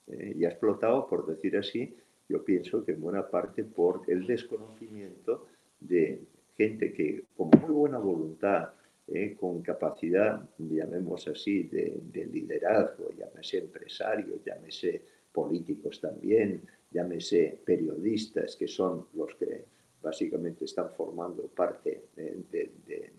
¿Eh? 0.08 0.34
y 0.38 0.46
ha 0.46 0.50
explotado, 0.50 1.08
por 1.08 1.26
decir 1.26 1.58
así, 1.58 1.96
yo 2.28 2.44
pienso 2.44 2.84
que 2.84 2.94
en 2.94 3.02
buena 3.02 3.30
parte 3.30 3.64
por 3.64 4.04
el 4.08 4.26
desconocimiento 4.26 5.48
de 5.80 6.22
gente 6.58 6.94
que 6.94 7.26
con 7.36 7.50
muy 7.50 7.72
buena 7.72 7.98
voluntad, 7.98 8.70
¿eh? 9.08 9.36
con 9.40 9.62
capacidad, 9.62 10.48
llamemos 10.58 11.28
así, 11.28 11.64
de, 11.64 12.00
de, 12.04 12.26
liderazgo, 12.26 13.10
llámese 13.18 13.60
empresarios, 13.60 14.44
llámese 14.46 15.02
políticos 15.32 16.00
también, 16.00 16.62
llámese 16.92 17.60
periodistas, 17.66 18.56
que 18.56 18.68
son 18.68 19.08
los 19.14 19.36
que 19.36 19.66
básicamente 20.02 20.66
están 20.66 20.90
formando 20.92 21.48
parte 21.48 22.06
de, 22.16 22.72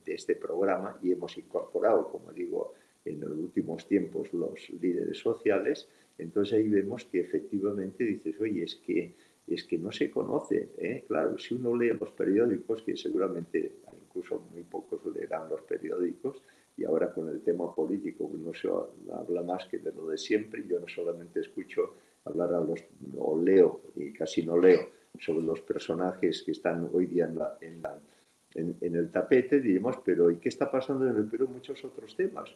este 0.05 0.37
programa 0.37 0.99
y 1.03 1.13
hemos 1.13 1.39
incorporado, 1.39 2.11
como 2.11 2.33
digo, 2.33 2.75
en 3.05 3.21
los 3.21 3.31
últimos 3.31 3.87
tiempos 3.87 4.33
los 4.33 4.69
líderes 4.71 5.19
sociales, 5.19 5.89
entonces 6.23 6.55
ahí 6.55 6.69
vemos 6.69 7.05
que 7.05 7.21
efectivamente 7.21 8.05
dices, 8.05 8.41
oye, 8.41 8.65
es 8.65 8.77
que, 8.77 9.15
es 9.47 9.65
que 9.65 9.79
no 9.79 9.93
se 9.93 10.11
conoce. 10.11 10.71
¿eh? 10.79 11.05
Claro, 11.07 11.39
si 11.39 11.55
uno 11.55 11.77
lee 11.77 11.93
los 11.99 12.11
periódicos, 12.13 12.83
que 12.83 12.97
seguramente 12.97 13.77
incluso 14.07 14.43
muy 14.53 14.63
pocos 14.63 15.01
leerán 15.15 15.49
los 15.49 15.63
periódicos, 15.63 16.43
y 16.77 16.85
ahora 16.85 17.13
con 17.13 17.29
el 17.29 17.43
tema 17.43 17.75
político 17.75 18.31
no 18.33 18.55
se 18.55 18.69
habla 19.13 19.43
más 19.43 19.67
que 19.67 19.79
de 19.79 19.93
lo 19.93 20.09
de 20.09 20.19
siempre, 20.19 20.65
yo 20.67 20.81
no 20.81 20.89
solamente 20.89 21.41
escucho 21.41 21.95
hablar 22.25 22.55
a 22.55 22.61
los, 22.61 22.83
o 23.19 23.41
leo, 23.41 23.83
y 23.97 24.13
casi 24.13 24.45
no 24.45 24.57
leo, 24.59 24.89
sobre 25.19 25.45
los 25.45 25.61
personajes 25.61 26.43
que 26.43 26.53
están 26.53 26.89
hoy 26.93 27.07
día 27.07 27.31
en, 27.61 28.77
el 28.81 29.11
tapete, 29.11 29.61
diríamos, 29.61 29.97
pero 30.05 30.31
¿y 30.31 30.37
qué 30.37 30.49
está 30.49 30.71
pasando 30.71 31.09
en 31.09 31.17
el 31.17 31.27
Perú? 31.27 31.49
Muchos 31.49 31.85
otros 31.85 32.17
temas. 32.17 32.55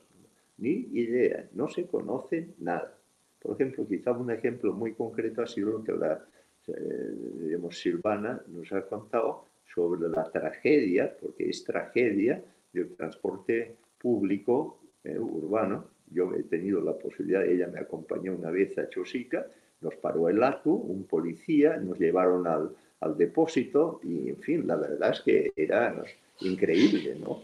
Ni 0.59 0.89
idea, 0.93 1.49
no 1.53 1.69
se 1.69 1.87
conoce 1.87 2.55
nada. 2.59 2.97
Por 3.41 3.55
ejemplo, 3.55 3.87
quizá 3.87 4.13
un 4.13 4.31
ejemplo 4.31 4.73
muy 4.73 4.95
concreto 4.95 5.43
ha 5.43 5.47
sido 5.47 5.71
lo 5.71 5.85
que 5.85 5.93
la 5.93 6.25
eh, 6.69 7.59
Silvana 7.71 8.43
nos 8.49 8.73
ha 8.73 8.83
contado 8.87 9.47
sobre 9.75 10.09
la 10.09 10.25
tragedia, 10.31 11.17
porque 11.21 11.49
es 11.51 11.65
tragedia 11.65 12.43
del 12.73 12.95
transporte 12.95 13.77
público 13.99 14.79
eh, 15.05 15.19
urbano. 15.19 15.89
Yo 16.11 16.33
he 16.35 16.45
tenido 16.45 16.81
la 16.81 16.97
posibilidad, 16.97 17.45
ella 17.45 17.67
me 17.69 17.81
acompañó 17.81 18.35
una 18.35 18.51
vez 18.51 18.79
a 18.79 18.89
Chosica, 18.89 19.47
nos 19.81 19.95
paró 19.97 20.29
el 20.29 20.43
ATU, 20.43 20.73
un 20.73 21.05
policía, 21.05 21.77
nos 21.77 21.99
llevaron 21.99 22.47
al, 22.47 22.75
al 23.01 23.17
depósito 23.17 24.01
y, 24.03 24.31
en 24.31 24.39
fin, 24.39 24.67
la 24.67 24.77
verdad 24.77 25.11
es 25.11 25.21
que 25.21 25.53
era 25.57 26.03
increíble, 26.41 27.17
¿no? 27.21 27.43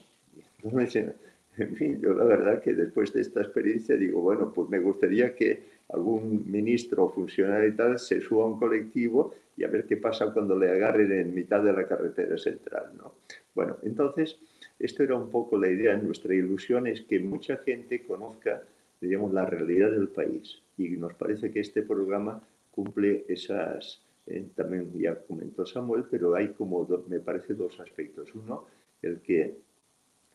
En 1.59 1.77
fin, 1.77 2.01
yo 2.01 2.15
la 2.15 2.25
verdad 2.25 2.63
que 2.63 2.73
después 2.73 3.13
de 3.13 3.21
esta 3.21 3.43
experiencia 3.43 3.97
digo, 3.97 4.23
bueno, 4.23 4.53
pues 4.55 4.71
me 4.71 4.79
gustaría 4.79 5.35
que 5.35 5.72
algún 5.93 6.51
ministro 6.51 7.05
o 7.05 7.11
funcionario 7.11 7.69
y 7.69 7.77
tal 7.77 7.99
se 7.99 8.21
suba 8.21 8.45
a 8.45 8.47
un 8.49 8.59
colectivo 8.59 9.35
y 9.57 9.65
a 9.65 9.69
ver 9.69 9.87
qué 9.87 9.97
pasa 9.97 10.33
cuando 10.33 10.59
le 10.59 10.71
agarren 10.71 11.13
en 11.13 11.35
mitad 11.35 11.63
de 11.63 11.73
la 11.73 11.87
carretera 11.87 12.39
central, 12.39 12.93
¿no? 12.97 13.15
Bueno, 13.55 13.77
entonces, 13.83 14.39
esto 14.79 15.03
era 15.03 15.15
un 15.15 15.31
poco 15.31 15.59
la 15.59 15.69
idea. 15.69 15.97
Nuestra 15.97 16.35
ilusión 16.35 16.87
es 16.87 17.03
que 17.03 17.21
mucha 17.21 17.59
gente 17.59 18.05
conozca, 18.07 18.63
digamos, 19.01 19.33
la 19.33 19.45
realidad 19.45 19.91
del 19.91 20.09
país 20.09 20.63
y 20.79 20.89
nos 20.91 21.15
parece 21.15 21.51
que 21.51 21.61
este 21.61 21.83
programa 21.83 22.43
cumple 22.71 23.25
esas, 23.29 24.03
eh, 24.27 24.47
también 24.55 24.91
ya 24.99 25.15
comentó 25.17 25.67
Samuel, 25.67 26.05
pero 26.11 26.35
hay 26.35 26.49
como, 26.49 26.89
me 27.09 27.21
parece, 27.21 27.55
dos 27.55 27.79
aspectos. 27.79 28.35
Uno, 28.35 28.67
el 29.03 29.21
que 29.21 29.59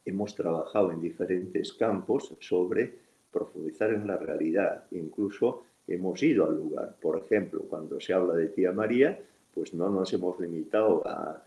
hemos 0.05 0.35
trabajado 0.35 0.91
en 0.91 1.01
diferentes 1.01 1.73
campos 1.73 2.35
sobre 2.39 3.06
profundizar 3.31 3.93
en 3.93 4.07
la 4.07 4.17
realidad. 4.17 4.85
Incluso 4.91 5.63
hemos 5.87 6.21
ido 6.23 6.45
al 6.45 6.55
lugar. 6.55 6.95
Por 7.01 7.17
ejemplo, 7.17 7.61
cuando 7.69 7.99
se 7.99 8.13
habla 8.13 8.33
de 8.35 8.47
tía 8.47 8.71
María, 8.71 9.19
pues 9.53 9.73
no 9.73 9.89
nos 9.89 10.13
hemos 10.13 10.39
limitado 10.39 11.03
a, 11.07 11.43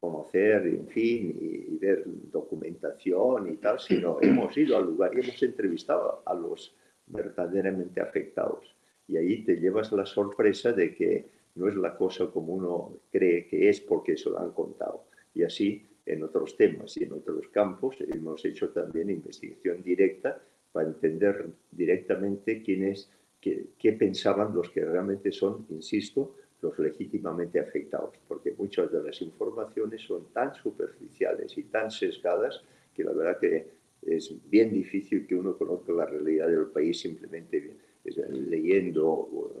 conocer, 0.00 0.66
en 0.66 0.88
fin, 0.88 1.38
y, 1.40 1.72
y, 1.72 1.78
ver 1.78 2.02
documentación 2.06 3.52
y 3.52 3.56
tal, 3.58 3.78
sino 3.78 4.18
hemos 4.22 4.56
ido 4.56 4.76
al 4.76 4.86
lugar 4.86 5.12
y 5.14 5.20
hemos 5.20 5.40
entrevistado 5.40 6.22
a 6.26 6.34
los 6.34 6.74
verdaderamente 7.06 8.00
afectados. 8.00 8.74
Y 9.06 9.16
ahí 9.16 9.44
te 9.44 9.54
llevas 9.56 9.92
la 9.92 10.06
sorpresa 10.06 10.72
de 10.72 10.92
que 10.92 11.26
no 11.54 11.68
es 11.68 11.76
la 11.76 11.96
cosa 11.96 12.26
como 12.26 12.54
uno 12.54 12.94
cree 13.12 13.46
que 13.46 13.68
es 13.68 13.80
porque 13.80 14.16
se 14.16 14.30
lo 14.30 14.38
han 14.40 14.50
contado. 14.50 15.04
Y 15.34 15.44
así 15.44 15.86
en 16.06 16.22
otros 16.22 16.56
temas 16.56 16.96
y 16.96 17.04
en 17.04 17.12
otros 17.12 17.48
campos 17.48 17.96
hemos 18.00 18.44
hecho 18.44 18.70
también 18.70 19.10
investigación 19.10 19.82
directa 19.82 20.40
para 20.72 20.88
entender 20.88 21.46
directamente 21.70 22.62
quiénes, 22.62 23.10
qué, 23.40 23.68
qué 23.78 23.92
pensaban 23.92 24.54
los 24.54 24.70
que 24.70 24.84
realmente 24.84 25.32
son, 25.32 25.66
insisto, 25.70 26.34
los 26.60 26.78
legítimamente 26.78 27.60
afectados, 27.60 28.14
porque 28.26 28.54
muchas 28.58 28.90
de 28.90 29.02
las 29.02 29.20
informaciones 29.22 30.02
son 30.02 30.32
tan 30.32 30.54
superficiales 30.54 31.56
y 31.56 31.64
tan 31.64 31.90
sesgadas 31.90 32.62
que 32.94 33.04
la 33.04 33.12
verdad 33.12 33.38
que 33.38 33.78
es 34.02 34.34
bien 34.50 34.72
difícil 34.72 35.26
que 35.26 35.34
uno 35.34 35.56
conozca 35.56 35.92
la 35.92 36.06
realidad 36.06 36.48
del 36.48 36.66
país 36.66 37.00
simplemente 37.00 37.76
leyendo, 38.04 39.54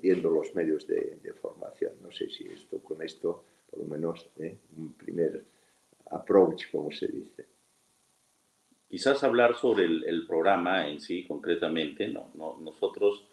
viendo 0.00 0.30
los 0.30 0.54
medios 0.54 0.86
de, 0.86 1.32
formación. 1.40 1.92
No 2.02 2.10
sé 2.10 2.28
si 2.28 2.46
esto 2.46 2.78
con 2.80 3.02
esto, 3.02 3.44
por 3.70 3.80
lo 3.80 3.86
menos, 3.86 4.28
un 4.76 4.92
primer 4.94 5.44
approach, 6.10 6.70
como 6.70 6.90
se 6.90 7.08
dice. 7.08 7.46
Quizás 8.92 9.24
hablar 9.24 9.56
sobre 9.56 9.86
el, 9.86 10.26
programa 10.26 10.86
en 10.86 11.00
sí, 11.00 11.24
concretamente. 11.24 12.08
No, 12.08 12.30
nosotros, 12.60 13.24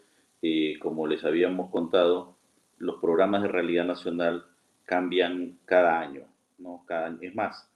como 0.79 1.05
les 1.05 1.25
habíamos 1.25 1.69
contado, 1.69 2.37
los 2.77 3.01
programas 3.01 3.41
de 3.41 3.49
realidad 3.49 3.83
nacional 3.83 4.45
cambian 4.85 5.59
cada 5.65 5.99
año. 5.99 6.21
¿no? 6.59 6.85
Cada, 6.87 7.13
es 7.19 7.35
más, 7.35 7.69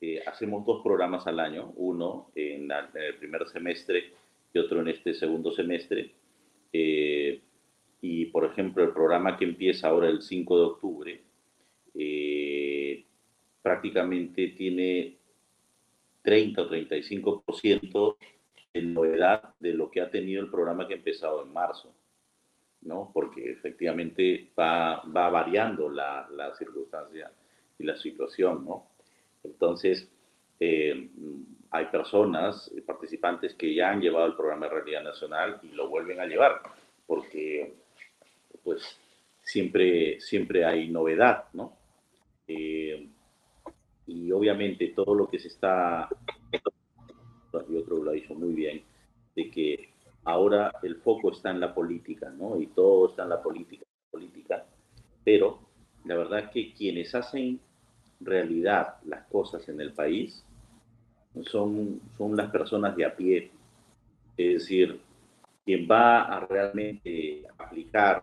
eh, 0.00 0.22
hacemos 0.24 0.64
dos 0.64 0.80
programas 0.84 1.26
al 1.26 1.40
año, 1.40 1.72
uno 1.74 2.30
en, 2.36 2.70
el 2.70 3.16
primer 3.16 3.48
semestre 3.48 4.12
y 4.52 4.58
otro 4.60 4.82
en 4.82 4.88
este 4.90 5.12
segundo 5.12 5.50
semestre. 5.50 6.12
Eh, 6.72 7.42
y, 8.00 8.26
por 8.26 8.44
ejemplo, 8.44 8.84
el 8.84 8.92
programa 8.92 9.36
que 9.36 9.44
empieza 9.44 9.88
ahora 9.88 10.08
el 10.08 10.22
5 10.22 10.56
de 10.56 10.64
octubre 10.64 11.20
eh, 11.96 13.04
prácticamente 13.60 14.54
tiene 14.56 15.16
30 16.24 16.62
o 16.62 16.70
35% 16.70 18.16
de 18.72 18.82
novedad 18.82 19.54
de 19.60 19.74
lo 19.74 19.90
que 19.90 20.00
ha 20.00 20.10
tenido 20.10 20.42
el 20.42 20.50
programa 20.50 20.88
que 20.88 20.94
ha 20.94 20.96
empezado 20.96 21.44
en 21.44 21.52
marzo. 21.52 21.94
¿no? 22.82 23.10
Porque 23.12 23.50
efectivamente 23.50 24.50
va, 24.58 25.02
va 25.04 25.30
variando 25.30 25.88
la, 25.88 26.28
la 26.30 26.54
circunstancia 26.54 27.30
y 27.78 27.84
la 27.84 27.96
situación, 27.96 28.64
¿no? 28.64 28.88
Entonces, 29.42 30.10
eh, 30.60 31.08
hay 31.70 31.86
personas, 31.86 32.70
eh, 32.74 32.82
participantes 32.82 33.54
que 33.54 33.74
ya 33.74 33.90
han 33.90 34.00
llevado 34.00 34.26
el 34.26 34.36
programa 34.36 34.66
de 34.66 34.74
realidad 34.74 35.02
nacional 35.02 35.60
y 35.62 35.68
lo 35.68 35.88
vuelven 35.88 36.20
a 36.20 36.26
llevar, 36.26 36.60
porque 37.06 37.74
pues 38.62 38.98
siempre, 39.42 40.20
siempre 40.20 40.64
hay 40.64 40.88
novedad, 40.88 41.44
¿no? 41.52 41.76
Eh, 42.46 43.08
y 44.06 44.30
obviamente 44.32 44.88
todo 44.88 45.14
lo 45.14 45.28
que 45.28 45.38
se 45.38 45.48
está, 45.48 46.08
y 47.68 47.76
otro 47.76 48.02
lo 48.02 48.12
dicho 48.12 48.34
muy 48.34 48.52
bien, 48.52 48.82
de 49.34 49.50
que 49.50 49.88
ahora 50.24 50.72
el 50.82 50.96
foco 50.96 51.32
está 51.32 51.50
en 51.50 51.60
la 51.60 51.74
política, 51.74 52.30
¿no? 52.30 52.60
Y 52.60 52.68
todo 52.68 53.10
está 53.10 53.22
en 53.24 53.30
la 53.30 53.42
política, 53.42 53.84
política, 54.10 54.64
pero 55.24 55.60
la 56.04 56.16
verdad 56.16 56.50
que 56.50 56.72
quienes 56.74 57.14
hacen 57.14 57.60
realidad 58.20 58.96
las 59.04 59.26
cosas 59.26 59.68
en 59.68 59.80
el 59.80 59.92
país 59.92 60.44
son, 61.42 62.00
son 62.16 62.36
las 62.36 62.50
personas 62.50 62.96
de 62.96 63.04
a 63.04 63.14
pie. 63.14 63.50
Es 64.36 64.60
decir, 64.60 65.00
quien 65.64 65.88
va 65.90 66.22
a 66.22 66.40
realmente 66.46 67.44
aplicar 67.58 68.22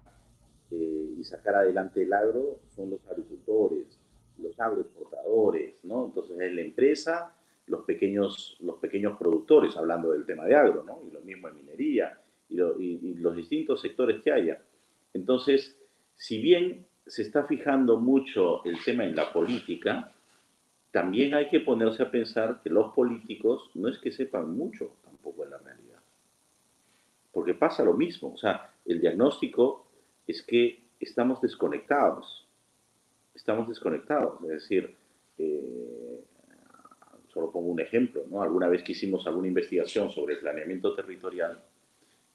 eh, 0.69 1.15
y 1.17 1.23
sacar 1.23 1.55
adelante 1.55 2.03
el 2.03 2.13
agro 2.13 2.59
son 2.75 2.91
los 2.91 2.99
agricultores, 3.09 3.99
los 4.41 4.59
agroexportadores, 4.59 5.75
¿no? 5.83 6.05
Entonces 6.05 6.39
es 6.39 6.53
la 6.53 6.61
empresa, 6.61 7.35
los 7.67 7.83
pequeños, 7.85 8.57
los 8.61 8.77
pequeños 8.77 9.17
productores, 9.17 9.75
hablando 9.77 10.11
del 10.11 10.25
tema 10.25 10.45
de 10.45 10.55
agro, 10.55 10.83
¿no? 10.83 11.01
Y 11.07 11.11
lo 11.11 11.21
mismo 11.21 11.47
en 11.47 11.57
minería 11.57 12.19
y, 12.49 12.59
y 12.59 13.13
los 13.15 13.35
distintos 13.35 13.81
sectores 13.81 14.21
que 14.21 14.31
haya. 14.31 14.61
Entonces, 15.13 15.77
si 16.17 16.41
bien 16.41 16.85
se 17.05 17.21
está 17.21 17.45
fijando 17.45 17.97
mucho 17.97 18.63
el 18.65 18.83
tema 18.83 19.05
en 19.05 19.15
la 19.15 19.31
política, 19.31 20.11
también 20.91 21.33
hay 21.33 21.49
que 21.49 21.61
ponerse 21.61 22.03
a 22.03 22.11
pensar 22.11 22.61
que 22.61 22.69
los 22.69 22.93
políticos 22.93 23.71
no 23.73 23.87
es 23.87 23.97
que 23.97 24.11
sepan 24.11 24.55
mucho 24.55 24.97
tampoco 25.03 25.45
en 25.45 25.51
la 25.51 25.57
realidad. 25.57 25.99
Porque 27.31 27.53
pasa 27.53 27.83
lo 27.83 27.93
mismo. 27.93 28.33
O 28.33 28.37
sea, 28.37 28.73
el 28.85 28.99
diagnóstico 28.99 29.87
es 30.27 30.43
que 30.43 30.83
estamos 30.99 31.41
desconectados. 31.41 32.47
Estamos 33.33 33.67
desconectados. 33.67 34.41
Es 34.43 34.49
decir, 34.49 34.95
eh, 35.37 36.23
solo 37.27 37.51
pongo 37.51 37.69
un 37.69 37.79
ejemplo, 37.79 38.23
¿no? 38.29 38.41
Alguna 38.41 38.67
vez 38.67 38.83
que 38.83 38.91
hicimos 38.91 39.25
alguna 39.27 39.47
investigación 39.47 40.11
sobre 40.11 40.37
planeamiento 40.37 40.93
territorial, 40.93 41.61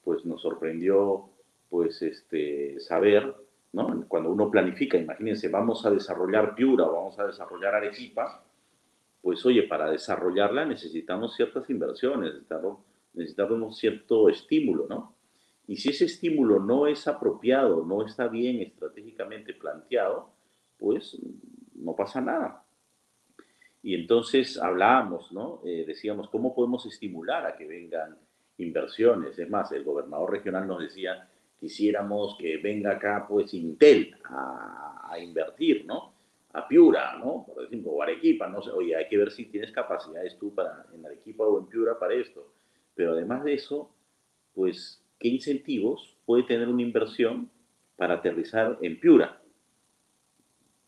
pues 0.03 0.25
nos 0.25 0.41
sorprendió 0.43 1.31
pues 1.69 2.01
este, 2.03 2.79
saber 2.81 3.35
cuando 4.09 4.31
uno 4.31 4.51
planifica, 4.51 4.97
imagínense, 4.97 5.49
vamos 5.49 5.85
a 5.85 5.91
desarrollar 5.91 6.55
Piura 6.55 6.85
o 6.85 6.95
vamos 6.95 7.19
a 7.19 7.27
desarrollar 7.27 7.75
Arequipa, 7.75 8.43
pues 9.21 9.45
oye, 9.45 9.65
para 9.65 9.91
desarrollarla 9.91 10.65
necesitamos 10.65 11.35
ciertas 11.35 11.69
inversiones, 11.69 12.33
necesitamos, 13.13 13.79
cierto 13.79 14.29
estímulo, 14.29 14.87
¿no? 14.89 15.15
Y 15.67 15.77
si 15.77 15.91
ese 15.91 16.05
estímulo 16.05 16.61
no 16.61 16.87
es 16.87 17.07
apropiado, 17.09 17.85
no 17.85 18.07
está 18.07 18.29
bien 18.29 18.61
estratégicamente 18.61 19.53
planteado, 19.53 20.31
pues 20.79 21.19
no 21.75 21.95
pasa 21.95 22.21
nada. 22.21 22.63
Y 23.83 23.95
entonces 23.95 24.59
hablábamos, 24.59 25.31
¿no? 25.31 25.61
Eh, 25.65 25.85
decíamos, 25.87 26.29
¿cómo 26.29 26.55
podemos 26.55 26.85
estimular 26.87 27.47
a 27.47 27.57
que 27.57 27.67
vengan 27.67 28.17
inversiones? 28.59 29.39
Es 29.39 29.49
más, 29.49 29.71
el 29.71 29.85
gobernador 29.85 30.33
regional 30.33 30.67
nos 30.67 30.81
decía, 30.81 31.29
quisiéramos 31.61 32.37
que 32.37 32.57
venga 32.57 32.93
acá 32.93 33.27
pues 33.29 33.55
Intel 33.55 34.17
a, 34.25 35.17
invertir, 35.21 35.87
¿no? 35.87 36.13
A 36.53 36.67
Piura, 36.67 37.17
¿no? 37.17 37.47
Por 37.47 37.65
ejemplo, 37.65 37.93
o 37.93 38.03
Arequipa, 38.03 38.49
no 38.49 38.61
sé, 38.61 38.71
oye, 38.71 38.97
hay 38.97 39.09
que 39.09 39.17
ver 39.17 39.31
si 39.31 39.47
tienes 39.47 39.71
capacidades 39.71 40.37
tú 40.37 40.53
para, 40.53 40.85
en 40.93 41.07
Arequipa 41.07 41.45
o 41.45 41.59
en 41.59 41.67
Piura 41.67 41.99
para 41.99 42.15
esto. 42.15 42.53
Pero 42.95 43.13
además 43.13 43.45
de 43.45 43.55
eso, 43.55 43.91
pues, 44.53 45.01
¿qué 45.21 45.29
incentivos 45.29 46.17
puede 46.27 46.43
tener 46.43 46.69
una 46.69 46.83
inversión 46.83 47.51
para 47.97 48.15
aterrizar 48.15 48.79
en 48.83 48.99
Piura? 48.99 49.41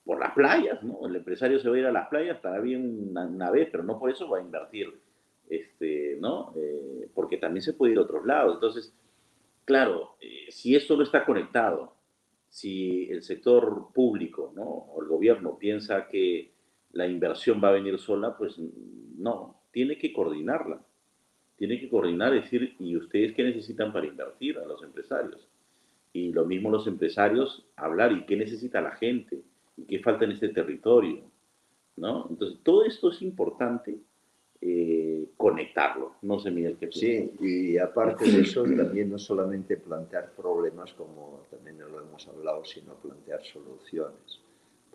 Por 0.09 0.19
las 0.19 0.33
playas, 0.33 0.83
¿no? 0.83 1.07
El 1.07 1.17
empresario 1.17 1.59
se 1.59 1.69
va 1.69 1.77
a 1.77 1.79
ir 1.79 1.85
a 1.85 1.93
las 1.93 2.09
playas, 2.09 2.37
estará 2.37 2.61
bien 2.61 3.11
una, 3.11 3.51
vez, 3.51 3.69
pero 3.71 3.83
no 3.83 3.99
por 3.99 4.11
eso 4.11 4.27
va 4.31 4.39
a 4.39 4.43
invertir, 4.43 4.89
este, 5.51 6.17
¿no? 6.19 6.55
Eh, 6.57 7.11
porque 7.13 7.37
también 7.37 7.61
se 7.61 7.75
puede 7.75 7.93
ir 7.93 7.99
a 7.99 8.03
otros 8.03 8.25
lados. 8.25 8.55
Entonces, 8.55 8.95
Claro, 9.69 10.17
eh, 10.23 10.47
si 10.49 10.75
esto 10.75 10.97
no 10.97 11.03
está 11.03 11.27
conectado, 11.27 11.93
si 12.49 13.07
el 13.11 13.23
sector 13.23 13.93
público 13.93 14.51
¿no? 14.57 14.63
o 14.63 15.03
el 15.03 15.09
gobierno 15.09 15.59
piensa 15.59 16.09
que 16.09 16.55
la 16.93 17.07
inversión 17.07 17.61
va 17.63 17.69
a 17.69 17.73
venir 17.73 17.99
sola, 17.99 18.35
pues 18.39 18.59
no, 19.19 19.61
tiene 19.71 19.99
que 19.99 20.15
coordinarla. 20.15 20.81
Tiene 21.59 21.79
que 21.79 21.91
coordinar, 21.91 22.33
decir, 22.33 22.77
¿y 22.79 22.97
ustedes 22.97 23.35
qué 23.35 23.43
necesitan 23.45 23.93
para 23.93 24.07
invertir 24.07 24.57
a 24.57 24.65
los 24.65 24.83
empresarios? 24.83 25.47
Y 26.15 26.33
lo 26.33 26.47
mismo 26.47 26.71
los 26.71 26.87
empresarios, 26.87 27.67
hablar, 27.77 28.13
¿y 28.13 28.25
qué 28.25 28.37
necesita 28.37 28.81
la 28.81 28.93
gente? 28.93 29.43
¿Y 29.79 29.85
qué 29.85 30.01
falta 30.01 30.25
en 30.25 30.33
este 30.33 30.49
territorio? 30.51 31.23
¿No? 31.97 32.27
Entonces, 32.29 32.61
todo 32.63 32.85
esto 32.85 33.11
es 33.11 33.23
importante 33.23 33.99
eh, 34.61 35.31
conectarlo. 35.37 36.17
No 36.23 36.39
sé, 36.39 36.51
Miguel, 36.51 36.77
qué 36.79 36.91
Sí, 36.91 37.31
y 37.41 37.79
aparte 37.79 38.31
de 38.31 38.41
eso, 38.41 38.65
también 38.65 39.11
no 39.11 39.19
solamente 39.19 39.77
plantear 39.77 40.33
problemas, 40.33 40.93
como 40.95 41.47
también 41.51 41.79
lo 41.79 42.01
hemos 42.01 42.27
hablado, 42.27 42.65
sino 42.65 42.95
plantear 42.95 43.45
soluciones. 43.45 44.41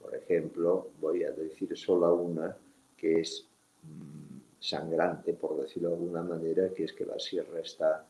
Por 0.02 0.14
ejemplo, 0.16 0.90
voy 1.00 1.24
a 1.24 1.32
decir 1.32 1.78
solo 1.78 2.14
una 2.16 2.58
que 2.98 3.22
es 3.22 3.48
mm, 3.84 4.60
sangrante, 4.60 5.34
por 5.34 5.62
decirlo 5.62 5.90
de 5.90 5.96
alguna 5.96 6.24
manera, 6.24 6.74
que 6.74 6.84
es 6.84 6.94
que 6.94 7.06
la 7.06 7.18
sierra 7.20 7.62
está 7.62 8.06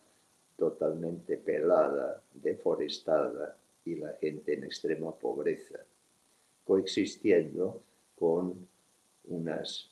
totalmente 0.57 1.37
pelada, 1.37 2.21
deforestada 2.33 3.57
y 3.85 3.95
la 3.95 4.13
gente 4.13 4.53
en 4.53 4.63
extrema 4.63 5.11
pobreza, 5.13 5.79
coexistiendo 6.65 7.81
con 8.17 8.67
unas 9.25 9.91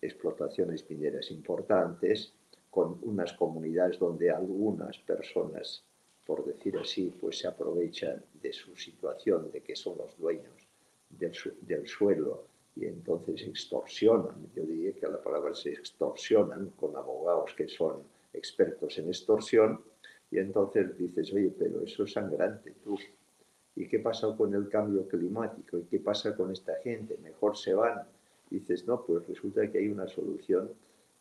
explotaciones 0.00 0.88
mineras 0.88 1.30
importantes, 1.30 2.32
con 2.70 2.98
unas 3.02 3.32
comunidades 3.34 3.98
donde 3.98 4.30
algunas 4.30 4.98
personas, 4.98 5.84
por 6.26 6.44
decir 6.44 6.76
así, 6.78 7.12
pues 7.20 7.38
se 7.38 7.46
aprovechan 7.46 8.24
de 8.42 8.52
su 8.52 8.74
situación, 8.76 9.50
de 9.52 9.60
que 9.60 9.76
son 9.76 9.98
los 9.98 10.16
dueños 10.18 10.66
del, 11.10 11.86
suelo 11.86 12.48
y 12.74 12.86
entonces 12.86 13.46
extorsionan. 13.46 14.50
Yo 14.54 14.64
diría 14.64 14.92
que 14.92 15.06
la 15.06 15.22
palabra 15.22 15.54
se 15.54 15.70
extorsionan 15.70 16.70
con 16.70 16.96
abogados 16.96 17.54
que 17.54 17.68
son 17.68 18.02
expertos 18.32 18.98
en 18.98 19.08
extorsión 19.08 19.80
y 20.30 20.38
entonces 20.38 20.98
dices, 20.98 21.32
oye, 21.32 21.52
pero 21.56 21.82
eso 21.82 22.04
es 22.04 22.12
sangrante, 22.12 22.72
tú. 22.82 22.98
¿Y 23.76 23.88
qué 23.88 23.98
pasa 23.98 24.34
con 24.36 24.54
el 24.54 24.68
cambio 24.68 25.06
climático? 25.08 25.78
¿Y 25.78 25.84
qué 25.84 25.98
pasa 25.98 26.36
con 26.36 26.52
esta 26.52 26.74
gente? 26.82 27.18
Mejor 27.22 27.56
se 27.56 27.74
van 27.74 28.06
dices, 28.50 28.86
no, 28.86 29.04
pues 29.04 29.26
resulta 29.26 29.70
que 29.70 29.78
hay 29.78 29.88
una 29.88 30.06
solución 30.06 30.70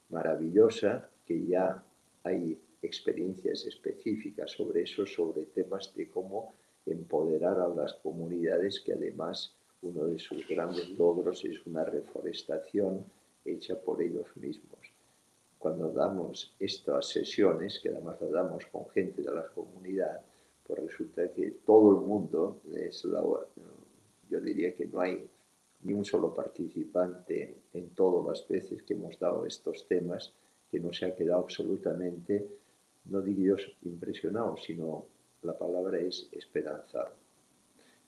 maravillosa, 0.09 1.09
que 1.25 1.45
ya 1.45 1.83
hay 2.23 2.59
experiencias 2.81 3.65
específicas 3.65 4.51
sobre 4.51 4.83
eso, 4.83 5.05
sobre 5.05 5.45
temas 5.45 5.93
de 5.95 6.09
cómo 6.09 6.53
empoderar 6.85 7.59
a 7.59 7.67
las 7.69 7.93
comunidades, 7.95 8.81
que 8.81 8.93
además 8.93 9.55
uno 9.81 10.05
de 10.05 10.19
sus 10.19 10.47
grandes 10.47 10.89
logros 10.91 11.43
es 11.45 11.65
una 11.65 11.83
reforestación 11.83 13.05
hecha 13.45 13.79
por 13.79 14.01
ellos 14.01 14.27
mismos. 14.35 14.79
Cuando 15.57 15.91
damos 15.91 16.53
estas 16.59 17.07
sesiones, 17.07 17.79
que 17.81 17.89
además 17.89 18.21
las 18.21 18.31
damos 18.31 18.65
con 18.67 18.89
gente 18.89 19.21
de 19.21 19.31
la 19.31 19.47
comunidad, 19.47 20.21
pues 20.73 20.89
resulta 20.89 21.31
que 21.31 21.51
todo 21.65 21.99
el 21.99 22.05
mundo 22.05 22.61
es 22.73 23.05
la, 23.05 23.21
yo 24.29 24.41
diría 24.41 24.75
que 24.75 24.85
no 24.87 25.01
hay 25.01 25.27
ni 25.83 25.93
un 25.93 26.05
solo 26.05 26.33
participante 26.33 27.57
en 27.73 27.89
todas 27.89 28.25
las 28.25 28.47
veces 28.47 28.81
que 28.83 28.93
hemos 28.93 29.19
dado 29.19 29.45
estos 29.45 29.87
temas 29.87 30.33
que 30.71 30.79
no 30.79 30.91
se 30.91 31.05
ha 31.05 31.15
quedado 31.15 31.41
absolutamente, 31.41 32.47
no 33.05 33.21
digo 33.21 33.55
yo 33.55 33.63
impresionado, 33.83 34.57
sino 34.57 35.05
la 35.43 35.57
palabra 35.57 35.99
es 35.99 36.27
esperanzado. 36.31 37.11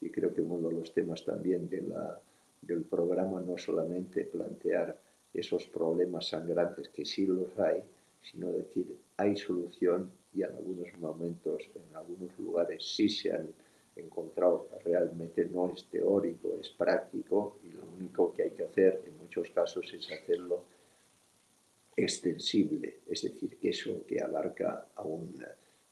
Y 0.02 0.10
creo 0.10 0.34
que 0.34 0.42
uno 0.42 0.68
de 0.68 0.76
los 0.76 0.94
temas 0.94 1.24
también 1.24 1.70
de 1.70 1.82
la, 1.82 2.20
del 2.62 2.84
programa 2.84 3.42
no 3.42 3.58
solamente 3.58 4.24
plantear 4.26 5.00
esos 5.34 5.66
problemas 5.68 6.30
sangrantes 6.30 6.90
que 6.90 7.06
sí 7.06 7.28
los 7.28 7.58
hay, 7.60 7.84
sino 8.22 8.52
decir, 8.52 8.98
hay 9.18 9.36
solución 9.36 10.10
y 10.36 10.44
en 10.44 10.52
algunos 10.52 10.98
momentos, 11.00 11.64
en 11.74 11.96
algunos 11.96 12.38
lugares 12.38 12.86
sí 12.96 13.08
se 13.08 13.32
han 13.32 13.48
encontrado, 13.96 14.68
realmente 14.84 15.46
no 15.46 15.74
es 15.74 15.86
teórico, 15.86 16.58
es 16.60 16.70
práctico 16.70 17.58
y 17.64 17.70
lo 17.70 17.84
único 17.98 18.34
que 18.34 18.44
hay 18.44 18.52
que 18.52 18.66
hacer 18.66 19.02
en 19.08 19.18
muchos 19.18 19.50
casos 19.52 19.92
es 19.94 20.12
hacerlo 20.12 20.66
extensible, 21.96 23.00
es 23.08 23.22
decir, 23.22 23.58
que 23.58 23.70
eso 23.70 24.06
que 24.06 24.22
abarca 24.22 24.88
a 24.96 25.04
un 25.04 25.42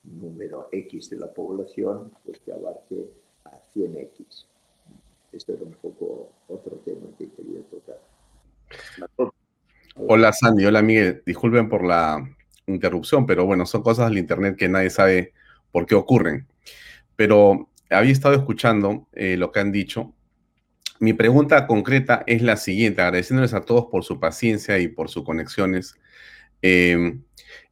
número 0.03 0.67
X 0.69 1.09
de 1.09 1.17
la 1.17 1.31
población, 1.31 2.11
pues 2.25 2.39
que 2.39 2.51
abarque 2.51 3.09
a 3.45 3.57
100X. 3.73 4.45
Esto 5.31 5.53
era 5.53 5.63
un 5.63 5.73
poco 5.73 6.29
otro 6.49 6.75
tema 6.83 7.07
que 7.17 7.29
quería 7.29 7.61
tocar. 7.71 7.99
Hola 9.95 10.33
Sandy, 10.33 10.65
hola 10.65 10.81
Miguel, 10.81 11.23
disculpen 11.25 11.69
por 11.69 11.85
la 11.85 12.21
interrupción, 12.67 13.25
pero 13.25 13.45
bueno, 13.45 13.65
son 13.65 13.83
cosas 13.83 14.09
del 14.09 14.17
Internet 14.17 14.55
que 14.57 14.69
nadie 14.69 14.89
sabe 14.89 15.33
por 15.71 15.85
qué 15.85 15.95
ocurren. 15.95 16.47
Pero 17.15 17.69
había 17.89 18.11
estado 18.11 18.35
escuchando 18.35 19.07
eh, 19.13 19.37
lo 19.37 19.51
que 19.51 19.59
han 19.59 19.71
dicho. 19.71 20.13
Mi 20.99 21.13
pregunta 21.13 21.67
concreta 21.67 22.23
es 22.27 22.41
la 22.41 22.55
siguiente, 22.57 23.01
agradeciéndoles 23.01 23.53
a 23.53 23.61
todos 23.61 23.87
por 23.91 24.03
su 24.03 24.19
paciencia 24.19 24.79
y 24.79 24.87
por 24.87 25.09
sus 25.09 25.23
conexiones. 25.23 25.95
Em, 26.61 27.23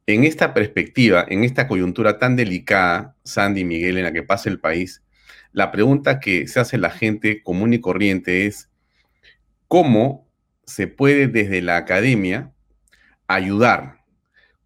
en 0.06 0.24
esta 0.24 0.52
perspectiva, 0.52 1.24
en 1.28 1.44
esta 1.44 1.66
coyuntura 1.68 2.18
tan 2.18 2.36
delicada, 2.36 3.16
Sandy 3.24 3.62
y 3.62 3.64
Miguel, 3.64 3.98
en 3.98 4.04
la 4.04 4.12
que 4.12 4.22
pasa 4.22 4.50
el 4.50 4.60
país, 4.60 5.02
la 5.52 5.70
pregunta 5.70 6.20
que 6.20 6.48
se 6.48 6.60
hace 6.60 6.78
la 6.78 6.90
gente 6.90 7.42
común 7.42 7.72
y 7.72 7.80
corriente 7.80 8.46
es, 8.46 8.70
¿cómo 9.68 10.28
se 10.66 10.88
puede 10.88 11.28
desde 11.28 11.62
la 11.62 11.76
academia 11.76 12.52
ayudar? 13.28 14.01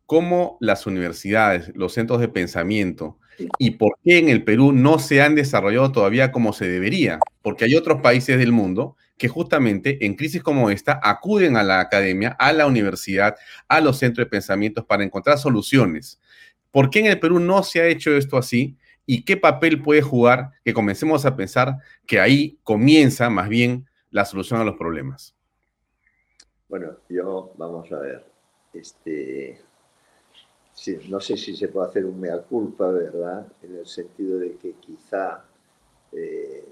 ¿Cómo 0.06 0.56
las 0.60 0.86
universidades, 0.86 1.72
los 1.74 1.92
centros 1.92 2.20
de 2.20 2.28
pensamiento, 2.28 3.18
y 3.58 3.72
por 3.72 3.98
qué 4.02 4.18
en 4.18 4.28
el 4.28 4.44
Perú 4.44 4.72
no 4.72 4.98
se 4.98 5.22
han 5.22 5.34
desarrollado 5.34 5.92
todavía 5.92 6.32
como 6.32 6.52
se 6.52 6.68
debería, 6.68 7.18
porque 7.42 7.64
hay 7.64 7.74
otros 7.74 8.00
países 8.00 8.38
del 8.38 8.52
mundo 8.52 8.96
que 9.18 9.28
justamente 9.28 10.04
en 10.04 10.14
crisis 10.14 10.42
como 10.42 10.70
esta 10.70 11.00
acuden 11.02 11.56
a 11.56 11.62
la 11.62 11.80
academia, 11.80 12.30
a 12.38 12.52
la 12.52 12.66
universidad, 12.66 13.36
a 13.68 13.80
los 13.80 13.98
centros 13.98 14.26
de 14.26 14.30
pensamientos 14.30 14.84
para 14.84 15.04
encontrar 15.04 15.38
soluciones. 15.38 16.20
¿Por 16.70 16.90
qué 16.90 17.00
en 17.00 17.06
el 17.06 17.20
Perú 17.20 17.40
no 17.40 17.62
se 17.62 17.80
ha 17.80 17.86
hecho 17.86 18.14
esto 18.16 18.36
así? 18.36 18.76
¿Y 19.06 19.24
qué 19.24 19.36
papel 19.36 19.82
puede 19.82 20.02
jugar 20.02 20.50
que 20.64 20.74
comencemos 20.74 21.24
a 21.24 21.36
pensar 21.36 21.76
que 22.06 22.20
ahí 22.20 22.58
comienza 22.62 23.30
más 23.30 23.48
bien 23.48 23.86
la 24.10 24.24
solución 24.24 24.60
a 24.60 24.64
los 24.64 24.76
problemas? 24.76 25.34
Bueno, 26.68 26.96
yo 27.08 27.54
vamos 27.56 27.90
a 27.92 27.98
ver, 27.98 28.26
este, 28.74 29.60
no 31.08 31.20
sé 31.20 31.36
si 31.36 31.56
se 31.56 31.68
puede 31.68 31.88
hacer 31.88 32.04
un 32.04 32.20
mea 32.20 32.38
culpa, 32.42 32.90
¿verdad? 32.90 33.46
En 33.62 33.76
el 33.76 33.86
sentido 33.86 34.38
de 34.38 34.56
que 34.56 34.72
quizá 34.74 35.44
eh, 36.12 36.64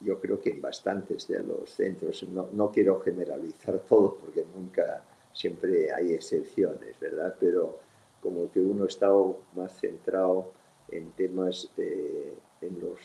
yo 0.00 0.20
creo 0.20 0.40
que 0.40 0.50
en 0.50 0.60
bastantes 0.60 1.26
de 1.28 1.42
los 1.42 1.70
centros, 1.70 2.22
no, 2.28 2.48
no, 2.52 2.70
quiero 2.70 3.00
generalizar 3.00 3.80
todo 3.80 4.16
porque 4.16 4.44
nunca, 4.54 5.02
siempre 5.32 5.92
hay 5.92 6.12
excepciones, 6.12 6.98
¿verdad? 7.00 7.34
Pero 7.40 7.80
como 8.20 8.50
que 8.50 8.60
uno 8.60 8.86
está 8.86 9.10
más 9.54 9.78
centrado 9.78 10.52
en 10.88 11.10
temas, 11.12 11.68
en 11.76 12.80
los, 12.80 12.98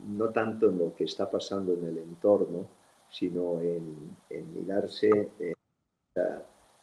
no 0.00 0.30
tanto 0.30 0.68
en 0.68 0.78
lo 0.78 0.94
que 0.94 1.04
está 1.04 1.30
pasando 1.30 1.74
en 1.74 1.84
el 1.84 1.98
entorno, 1.98 2.66
sino 3.08 3.60
en, 3.60 4.16
en 4.28 4.54
mirarse 4.54 5.30
en 5.38 5.54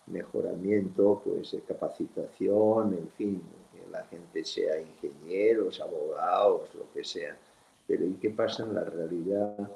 mejoramiento, 0.08 1.22
pues 1.24 1.55
capacitación, 1.68 2.93
en 2.93 3.10
fin, 3.12 3.41
que 3.72 3.89
la 3.91 4.03
gente 4.05 4.43
sea 4.43 4.80
ingenieros, 4.80 5.80
abogados, 5.82 6.74
lo 6.76 6.91
que 6.93 7.03
sea. 7.03 7.38
Pero 7.88 8.05
¿y 8.05 8.14
qué 8.14 8.30
pasa 8.30 8.64
en 8.64 8.76
la 8.76 8.84
realidad 8.84 9.70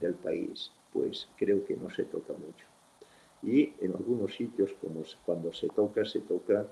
del 0.00 0.14
país? 0.14 0.70
Pues 0.92 1.28
creo 1.36 1.64
que 1.64 1.76
no 1.76 1.90
se 1.90 2.04
toca 2.04 2.32
mucho. 2.32 2.66
Y 3.42 3.72
en 3.80 3.92
algunos 3.94 4.34
sitios, 4.34 4.74
cuando 5.24 5.52
se 5.52 5.68
toca, 5.68 6.04
se 6.04 6.20
toca 6.20 6.66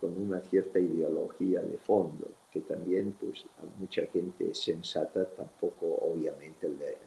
con 0.00 0.16
una 0.20 0.40
cierta 0.42 0.78
ideología 0.78 1.60
de 1.62 1.78
fondo, 1.78 2.28
que 2.52 2.60
también 2.60 3.12
pues, 3.12 3.44
a 3.58 3.80
mucha 3.80 4.06
gente 4.06 4.54
sensata 4.54 5.24
tampoco 5.24 5.86
obviamente 5.86 6.68
le, 6.68 6.98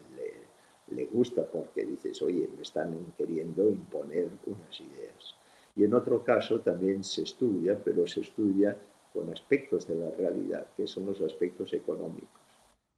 le 0.91 1.05
gusta 1.05 1.45
porque 1.45 1.85
dices, 1.85 2.21
oye, 2.21 2.47
me 2.55 2.61
están 2.61 3.13
queriendo 3.17 3.69
imponer 3.69 4.29
unas 4.45 4.81
ideas. 4.81 5.35
Y 5.75 5.83
en 5.83 5.93
otro 5.93 6.23
caso 6.23 6.59
también 6.59 7.03
se 7.03 7.23
estudia, 7.23 7.77
pero 7.83 8.05
se 8.07 8.21
estudia 8.21 8.75
con 9.13 9.31
aspectos 9.31 9.87
de 9.87 9.95
la 9.95 10.11
realidad, 10.11 10.67
que 10.75 10.87
son 10.87 11.05
los 11.05 11.21
aspectos 11.21 11.73
económicos. 11.73 12.29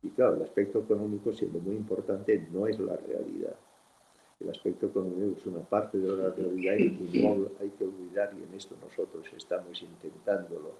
Y 0.03 0.09
claro, 0.09 0.35
el 0.35 0.41
aspecto 0.43 0.79
económico, 0.79 1.31
siendo 1.31 1.59
muy 1.59 1.75
importante, 1.75 2.47
no 2.51 2.67
es 2.67 2.79
la 2.79 2.95
realidad. 2.97 3.55
El 4.39 4.49
aspecto 4.49 4.87
económico 4.87 5.39
es 5.39 5.45
una 5.45 5.59
parte 5.61 5.99
de 5.99 6.17
la 6.17 6.31
realidad 6.31 6.75
y 6.77 7.21
no 7.21 7.47
hay 7.59 7.69
que 7.69 7.83
olvidar, 7.83 8.33
y 8.33 8.43
en 8.43 8.55
esto 8.55 8.75
nosotros 8.81 9.25
estamos 9.37 9.81
intentándolo 9.81 10.71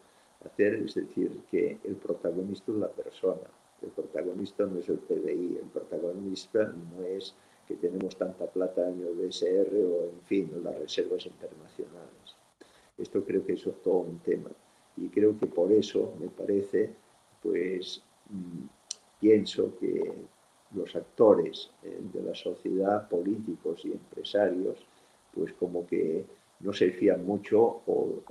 hacer, 0.44 0.74
es 0.76 0.96
decir, 0.96 1.42
que 1.52 1.78
el 1.84 1.96
protagonista 1.96 2.72
es 2.72 2.78
la 2.80 2.90
persona, 2.90 3.48
el 3.82 3.90
protagonista 3.90 4.66
no 4.66 4.80
es 4.80 4.90
el 4.90 5.00
PDI, 5.00 5.58
el 5.62 5.70
protagonista 5.74 6.74
no 6.94 7.04
es 7.04 7.34
que 7.68 7.76
tenemos 7.76 8.16
tanta 8.16 8.46
plata 8.48 8.88
en 8.90 9.02
el 9.02 9.14
BSR 9.14 9.76
o, 9.76 10.10
en 10.10 10.22
fin, 10.26 10.52
las 10.64 10.78
reservas 10.78 11.26
internacionales. 11.26 12.36
Esto 12.98 13.24
creo 13.24 13.46
que 13.46 13.54
es 13.54 13.64
todo 13.84 14.00
un 14.00 14.20
tema. 14.20 14.50
Y 14.98 15.08
creo 15.10 15.38
que 15.38 15.48
por 15.48 15.72
eso, 15.72 16.14
me 16.20 16.28
parece, 16.28 16.90
pues 17.42 18.04
mm, 18.30 18.66
pienso 19.20 19.78
que 19.80 20.14
los 20.76 20.96
actores 20.96 21.72
eh, 21.84 22.00
de 22.14 22.22
la 22.22 22.36
sociedad, 22.36 23.08
políticos 23.10 23.82
y 23.86 23.94
empresarios, 23.94 24.86
pues 25.34 25.54
como 25.54 25.88
que 25.88 26.26
no 26.60 26.74
se 26.74 26.92
fían 26.92 27.26
mucho 27.26 27.82
o 27.88 28.22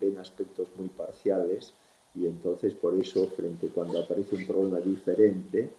ven 0.00 0.18
aspectos 0.18 0.68
muy 0.76 0.88
parciales 0.88 1.74
y 2.14 2.26
entonces 2.26 2.74
por 2.74 2.94
eso, 2.98 3.26
frente 3.28 3.68
cuando 3.68 4.00
aparece 4.00 4.36
un 4.36 4.46
problema 4.46 4.80
diferente, 4.80 5.70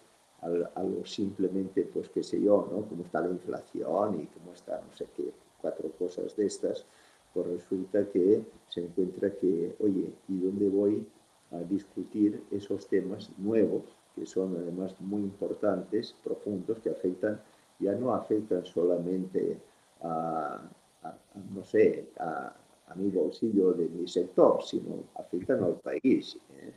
a, 0.42 0.84
lo 0.84 1.06
simplemente, 1.06 1.90
pues 1.92 2.10
qué 2.10 2.22
sé 2.22 2.42
yo, 2.42 2.68
¿no? 2.72 2.88
Cómo 2.88 3.04
está 3.04 3.22
la 3.22 3.30
inflación 3.30 4.22
y 4.22 4.26
cómo 4.28 4.54
está, 4.54 4.80
no 4.80 4.96
sé 4.96 5.08
qué, 5.16 5.32
cuatro 5.60 5.90
cosas 5.98 6.36
de 6.36 6.46
estas, 6.46 6.86
pues 7.34 7.48
resulta 7.48 8.06
que 8.06 8.44
se 8.70 8.82
encuentra 8.82 9.32
que, 9.32 9.76
oye, 9.80 10.14
¿y 10.28 10.38
dónde 10.40 10.70
voy 10.70 11.08
a 11.52 11.60
discutir 11.60 12.44
esos 12.52 12.88
temas 12.88 13.32
nuevos, 13.38 13.84
que 14.14 14.26
son 14.26 14.56
además 14.58 14.96
muy 15.00 15.22
importantes, 15.22 16.16
profundos, 16.24 16.80
que 16.80 16.90
afectan, 16.90 17.42
ya 17.80 17.94
no 17.94 18.14
afectan 18.14 18.66
solamente 18.66 19.58
a, 20.02 20.62
a 21.04 21.18
no 21.54 21.64
sé, 21.64 22.08
a, 22.20 22.54
a 22.88 22.96
mi 22.96 23.10
bolsillo 23.10 23.74
de 23.74 23.88
mi 23.90 24.08
sector, 24.08 24.64
sino 24.64 25.04
afectan 25.16 25.64
al 25.64 25.76
país. 25.80 26.38
¿eh? 26.58 26.74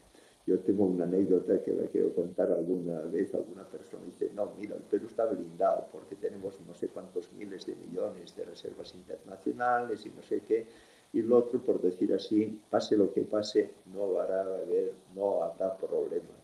Yo 0.46 0.58
tengo 0.60 0.86
una 0.86 1.04
anécdota 1.04 1.62
que 1.62 1.72
la 1.72 1.86
quiero 1.88 2.14
contar 2.14 2.50
alguna 2.50 3.00
vez. 3.02 3.34
Alguna 3.34 3.64
persona 3.64 4.04
dice, 4.06 4.30
no, 4.34 4.52
mira, 4.58 4.76
el 4.76 4.82
Perú 4.82 5.06
está 5.06 5.26
blindado 5.26 5.86
porque 5.92 6.16
tenemos 6.16 6.58
no 6.66 6.74
sé 6.74 6.88
cuántos 6.88 7.30
miles 7.34 7.66
de 7.66 7.76
millones 7.76 8.34
de 8.34 8.44
reservas 8.44 8.94
internacionales 8.94 10.06
y 10.06 10.10
no 10.10 10.22
sé 10.22 10.40
qué. 10.48 10.66
Y 11.12 11.22
lo 11.22 11.38
otro, 11.38 11.60
por 11.60 11.80
decir 11.82 12.14
así, 12.14 12.60
pase 12.70 12.96
lo 12.96 13.12
que 13.12 13.22
pase, 13.22 13.70
no 13.92 14.20
habrá, 14.20 14.40
haber, 14.40 14.94
no 15.14 15.42
habrá 15.42 15.76
problema. 15.76 16.34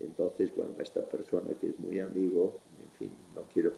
entonces, 0.00 0.54
bueno, 0.56 0.72
esta 0.78 1.02
persona 1.02 1.50
que 1.60 1.68
es 1.68 1.78
muy 1.78 2.00
amigo, 2.00 2.58
en 2.82 2.90
fin, 2.98 3.10
no 3.34 3.42
quiero 3.52 3.72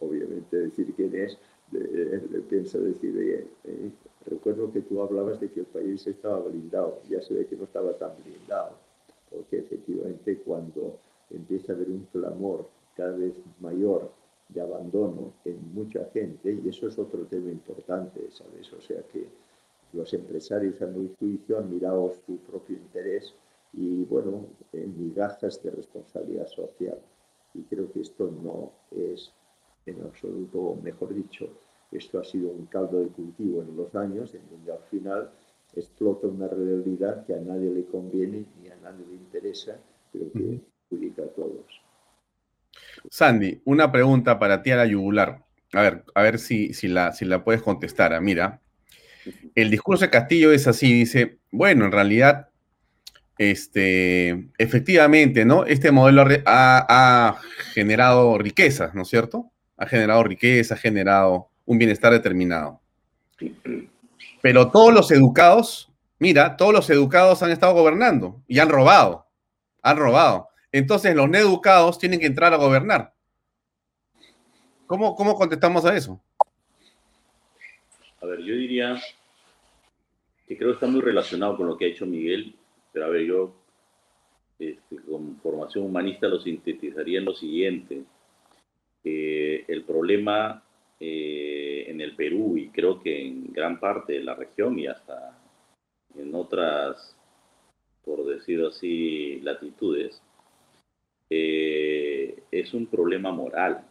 obviamente 0.00 0.56
decir 0.56 0.92
quién 0.94 1.14
es, 1.14 1.38
le, 1.70 1.82
le 2.18 2.40
pienso 2.40 2.80
decir, 2.80 3.16
oye, 3.16 3.46
eh, 3.64 3.90
Recuerdo 4.26 4.72
que 4.72 4.82
tú 4.82 5.02
hablabas 5.02 5.40
de 5.40 5.50
que 5.50 5.60
el 5.60 5.66
país 5.66 6.06
estaba 6.06 6.38
blindado, 6.40 7.00
ya 7.08 7.20
se 7.20 7.34
ve 7.34 7.46
que 7.46 7.56
no 7.56 7.64
estaba 7.64 7.92
tan 7.94 8.12
blindado, 8.22 8.72
porque 9.30 9.58
efectivamente 9.58 10.38
cuando 10.38 10.98
empieza 11.30 11.72
a 11.72 11.76
haber 11.76 11.88
un 11.90 12.06
clamor 12.12 12.68
cada 12.96 13.16
vez 13.16 13.34
mayor 13.60 14.10
de 14.48 14.60
abandono 14.60 15.32
en 15.44 15.58
mucha 15.74 16.04
gente, 16.12 16.60
y 16.62 16.68
eso 16.68 16.86
es 16.86 16.98
otro 16.98 17.24
tema 17.24 17.50
importante, 17.50 18.30
¿sabes? 18.30 18.72
O 18.72 18.80
sea 18.80 19.02
que 19.12 19.26
los 19.92 20.12
empresarios 20.14 20.80
a 20.82 20.86
mi 20.86 21.10
juicio 21.18 21.58
han 21.58 21.72
mirado 21.72 22.12
su 22.26 22.36
propio 22.38 22.76
interés 22.76 23.34
y, 23.72 24.04
bueno, 24.04 24.46
en 24.72 24.98
migajas 24.98 25.62
de 25.62 25.70
responsabilidad 25.70 26.46
social. 26.48 26.98
Y 27.54 27.62
creo 27.62 27.90
que 27.92 28.00
esto 28.00 28.30
no 28.42 28.70
es 28.90 29.32
en 29.86 30.00
absoluto, 30.02 30.76
mejor 30.82 31.14
dicho, 31.14 31.48
esto 31.92 32.18
ha 32.18 32.24
sido 32.24 32.50
un 32.50 32.66
caldo 32.66 33.00
de 33.00 33.08
cultivo 33.08 33.62
en 33.62 33.76
los 33.76 33.94
años, 33.94 34.34
en 34.34 34.42
donde 34.50 34.72
al 34.72 34.82
final 34.90 35.30
explota 35.74 36.26
una 36.26 36.48
realidad 36.48 37.24
que 37.26 37.34
a 37.34 37.40
nadie 37.40 37.70
le 37.70 37.84
conviene 37.84 38.44
ni 38.60 38.68
a 38.68 38.76
nadie 38.82 39.06
le 39.06 39.14
interesa, 39.14 39.76
pero 40.12 40.30
que 40.32 40.60
perjudica 40.88 41.22
a 41.22 41.28
todos. 41.28 41.82
Sandy, 43.10 43.60
una 43.64 43.90
pregunta 43.90 44.38
para 44.38 44.62
ti 44.62 44.70
a 44.70 44.76
la 44.76 44.86
yugular. 44.86 45.42
A 45.72 45.82
ver, 45.82 46.04
a 46.14 46.22
ver 46.22 46.38
si, 46.38 46.74
si, 46.74 46.88
la, 46.88 47.12
si 47.12 47.24
la 47.24 47.44
puedes 47.44 47.62
contestar. 47.62 48.12
Ah, 48.12 48.20
mira, 48.20 48.60
el 49.54 49.70
discurso 49.70 50.04
de 50.04 50.10
Castillo 50.10 50.52
es 50.52 50.66
así, 50.66 50.92
dice, 50.92 51.38
bueno, 51.50 51.86
en 51.86 51.92
realidad, 51.92 52.48
este, 53.38 54.48
efectivamente, 54.58 55.44
¿no? 55.44 55.64
Este 55.64 55.90
modelo 55.90 56.24
ha, 56.44 56.86
ha 56.88 57.40
generado 57.72 58.36
riquezas, 58.38 58.94
¿no 58.94 59.02
es 59.02 59.08
cierto? 59.08 59.50
Ha 59.78 59.86
generado 59.86 60.22
riqueza, 60.24 60.74
ha 60.74 60.78
generado 60.78 61.51
un 61.72 61.78
bienestar 61.78 62.12
determinado. 62.12 62.80
Pero 64.40 64.70
todos 64.70 64.92
los 64.92 65.10
educados, 65.10 65.90
mira, 66.18 66.56
todos 66.56 66.72
los 66.72 66.90
educados 66.90 67.42
han 67.42 67.50
estado 67.50 67.74
gobernando 67.74 68.40
y 68.46 68.58
han 68.58 68.68
robado, 68.68 69.26
han 69.82 69.96
robado. 69.96 70.48
Entonces 70.70 71.14
los 71.16 71.28
no 71.28 71.38
educados 71.38 71.98
tienen 71.98 72.20
que 72.20 72.26
entrar 72.26 72.52
a 72.52 72.58
gobernar. 72.58 73.12
¿Cómo, 74.86 75.16
cómo 75.16 75.34
contestamos 75.34 75.84
a 75.84 75.96
eso? 75.96 76.20
A 78.20 78.26
ver, 78.26 78.40
yo 78.40 78.54
diría 78.54 79.00
que 80.46 80.56
creo 80.56 80.70
que 80.70 80.74
está 80.74 80.86
muy 80.86 81.00
relacionado 81.00 81.56
con 81.56 81.66
lo 81.66 81.76
que 81.76 81.86
ha 81.86 81.88
hecho 81.88 82.06
Miguel, 82.06 82.54
pero 82.92 83.06
a 83.06 83.08
ver, 83.08 83.24
yo 83.24 83.54
este, 84.58 84.96
con 85.08 85.40
formación 85.40 85.86
humanista 85.86 86.28
lo 86.28 86.40
sintetizaría 86.40 87.18
en 87.18 87.24
lo 87.24 87.34
siguiente. 87.34 88.04
el 89.04 89.84
problema 89.84 90.62
eh, 91.04 91.90
en 91.90 92.00
el 92.00 92.14
Perú 92.14 92.56
y 92.56 92.68
creo 92.68 93.02
que 93.02 93.26
en 93.26 93.52
gran 93.52 93.80
parte 93.80 94.12
de 94.12 94.22
la 94.22 94.36
región 94.36 94.78
y 94.78 94.86
hasta 94.86 95.36
en 96.16 96.32
otras, 96.32 97.16
por 98.04 98.24
decirlo 98.24 98.68
así, 98.68 99.40
latitudes, 99.40 100.22
eh, 101.28 102.44
es 102.52 102.72
un 102.72 102.86
problema 102.86 103.32
moral. 103.32 103.84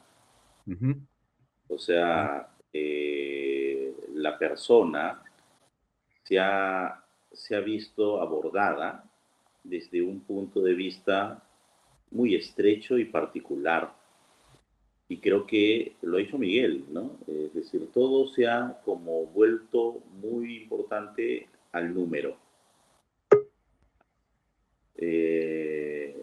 O 1.67 1.77
sea, 1.77 2.55
eh, 2.71 3.93
la 4.13 4.37
persona 4.37 5.21
se 6.23 6.39
ha, 6.39 7.03
se 7.29 7.57
ha 7.57 7.59
visto 7.59 8.21
abordada 8.21 9.03
desde 9.65 10.01
un 10.01 10.21
punto 10.21 10.61
de 10.61 10.75
vista 10.75 11.43
muy 12.09 12.35
estrecho 12.35 12.97
y 12.97 13.03
particular 13.03 14.00
y 15.11 15.17
creo 15.17 15.45
que 15.45 15.97
lo 16.03 16.15
ha 16.15 16.21
hecho 16.21 16.37
Miguel, 16.37 16.85
¿no? 16.89 17.17
Es 17.27 17.53
decir, 17.53 17.89
todo 17.93 18.29
se 18.29 18.47
ha 18.47 18.79
como 18.85 19.25
vuelto 19.25 19.99
muy 20.21 20.61
importante 20.61 21.49
al 21.73 21.93
número. 21.93 22.37
Eh, 24.95 26.15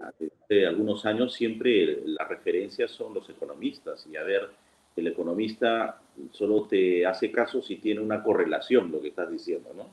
hace 0.00 0.66
algunos 0.66 1.04
años 1.04 1.34
siempre 1.34 2.00
las 2.06 2.26
referencias 2.26 2.90
son 2.90 3.12
los 3.12 3.28
economistas 3.28 4.08
y 4.10 4.16
a 4.16 4.22
ver, 4.22 4.48
el 4.96 5.08
economista 5.08 6.00
solo 6.30 6.66
te 6.66 7.04
hace 7.04 7.30
caso 7.30 7.60
si 7.60 7.76
tiene 7.76 8.00
una 8.00 8.22
correlación, 8.22 8.90
lo 8.90 9.02
que 9.02 9.08
estás 9.08 9.30
diciendo, 9.30 9.74
¿no? 9.76 9.88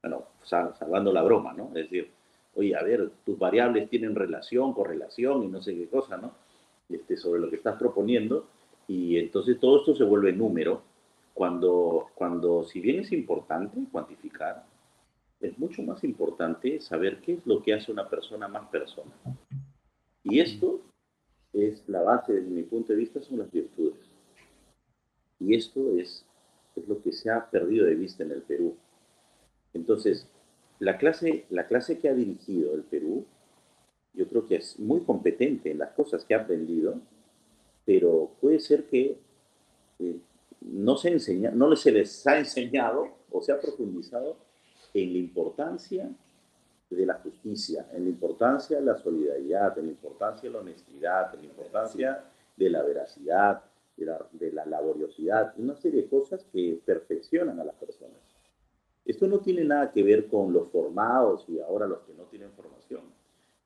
Bueno, 0.00 0.28
salvando 0.42 1.12
la 1.12 1.22
broma, 1.22 1.52
¿no? 1.52 1.66
Es 1.68 1.90
decir, 1.90 2.08
oye, 2.54 2.74
a 2.74 2.82
ver, 2.82 3.10
tus 3.26 3.38
variables 3.38 3.90
tienen 3.90 4.14
relación, 4.14 4.72
correlación 4.72 5.42
y 5.42 5.48
no 5.48 5.60
sé 5.60 5.74
qué 5.74 5.88
cosa, 5.88 6.16
¿no? 6.16 6.32
Este, 6.92 7.16
sobre 7.16 7.40
lo 7.40 7.48
que 7.48 7.56
estás 7.56 7.78
proponiendo 7.78 8.46
y 8.86 9.16
entonces 9.16 9.58
todo 9.58 9.78
esto 9.78 9.94
se 9.94 10.04
vuelve 10.04 10.32
número 10.32 10.82
cuando, 11.32 12.08
cuando 12.14 12.64
si 12.64 12.80
bien 12.80 13.00
es 13.00 13.12
importante 13.12 13.78
cuantificar, 13.90 14.66
es 15.40 15.58
mucho 15.58 15.82
más 15.82 16.04
importante 16.04 16.80
saber 16.80 17.20
qué 17.20 17.34
es 17.34 17.46
lo 17.46 17.62
que 17.62 17.74
hace 17.74 17.90
una 17.90 18.08
persona 18.08 18.48
más 18.48 18.68
persona. 18.68 19.10
Y 20.22 20.40
esto 20.40 20.80
es 21.52 21.82
la 21.88 22.02
base, 22.02 22.34
desde 22.34 22.50
mi 22.50 22.62
punto 22.62 22.92
de 22.92 22.98
vista, 22.98 23.20
son 23.22 23.38
las 23.38 23.50
virtudes. 23.50 23.98
Y 25.40 25.54
esto 25.54 25.96
es, 25.96 26.24
es 26.76 26.86
lo 26.86 27.00
que 27.02 27.12
se 27.12 27.30
ha 27.30 27.50
perdido 27.50 27.86
de 27.86 27.94
vista 27.94 28.22
en 28.22 28.32
el 28.32 28.42
Perú. 28.42 28.76
Entonces, 29.74 30.28
la 30.78 30.98
clase, 30.98 31.46
la 31.50 31.66
clase 31.66 31.98
que 31.98 32.08
ha 32.08 32.14
dirigido 32.14 32.74
el 32.74 32.82
Perú 32.82 33.26
yo 34.14 34.28
creo 34.28 34.46
que 34.46 34.56
es 34.56 34.78
muy 34.78 35.00
competente 35.00 35.70
en 35.70 35.78
las 35.78 35.92
cosas 35.92 36.24
que 36.24 36.34
ha 36.34 36.42
aprendido, 36.42 36.94
pero 37.84 38.30
puede 38.40 38.60
ser 38.60 38.84
que 38.84 39.18
eh, 39.98 40.16
no, 40.60 40.96
se 40.96 41.10
enseña, 41.10 41.50
no 41.50 41.74
se 41.76 41.92
les 41.92 42.26
ha 42.26 42.38
enseñado 42.38 43.08
o 43.30 43.42
se 43.42 43.52
ha 43.52 43.60
profundizado 43.60 44.36
en 44.94 45.12
la 45.12 45.18
importancia 45.18 46.10
de 46.90 47.06
la 47.06 47.14
justicia, 47.14 47.88
en 47.92 48.04
la 48.04 48.10
importancia 48.10 48.78
de 48.78 48.84
la 48.84 48.98
solidaridad, 48.98 49.78
en 49.78 49.86
la 49.86 49.92
importancia 49.92 50.48
de 50.48 50.52
la 50.52 50.60
honestidad, 50.60 51.34
en 51.34 51.40
la 51.40 51.46
importancia 51.46 52.24
de 52.54 52.70
la 52.70 52.82
veracidad, 52.82 53.62
de 53.96 54.06
la, 54.06 54.26
de 54.32 54.52
la 54.52 54.66
laboriosidad, 54.66 55.54
una 55.56 55.74
serie 55.76 56.02
de 56.02 56.08
cosas 56.08 56.44
que 56.52 56.78
perfeccionan 56.84 57.58
a 57.60 57.64
las 57.64 57.74
personas. 57.76 58.18
Esto 59.06 59.26
no 59.26 59.40
tiene 59.40 59.64
nada 59.64 59.90
que 59.90 60.02
ver 60.02 60.28
con 60.28 60.52
los 60.52 60.68
formados 60.68 61.46
y 61.48 61.58
ahora 61.60 61.86
los 61.86 62.00
que 62.00 62.12
no 62.12 62.24
tienen 62.24 62.52
formación 62.52 63.00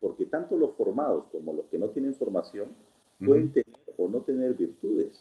porque 0.06 0.26
tanto 0.26 0.56
los 0.56 0.76
formados 0.76 1.24
como 1.32 1.52
los 1.52 1.66
que 1.66 1.80
no 1.80 1.88
tienen 1.88 2.14
formación 2.14 2.68
pueden 3.18 3.50
tener 3.50 3.74
o 3.96 4.06
no 4.06 4.20
tener 4.20 4.54
virtudes. 4.54 5.20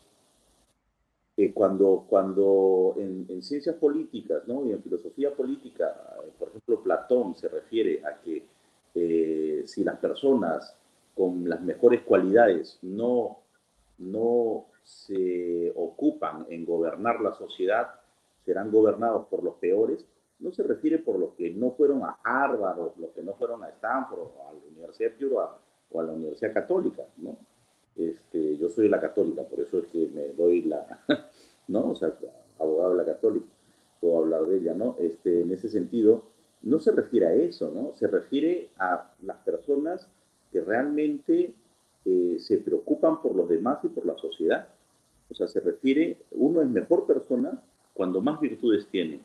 Eh, 1.38 1.52
cuando 1.54 2.06
cuando 2.08 2.94
en, 3.00 3.42
ciencias 3.42 3.78
políticas 3.78 4.48
¿no? 4.48 4.64
y 4.64 4.74
en 4.74 4.84
filosofía 4.84 5.36
política, 5.36 5.92
por 6.38 6.50
ejemplo, 6.50 6.84
Platón 6.84 7.36
se 7.36 7.48
refiere 7.50 8.06
a 8.06 8.22
que 8.22 8.44
eh, 8.94 9.64
si 9.66 9.84
las 9.84 9.98
personas 9.98 10.78
con 11.16 11.50
las 11.50 11.62
mejores 11.62 12.04
cualidades 12.04 12.78
no, 12.84 13.40
no 13.98 14.68
se 14.84 15.74
ocupan 15.76 16.46
en 16.50 16.64
gobernar 16.64 17.22
la 17.22 17.34
sociedad, 17.34 17.90
serán 18.46 18.72
gobernados 18.72 19.26
por 19.30 19.44
los 19.44 19.56
peores, 19.56 20.06
no 20.40 20.52
se 20.52 20.64
refiere 20.64 21.00
por 21.00 21.18
los 21.18 21.34
que 21.34 21.52
no 21.52 21.72
fueron 21.72 22.04
a 22.04 22.18
Harvard 22.24 22.80
o 22.80 22.94
los 22.98 23.12
que 23.12 23.24
no 23.24 23.34
fueron 23.34 23.64
a 23.64 23.70
Stanford 23.70 24.20
o 24.20 24.50
a 24.50 24.54
la 24.54 24.60
Universidad 24.70 25.12
de 25.12 25.28
o 25.92 26.00
a 26.00 26.04
la 26.04 26.12
Universidad 26.12 26.54
Católica, 26.54 27.04
¿no? 27.18 27.38
Este, 27.96 28.58
yo 28.58 28.70
soy 28.70 28.90
la 28.90 29.00
católica, 29.00 29.44
por 29.44 29.62
eso 29.62 29.80
es 29.80 29.88
que 29.88 30.08
me 30.14 30.28
doy 30.30 30.64
la, 30.64 31.00
¿no? 31.68 31.92
O 31.92 31.96
sea, 31.96 32.14
abogado 32.60 32.92
de 32.92 32.98
la 32.98 33.06
católica, 33.06 33.46
puedo 34.02 34.18
hablar 34.20 34.46
de 34.46 34.58
ella, 34.58 34.74
¿no? 34.74 34.98
Este, 35.00 35.42
en 35.42 35.52
ese 35.52 35.70
sentido, 35.70 36.24
no 36.62 36.80
se 36.80 36.92
refiere 36.92 37.28
a 37.28 37.34
eso, 37.34 37.72
¿no? 37.74 37.96
Se 37.96 38.08
refiere 38.08 38.70
a 38.78 39.14
las 39.22 39.38
personas 39.38 40.10
que 40.52 40.62
realmente 40.62 41.54
eh, 42.06 42.38
se 42.40 42.58
preocupan 42.58 43.22
por 43.22 43.36
los 43.36 43.48
demás 43.48 43.80
y 43.84 43.88
por 43.88 44.06
la 44.06 44.18
sociedad. 44.18 44.68
O 45.30 45.34
sea, 45.34 45.48
se 45.48 45.60
refiere, 45.60 46.18
uno 46.32 46.62
es 46.62 46.68
mejor 46.68 47.08
persona 47.08 47.62
cuando 47.94 48.22
más 48.22 48.40
virtudes 48.40 48.88
tiene, 48.88 49.22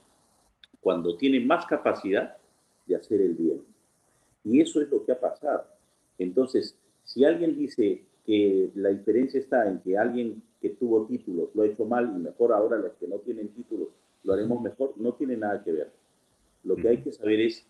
cuando 0.81 1.17
tiene 1.17 1.41
más 1.41 1.67
capacidad 1.67 2.37
de 2.87 2.97
hacer 2.97 3.21
el 3.21 3.35
bien. 3.35 3.63
Y 4.45 4.61
eso 4.61 4.81
es 4.81 4.91
lo 4.91 5.05
que 5.05 5.13
ha 5.13 5.21
pasado. 5.21 5.65
Entonces, 6.19 6.77
si 7.05 7.25
alguien 7.25 7.57
dice 7.57 8.05
que 8.25 8.71
la 8.75 8.91
diferencia 8.91 9.41
está 9.41 9.69
en 9.69 9.81
que 9.81 9.97
alguien 9.97 10.43
que 10.61 10.71
tuvo 10.71 11.07
títulos 11.07 11.51
lo 11.55 11.63
ha 11.63 11.67
hecho 11.67 11.85
mal 11.85 12.13
y 12.15 12.21
mejor 12.21 12.53
ahora 12.53 12.77
los 12.77 12.93
que 12.95 13.09
no 13.09 13.17
tienen 13.19 13.49
títulos 13.49 13.89
lo 14.23 14.35
haremos 14.35 14.61
mejor, 14.61 14.93
no 14.97 15.15
tiene 15.15 15.37
nada 15.37 15.63
que 15.65 15.73
ver. 15.73 15.91
Lo 16.65 16.77
que 16.77 16.89
hay 16.89 17.03
que 17.03 17.13
saber 17.13 17.41
es 17.41 17.67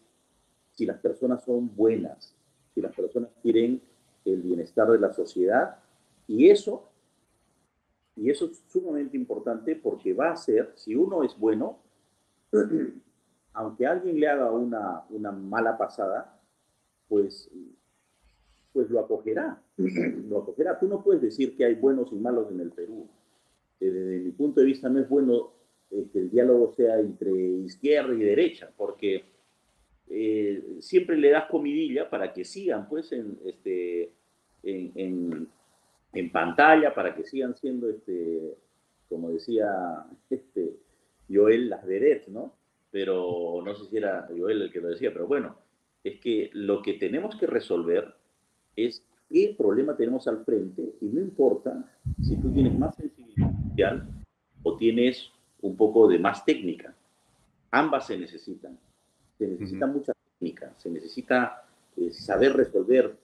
si 0.73 0.85
las 0.85 0.99
personas 0.99 1.45
son 1.45 1.75
buenas, 1.77 2.35
si 2.75 2.81
las 2.81 2.95
personas 2.95 3.31
quieren 3.43 3.81
el 4.25 4.43
bienestar 4.43 4.91
de 4.91 4.99
la 4.99 5.13
sociedad 5.13 5.77
y 6.27 6.51
eso 6.51 6.91
y 8.17 8.29
eso 8.29 8.47
es 8.47 8.63
sumamente 8.69 9.17
importante 9.17 9.77
porque 9.77 10.13
va 10.13 10.33
a 10.33 10.37
ser, 10.37 10.73
si 10.75 10.95
uno 10.95 11.23
es 11.23 11.39
bueno, 11.39 11.79
aunque 13.53 13.87
alguien 13.87 14.21
le 14.21 14.29
haga 14.29 14.51
una, 14.51 15.05
una 15.11 15.33
mala 15.33 15.77
pasada, 15.77 16.41
pues, 17.09 17.51
pues 18.73 18.89
lo 18.91 19.01
acogerá, 19.01 19.61
lo 19.77 20.39
acogerá. 20.39 20.79
Tú 20.79 20.87
no 20.89 21.03
puedes 21.03 21.21
decir 21.21 21.57
que 21.57 21.65
hay 21.65 21.75
buenos 21.75 22.13
y 22.13 22.17
malos 22.17 22.51
en 22.51 22.61
el 22.61 22.71
Perú. 22.71 23.09
Eh, 23.81 23.91
desde 23.91 24.25
mi 24.25 24.31
punto 24.33 24.61
de 24.61 24.67
vista 24.67 24.89
no 24.89 25.01
es 25.01 25.09
bueno 25.09 25.53
eh, 25.91 26.07
que 26.13 26.21
el 26.21 26.31
diálogo 26.31 26.73
sea 26.73 27.01
entre 27.01 27.33
izquierda 27.33 28.15
y 28.15 28.21
derecha, 28.21 28.71
porque 28.77 29.25
eh, 30.09 30.77
siempre 30.81 31.17
le 31.17 31.31
das 31.31 31.47
comidilla 31.51 32.09
para 32.09 32.33
que 32.33 32.45
sigan 32.45 32.89
pues 32.89 33.11
en, 33.13 33.39
este, 33.45 34.13
en, 34.63 35.49
en, 36.13 36.33
pantalla, 36.33 36.95
para 36.95 37.15
que 37.15 37.25
sigan 37.25 37.57
siendo, 37.57 37.89
este, 37.89 38.57
como 39.09 39.31
decía 39.31 40.07
este, 40.29 40.70
Joel, 41.33 41.69
las 41.69 41.87
vedettes, 41.87 42.29
¿no? 42.29 42.55
Pero 42.91 43.63
no 43.65 43.75
sé 43.75 43.87
si 43.87 43.97
era 43.97 44.29
Joel 44.37 44.63
el 44.63 44.73
que 44.73 44.81
lo 44.81 44.89
decía, 44.89 45.13
pero 45.13 45.27
bueno, 45.27 45.57
es 46.03 46.19
que 46.21 46.51
lo 46.53 46.83
que 46.83 46.95
tenemos 46.95 47.37
que 47.37 47.47
resolver 47.47 48.15
es 48.77 49.03
qué 49.29 49.55
problema 49.57 49.97
tenemos 49.97 50.27
al 50.27 50.45
frente 50.45 50.97
y 51.01 51.07
no 51.07 51.21
importa 51.21 51.85
si 52.21 52.37
tú 52.37 52.53
tienes 52.53 52.77
más 52.77 52.97
sensibilidad 52.97 53.53
social 53.69 54.09
o 54.63 54.77
tienes 54.77 55.31
un 55.63 55.77
poco 55.77 56.09
de 56.09 56.19
más 56.19 56.45
técnica. 56.45 56.95
Ambas 57.71 58.07
se 58.07 58.19
necesitan. 58.19 58.79
Se 59.39 59.47
necesita 59.47 59.87
mucha 59.87 60.13
técnica, 60.39 60.75
se 60.77 60.91
necesita 60.91 61.65
eh, 61.97 62.13
saber 62.13 62.55
resolver 62.55 63.17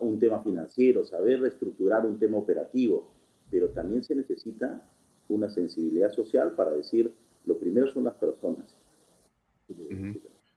un 0.00 0.18
tema 0.18 0.42
financiero, 0.42 1.04
saber 1.04 1.40
reestructurar 1.40 2.06
un 2.06 2.18
tema 2.18 2.38
operativo, 2.38 3.08
pero 3.50 3.68
también 3.70 4.04
se 4.04 4.14
necesita 4.14 4.82
una 5.28 5.48
sensibilidad 5.48 6.12
social 6.12 6.52
para 6.52 6.70
decir, 6.70 7.12
lo 7.48 7.56
primero 7.56 7.90
son 7.92 8.04
las 8.04 8.14
personas. 8.14 8.66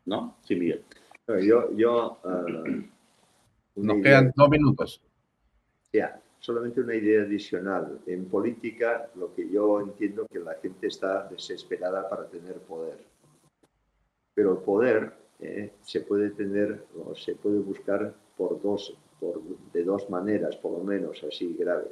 ¿No? 0.06 0.38
Sí, 0.44 0.56
Miguel. 0.56 0.84
Yo, 1.28 1.72
yo 1.76 2.18
ah, 2.24 2.46
Nos 3.76 4.02
quedan 4.04 4.34
dos 4.36 4.50
minutos. 4.50 5.02
Ya, 5.94 6.22
solamente 6.40 6.82
una 6.82 6.96
idea 6.96 7.22
adicional. 7.22 8.00
En 8.06 8.26
política, 8.26 9.10
lo 9.16 9.34
que 9.34 9.50
yo 9.50 9.80
entiendo 9.80 10.28
que 10.28 10.40
la 10.40 10.56
gente 10.56 10.88
está 10.88 11.28
desesperada 11.30 12.10
para 12.10 12.28
tener 12.28 12.56
poder. 12.60 12.98
Pero 14.34 14.52
el 14.54 14.58
poder 14.60 15.14
eh, 15.40 15.72
se 15.84 16.02
puede 16.02 16.32
tener 16.32 16.86
o 17.06 17.16
se 17.16 17.36
puede 17.36 17.60
buscar 17.60 18.14
por 18.36 18.62
dos, 18.62 18.98
por, 19.20 19.42
de 19.72 19.84
dos 19.84 20.10
maneras, 20.10 20.58
por 20.58 20.74
lo 20.74 20.84
menos 20.84 21.24
así 21.24 21.56
grave. 21.58 21.92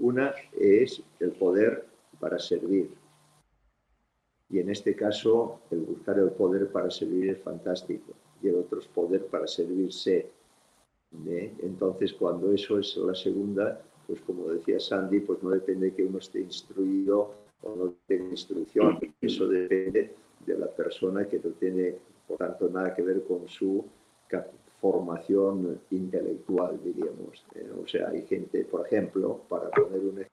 Una 0.00 0.34
es 0.58 1.00
el 1.20 1.30
poder 1.30 1.84
para 2.18 2.38
servir. 2.38 2.90
Y 4.52 4.58
en 4.58 4.68
este 4.68 4.94
caso, 4.94 5.60
el 5.70 5.80
buscar 5.80 6.18
el 6.18 6.30
poder 6.30 6.70
para 6.70 6.90
servir 6.90 7.30
es 7.30 7.38
fantástico. 7.40 8.12
Y 8.42 8.48
el 8.48 8.56
otro 8.56 8.80
es 8.80 8.86
poder 8.86 9.24
para 9.26 9.46
servirse. 9.46 10.28
¿eh? 11.26 11.54
Entonces, 11.62 12.12
cuando 12.12 12.52
eso 12.52 12.78
es 12.78 12.94
la 12.98 13.14
segunda, 13.14 13.80
pues 14.06 14.20
como 14.20 14.48
decía 14.48 14.78
Sandy, 14.78 15.20
pues 15.20 15.42
no 15.42 15.50
depende 15.50 15.94
que 15.94 16.04
uno 16.04 16.18
esté 16.18 16.40
instruido 16.40 17.32
o 17.62 17.74
no 17.74 17.94
tenga 18.06 18.28
instrucción. 18.28 18.98
Eso 19.22 19.48
depende 19.48 20.14
de 20.44 20.58
la 20.58 20.66
persona 20.66 21.26
que 21.26 21.38
no 21.38 21.50
tiene, 21.52 21.96
por 22.28 22.36
tanto, 22.36 22.68
nada 22.68 22.94
que 22.94 23.00
ver 23.00 23.24
con 23.24 23.48
su 23.48 23.82
formación 24.82 25.80
intelectual, 25.90 26.78
diríamos. 26.84 27.42
¿eh? 27.54 27.70
O 27.82 27.86
sea, 27.86 28.10
hay 28.10 28.26
gente, 28.26 28.66
por 28.66 28.86
ejemplo, 28.86 29.40
para 29.48 29.70
poner 29.70 30.00
un 30.00 30.18
ejemplo, 30.18 30.28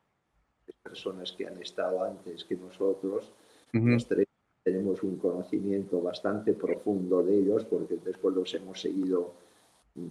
personas 0.84 1.32
que 1.32 1.48
han 1.48 1.62
estado 1.62 2.04
antes 2.04 2.44
que 2.44 2.56
nosotros, 2.56 3.32
los 3.74 4.08
tres 4.08 4.28
tenemos 4.64 5.02
un 5.04 5.18
conocimiento 5.18 6.02
bastante 6.02 6.54
profundo 6.54 7.24
de 7.24 7.40
ellos 7.40 7.66
porque 7.66 7.98
después 8.04 8.36
los 8.36 8.54
hemos 8.54 8.82
seguido 8.82 9.34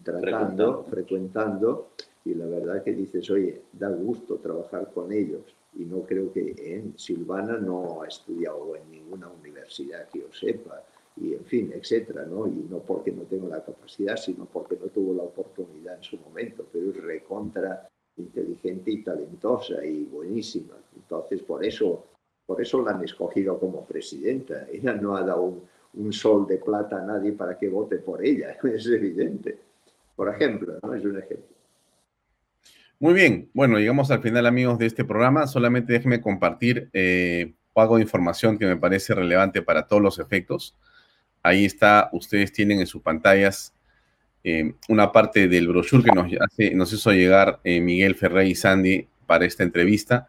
tratando, 0.02 0.84
frecuentando, 0.84 1.90
y 2.24 2.34
la 2.34 2.46
verdad 2.46 2.82
que 2.82 2.92
dices, 2.92 3.30
oye, 3.30 3.62
da 3.72 3.88
gusto 3.88 4.36
trabajar 4.36 4.90
con 4.92 5.12
ellos. 5.12 5.42
Y 5.74 5.84
no 5.84 6.02
creo 6.02 6.32
que 6.32 6.54
en 6.58 6.98
Silvana 6.98 7.58
no 7.58 8.02
ha 8.02 8.08
estudiado 8.08 8.74
en 8.76 8.90
ninguna 8.90 9.28
universidad 9.28 10.08
que 10.08 10.20
yo 10.20 10.32
sepa, 10.32 10.82
y 11.16 11.34
en 11.34 11.44
fin, 11.44 11.72
etcétera, 11.74 12.24
¿no? 12.26 12.46
Y 12.46 12.66
no 12.68 12.78
porque 12.78 13.12
no 13.12 13.22
tengo 13.22 13.48
la 13.48 13.62
capacidad, 13.64 14.16
sino 14.16 14.44
porque 14.44 14.76
no 14.80 14.86
tuvo 14.86 15.14
la 15.14 15.22
oportunidad 15.22 15.96
en 15.96 16.02
su 16.02 16.16
momento, 16.18 16.66
pero 16.72 16.90
es 16.90 16.96
recontra 16.96 17.88
inteligente 18.16 18.90
y 18.90 19.02
talentosa 19.02 19.84
y 19.84 20.04
buenísima. 20.04 20.74
Entonces, 20.96 21.42
por 21.42 21.64
eso, 21.64 22.04
por 22.48 22.62
eso 22.62 22.82
la 22.82 22.92
han 22.92 23.04
escogido 23.04 23.60
como 23.60 23.84
presidenta. 23.84 24.66
Ella 24.72 24.94
no 24.94 25.14
ha 25.14 25.22
dado 25.22 25.42
un, 25.42 25.62
un 25.92 26.14
sol 26.14 26.46
de 26.46 26.56
plata 26.56 26.96
a 26.96 27.04
nadie 27.04 27.32
para 27.32 27.58
que 27.58 27.68
vote 27.68 27.98
por 27.98 28.24
ella, 28.24 28.56
es 28.74 28.86
evidente. 28.86 29.58
Por 30.16 30.34
ejemplo, 30.34 30.78
¿no? 30.82 30.94
Es 30.94 31.04
un 31.04 31.18
ejemplo. 31.18 31.46
Muy 32.98 33.12
bien, 33.12 33.50
bueno, 33.52 33.78
llegamos 33.78 34.10
al 34.10 34.22
final, 34.22 34.46
amigos, 34.46 34.78
de 34.78 34.86
este 34.86 35.04
programa. 35.04 35.46
Solamente 35.46 35.92
déjenme 35.92 36.22
compartir 36.22 36.88
eh, 36.94 37.52
algo 37.74 37.96
de 37.96 38.02
información 38.02 38.58
que 38.58 38.64
me 38.64 38.78
parece 38.78 39.14
relevante 39.14 39.60
para 39.60 39.86
todos 39.86 40.00
los 40.00 40.18
efectos. 40.18 40.74
Ahí 41.42 41.66
está, 41.66 42.08
ustedes 42.12 42.50
tienen 42.50 42.80
en 42.80 42.86
sus 42.86 43.02
pantallas 43.02 43.74
eh, 44.42 44.72
una 44.88 45.12
parte 45.12 45.48
del 45.48 45.68
brochure 45.68 46.02
que 46.02 46.12
nos, 46.12 46.32
hace, 46.40 46.74
nos 46.74 46.92
hizo 46.94 47.12
llegar 47.12 47.60
eh, 47.62 47.80
Miguel 47.82 48.14
Ferrey 48.14 48.52
y 48.52 48.54
Sandy 48.54 49.06
para 49.26 49.44
esta 49.44 49.64
entrevista. 49.64 50.28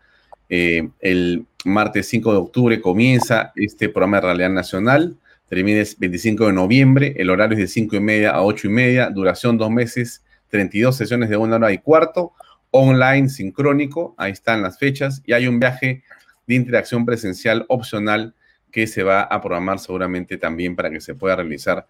Eh, 0.50 0.90
el 1.00 1.46
martes 1.64 2.08
5 2.08 2.32
de 2.32 2.38
octubre 2.38 2.82
comienza 2.82 3.52
este 3.56 3.90
programa 3.90 4.18
de 4.18 4.22
realidad 4.22 4.50
nacional, 4.50 5.18
termina 5.48 5.80
el 5.80 5.88
25 5.98 6.48
de 6.48 6.54
noviembre, 6.54 7.14
el 7.18 7.30
horario 7.30 7.58
es 7.58 7.62
de 7.62 7.68
5 7.68 7.96
y 7.96 8.00
media 8.00 8.32
a 8.32 8.44
8 8.44 8.68
y 8.68 8.72
media, 8.72 9.10
duración 9.10 9.58
dos 9.58 9.70
meses, 9.70 10.24
32 10.50 10.96
sesiones 10.96 11.30
de 11.30 11.38
una 11.38 11.56
hora 11.56 11.72
y 11.72 11.78
cuarto. 11.78 12.34
Online 12.72 13.30
sincrónico, 13.30 14.14
ahí 14.18 14.32
están 14.32 14.62
las 14.62 14.78
fechas, 14.78 15.24
y 15.26 15.34
hay 15.34 15.48
un 15.48 15.60
viaje 15.60 16.04
de 16.46 16.56
interacción 16.56 17.06
presencial 17.06 17.66
opcional 17.68 18.36
que 18.72 18.86
se 18.88 19.04
va 19.04 19.22
a 19.22 19.42
programar 19.42 19.80
seguramente 19.80 20.38
también 20.38 20.76
para 20.76 20.92
que 20.92 21.02
se 21.02 21.16
pueda 21.16 21.36
realizar 21.36 21.88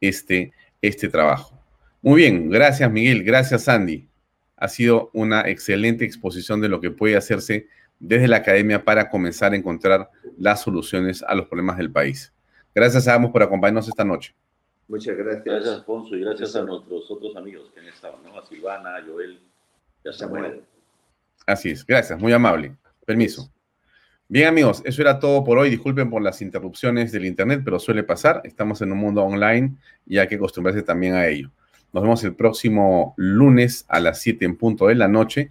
este, 0.00 0.52
este 0.82 1.08
trabajo. 1.08 1.58
Muy 2.02 2.22
bien, 2.22 2.50
gracias 2.50 2.90
Miguel, 2.90 3.24
gracias 3.24 3.64
Sandy. 3.64 4.08
Ha 4.56 4.68
sido 4.68 5.10
una 5.14 5.48
excelente 5.48 6.04
exposición 6.04 6.60
de 6.60 6.68
lo 6.68 6.80
que 6.80 6.90
puede 6.90 7.16
hacerse 7.16 7.68
desde 7.98 8.28
la 8.28 8.38
academia 8.38 8.84
para 8.84 9.08
comenzar 9.08 9.52
a 9.52 9.56
encontrar 9.56 10.10
las 10.36 10.62
soluciones 10.62 11.22
a 11.22 11.34
los 11.34 11.46
problemas 11.46 11.78
del 11.78 11.90
país. 11.90 12.32
Gracias 12.74 13.08
a 13.08 13.14
ambos 13.14 13.30
por 13.30 13.42
acompañarnos 13.42 13.88
esta 13.88 14.04
noche. 14.04 14.34
Muchas 14.86 15.16
gracias. 15.16 15.44
Gracias, 15.44 15.74
Alfonso, 15.74 16.16
y 16.16 16.20
gracias 16.20 16.56
a 16.56 16.62
nuestros 16.62 17.10
otros 17.10 17.36
amigos 17.36 17.70
que 17.74 17.80
han 17.80 17.86
estado, 17.86 18.18
¿no? 18.24 18.38
A 18.38 18.46
Silvana, 18.46 18.96
a 18.96 19.02
Joel, 19.02 19.38
Así 21.46 21.70
es, 21.70 21.84
gracias, 21.84 22.18
muy 22.18 22.32
amable. 22.32 22.74
Permiso. 23.04 23.50
Bien 24.28 24.48
amigos, 24.48 24.82
eso 24.84 25.00
era 25.00 25.18
todo 25.18 25.42
por 25.44 25.58
hoy. 25.58 25.70
Disculpen 25.70 26.10
por 26.10 26.22
las 26.22 26.42
interrupciones 26.42 27.12
del 27.12 27.24
Internet, 27.24 27.62
pero 27.64 27.78
suele 27.78 28.02
pasar. 28.02 28.42
Estamos 28.44 28.82
en 28.82 28.92
un 28.92 28.98
mundo 28.98 29.22
online 29.22 29.74
y 30.06 30.18
hay 30.18 30.28
que 30.28 30.34
acostumbrarse 30.34 30.82
también 30.82 31.14
a 31.14 31.26
ello. 31.26 31.50
Nos 31.92 32.02
vemos 32.02 32.22
el 32.24 32.34
próximo 32.34 33.14
lunes 33.16 33.86
a 33.88 34.00
las 34.00 34.20
7 34.20 34.44
en 34.44 34.56
punto 34.56 34.88
de 34.88 34.94
la 34.94 35.08
noche. 35.08 35.50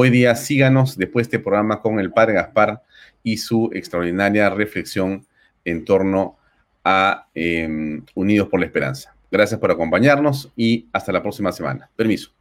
Hoy 0.00 0.10
día 0.10 0.36
síganos 0.36 0.96
después 0.96 1.26
de 1.26 1.38
este 1.38 1.38
programa 1.40 1.82
con 1.82 1.98
el 1.98 2.12
Padre 2.12 2.34
Gaspar 2.34 2.84
y 3.24 3.36
su 3.38 3.68
extraordinaria 3.72 4.48
reflexión 4.48 5.26
en 5.64 5.84
torno 5.84 6.36
a 6.84 7.26
em, 7.34 8.04
Unidos 8.14 8.46
por 8.48 8.60
la 8.60 8.66
Esperanza. 8.66 9.16
Gracias 9.28 9.58
por 9.58 9.72
acompañarnos 9.72 10.52
y 10.54 10.86
hasta 10.92 11.10
la 11.10 11.20
próxima 11.20 11.50
semana. 11.50 11.90
Permiso. 11.96 12.37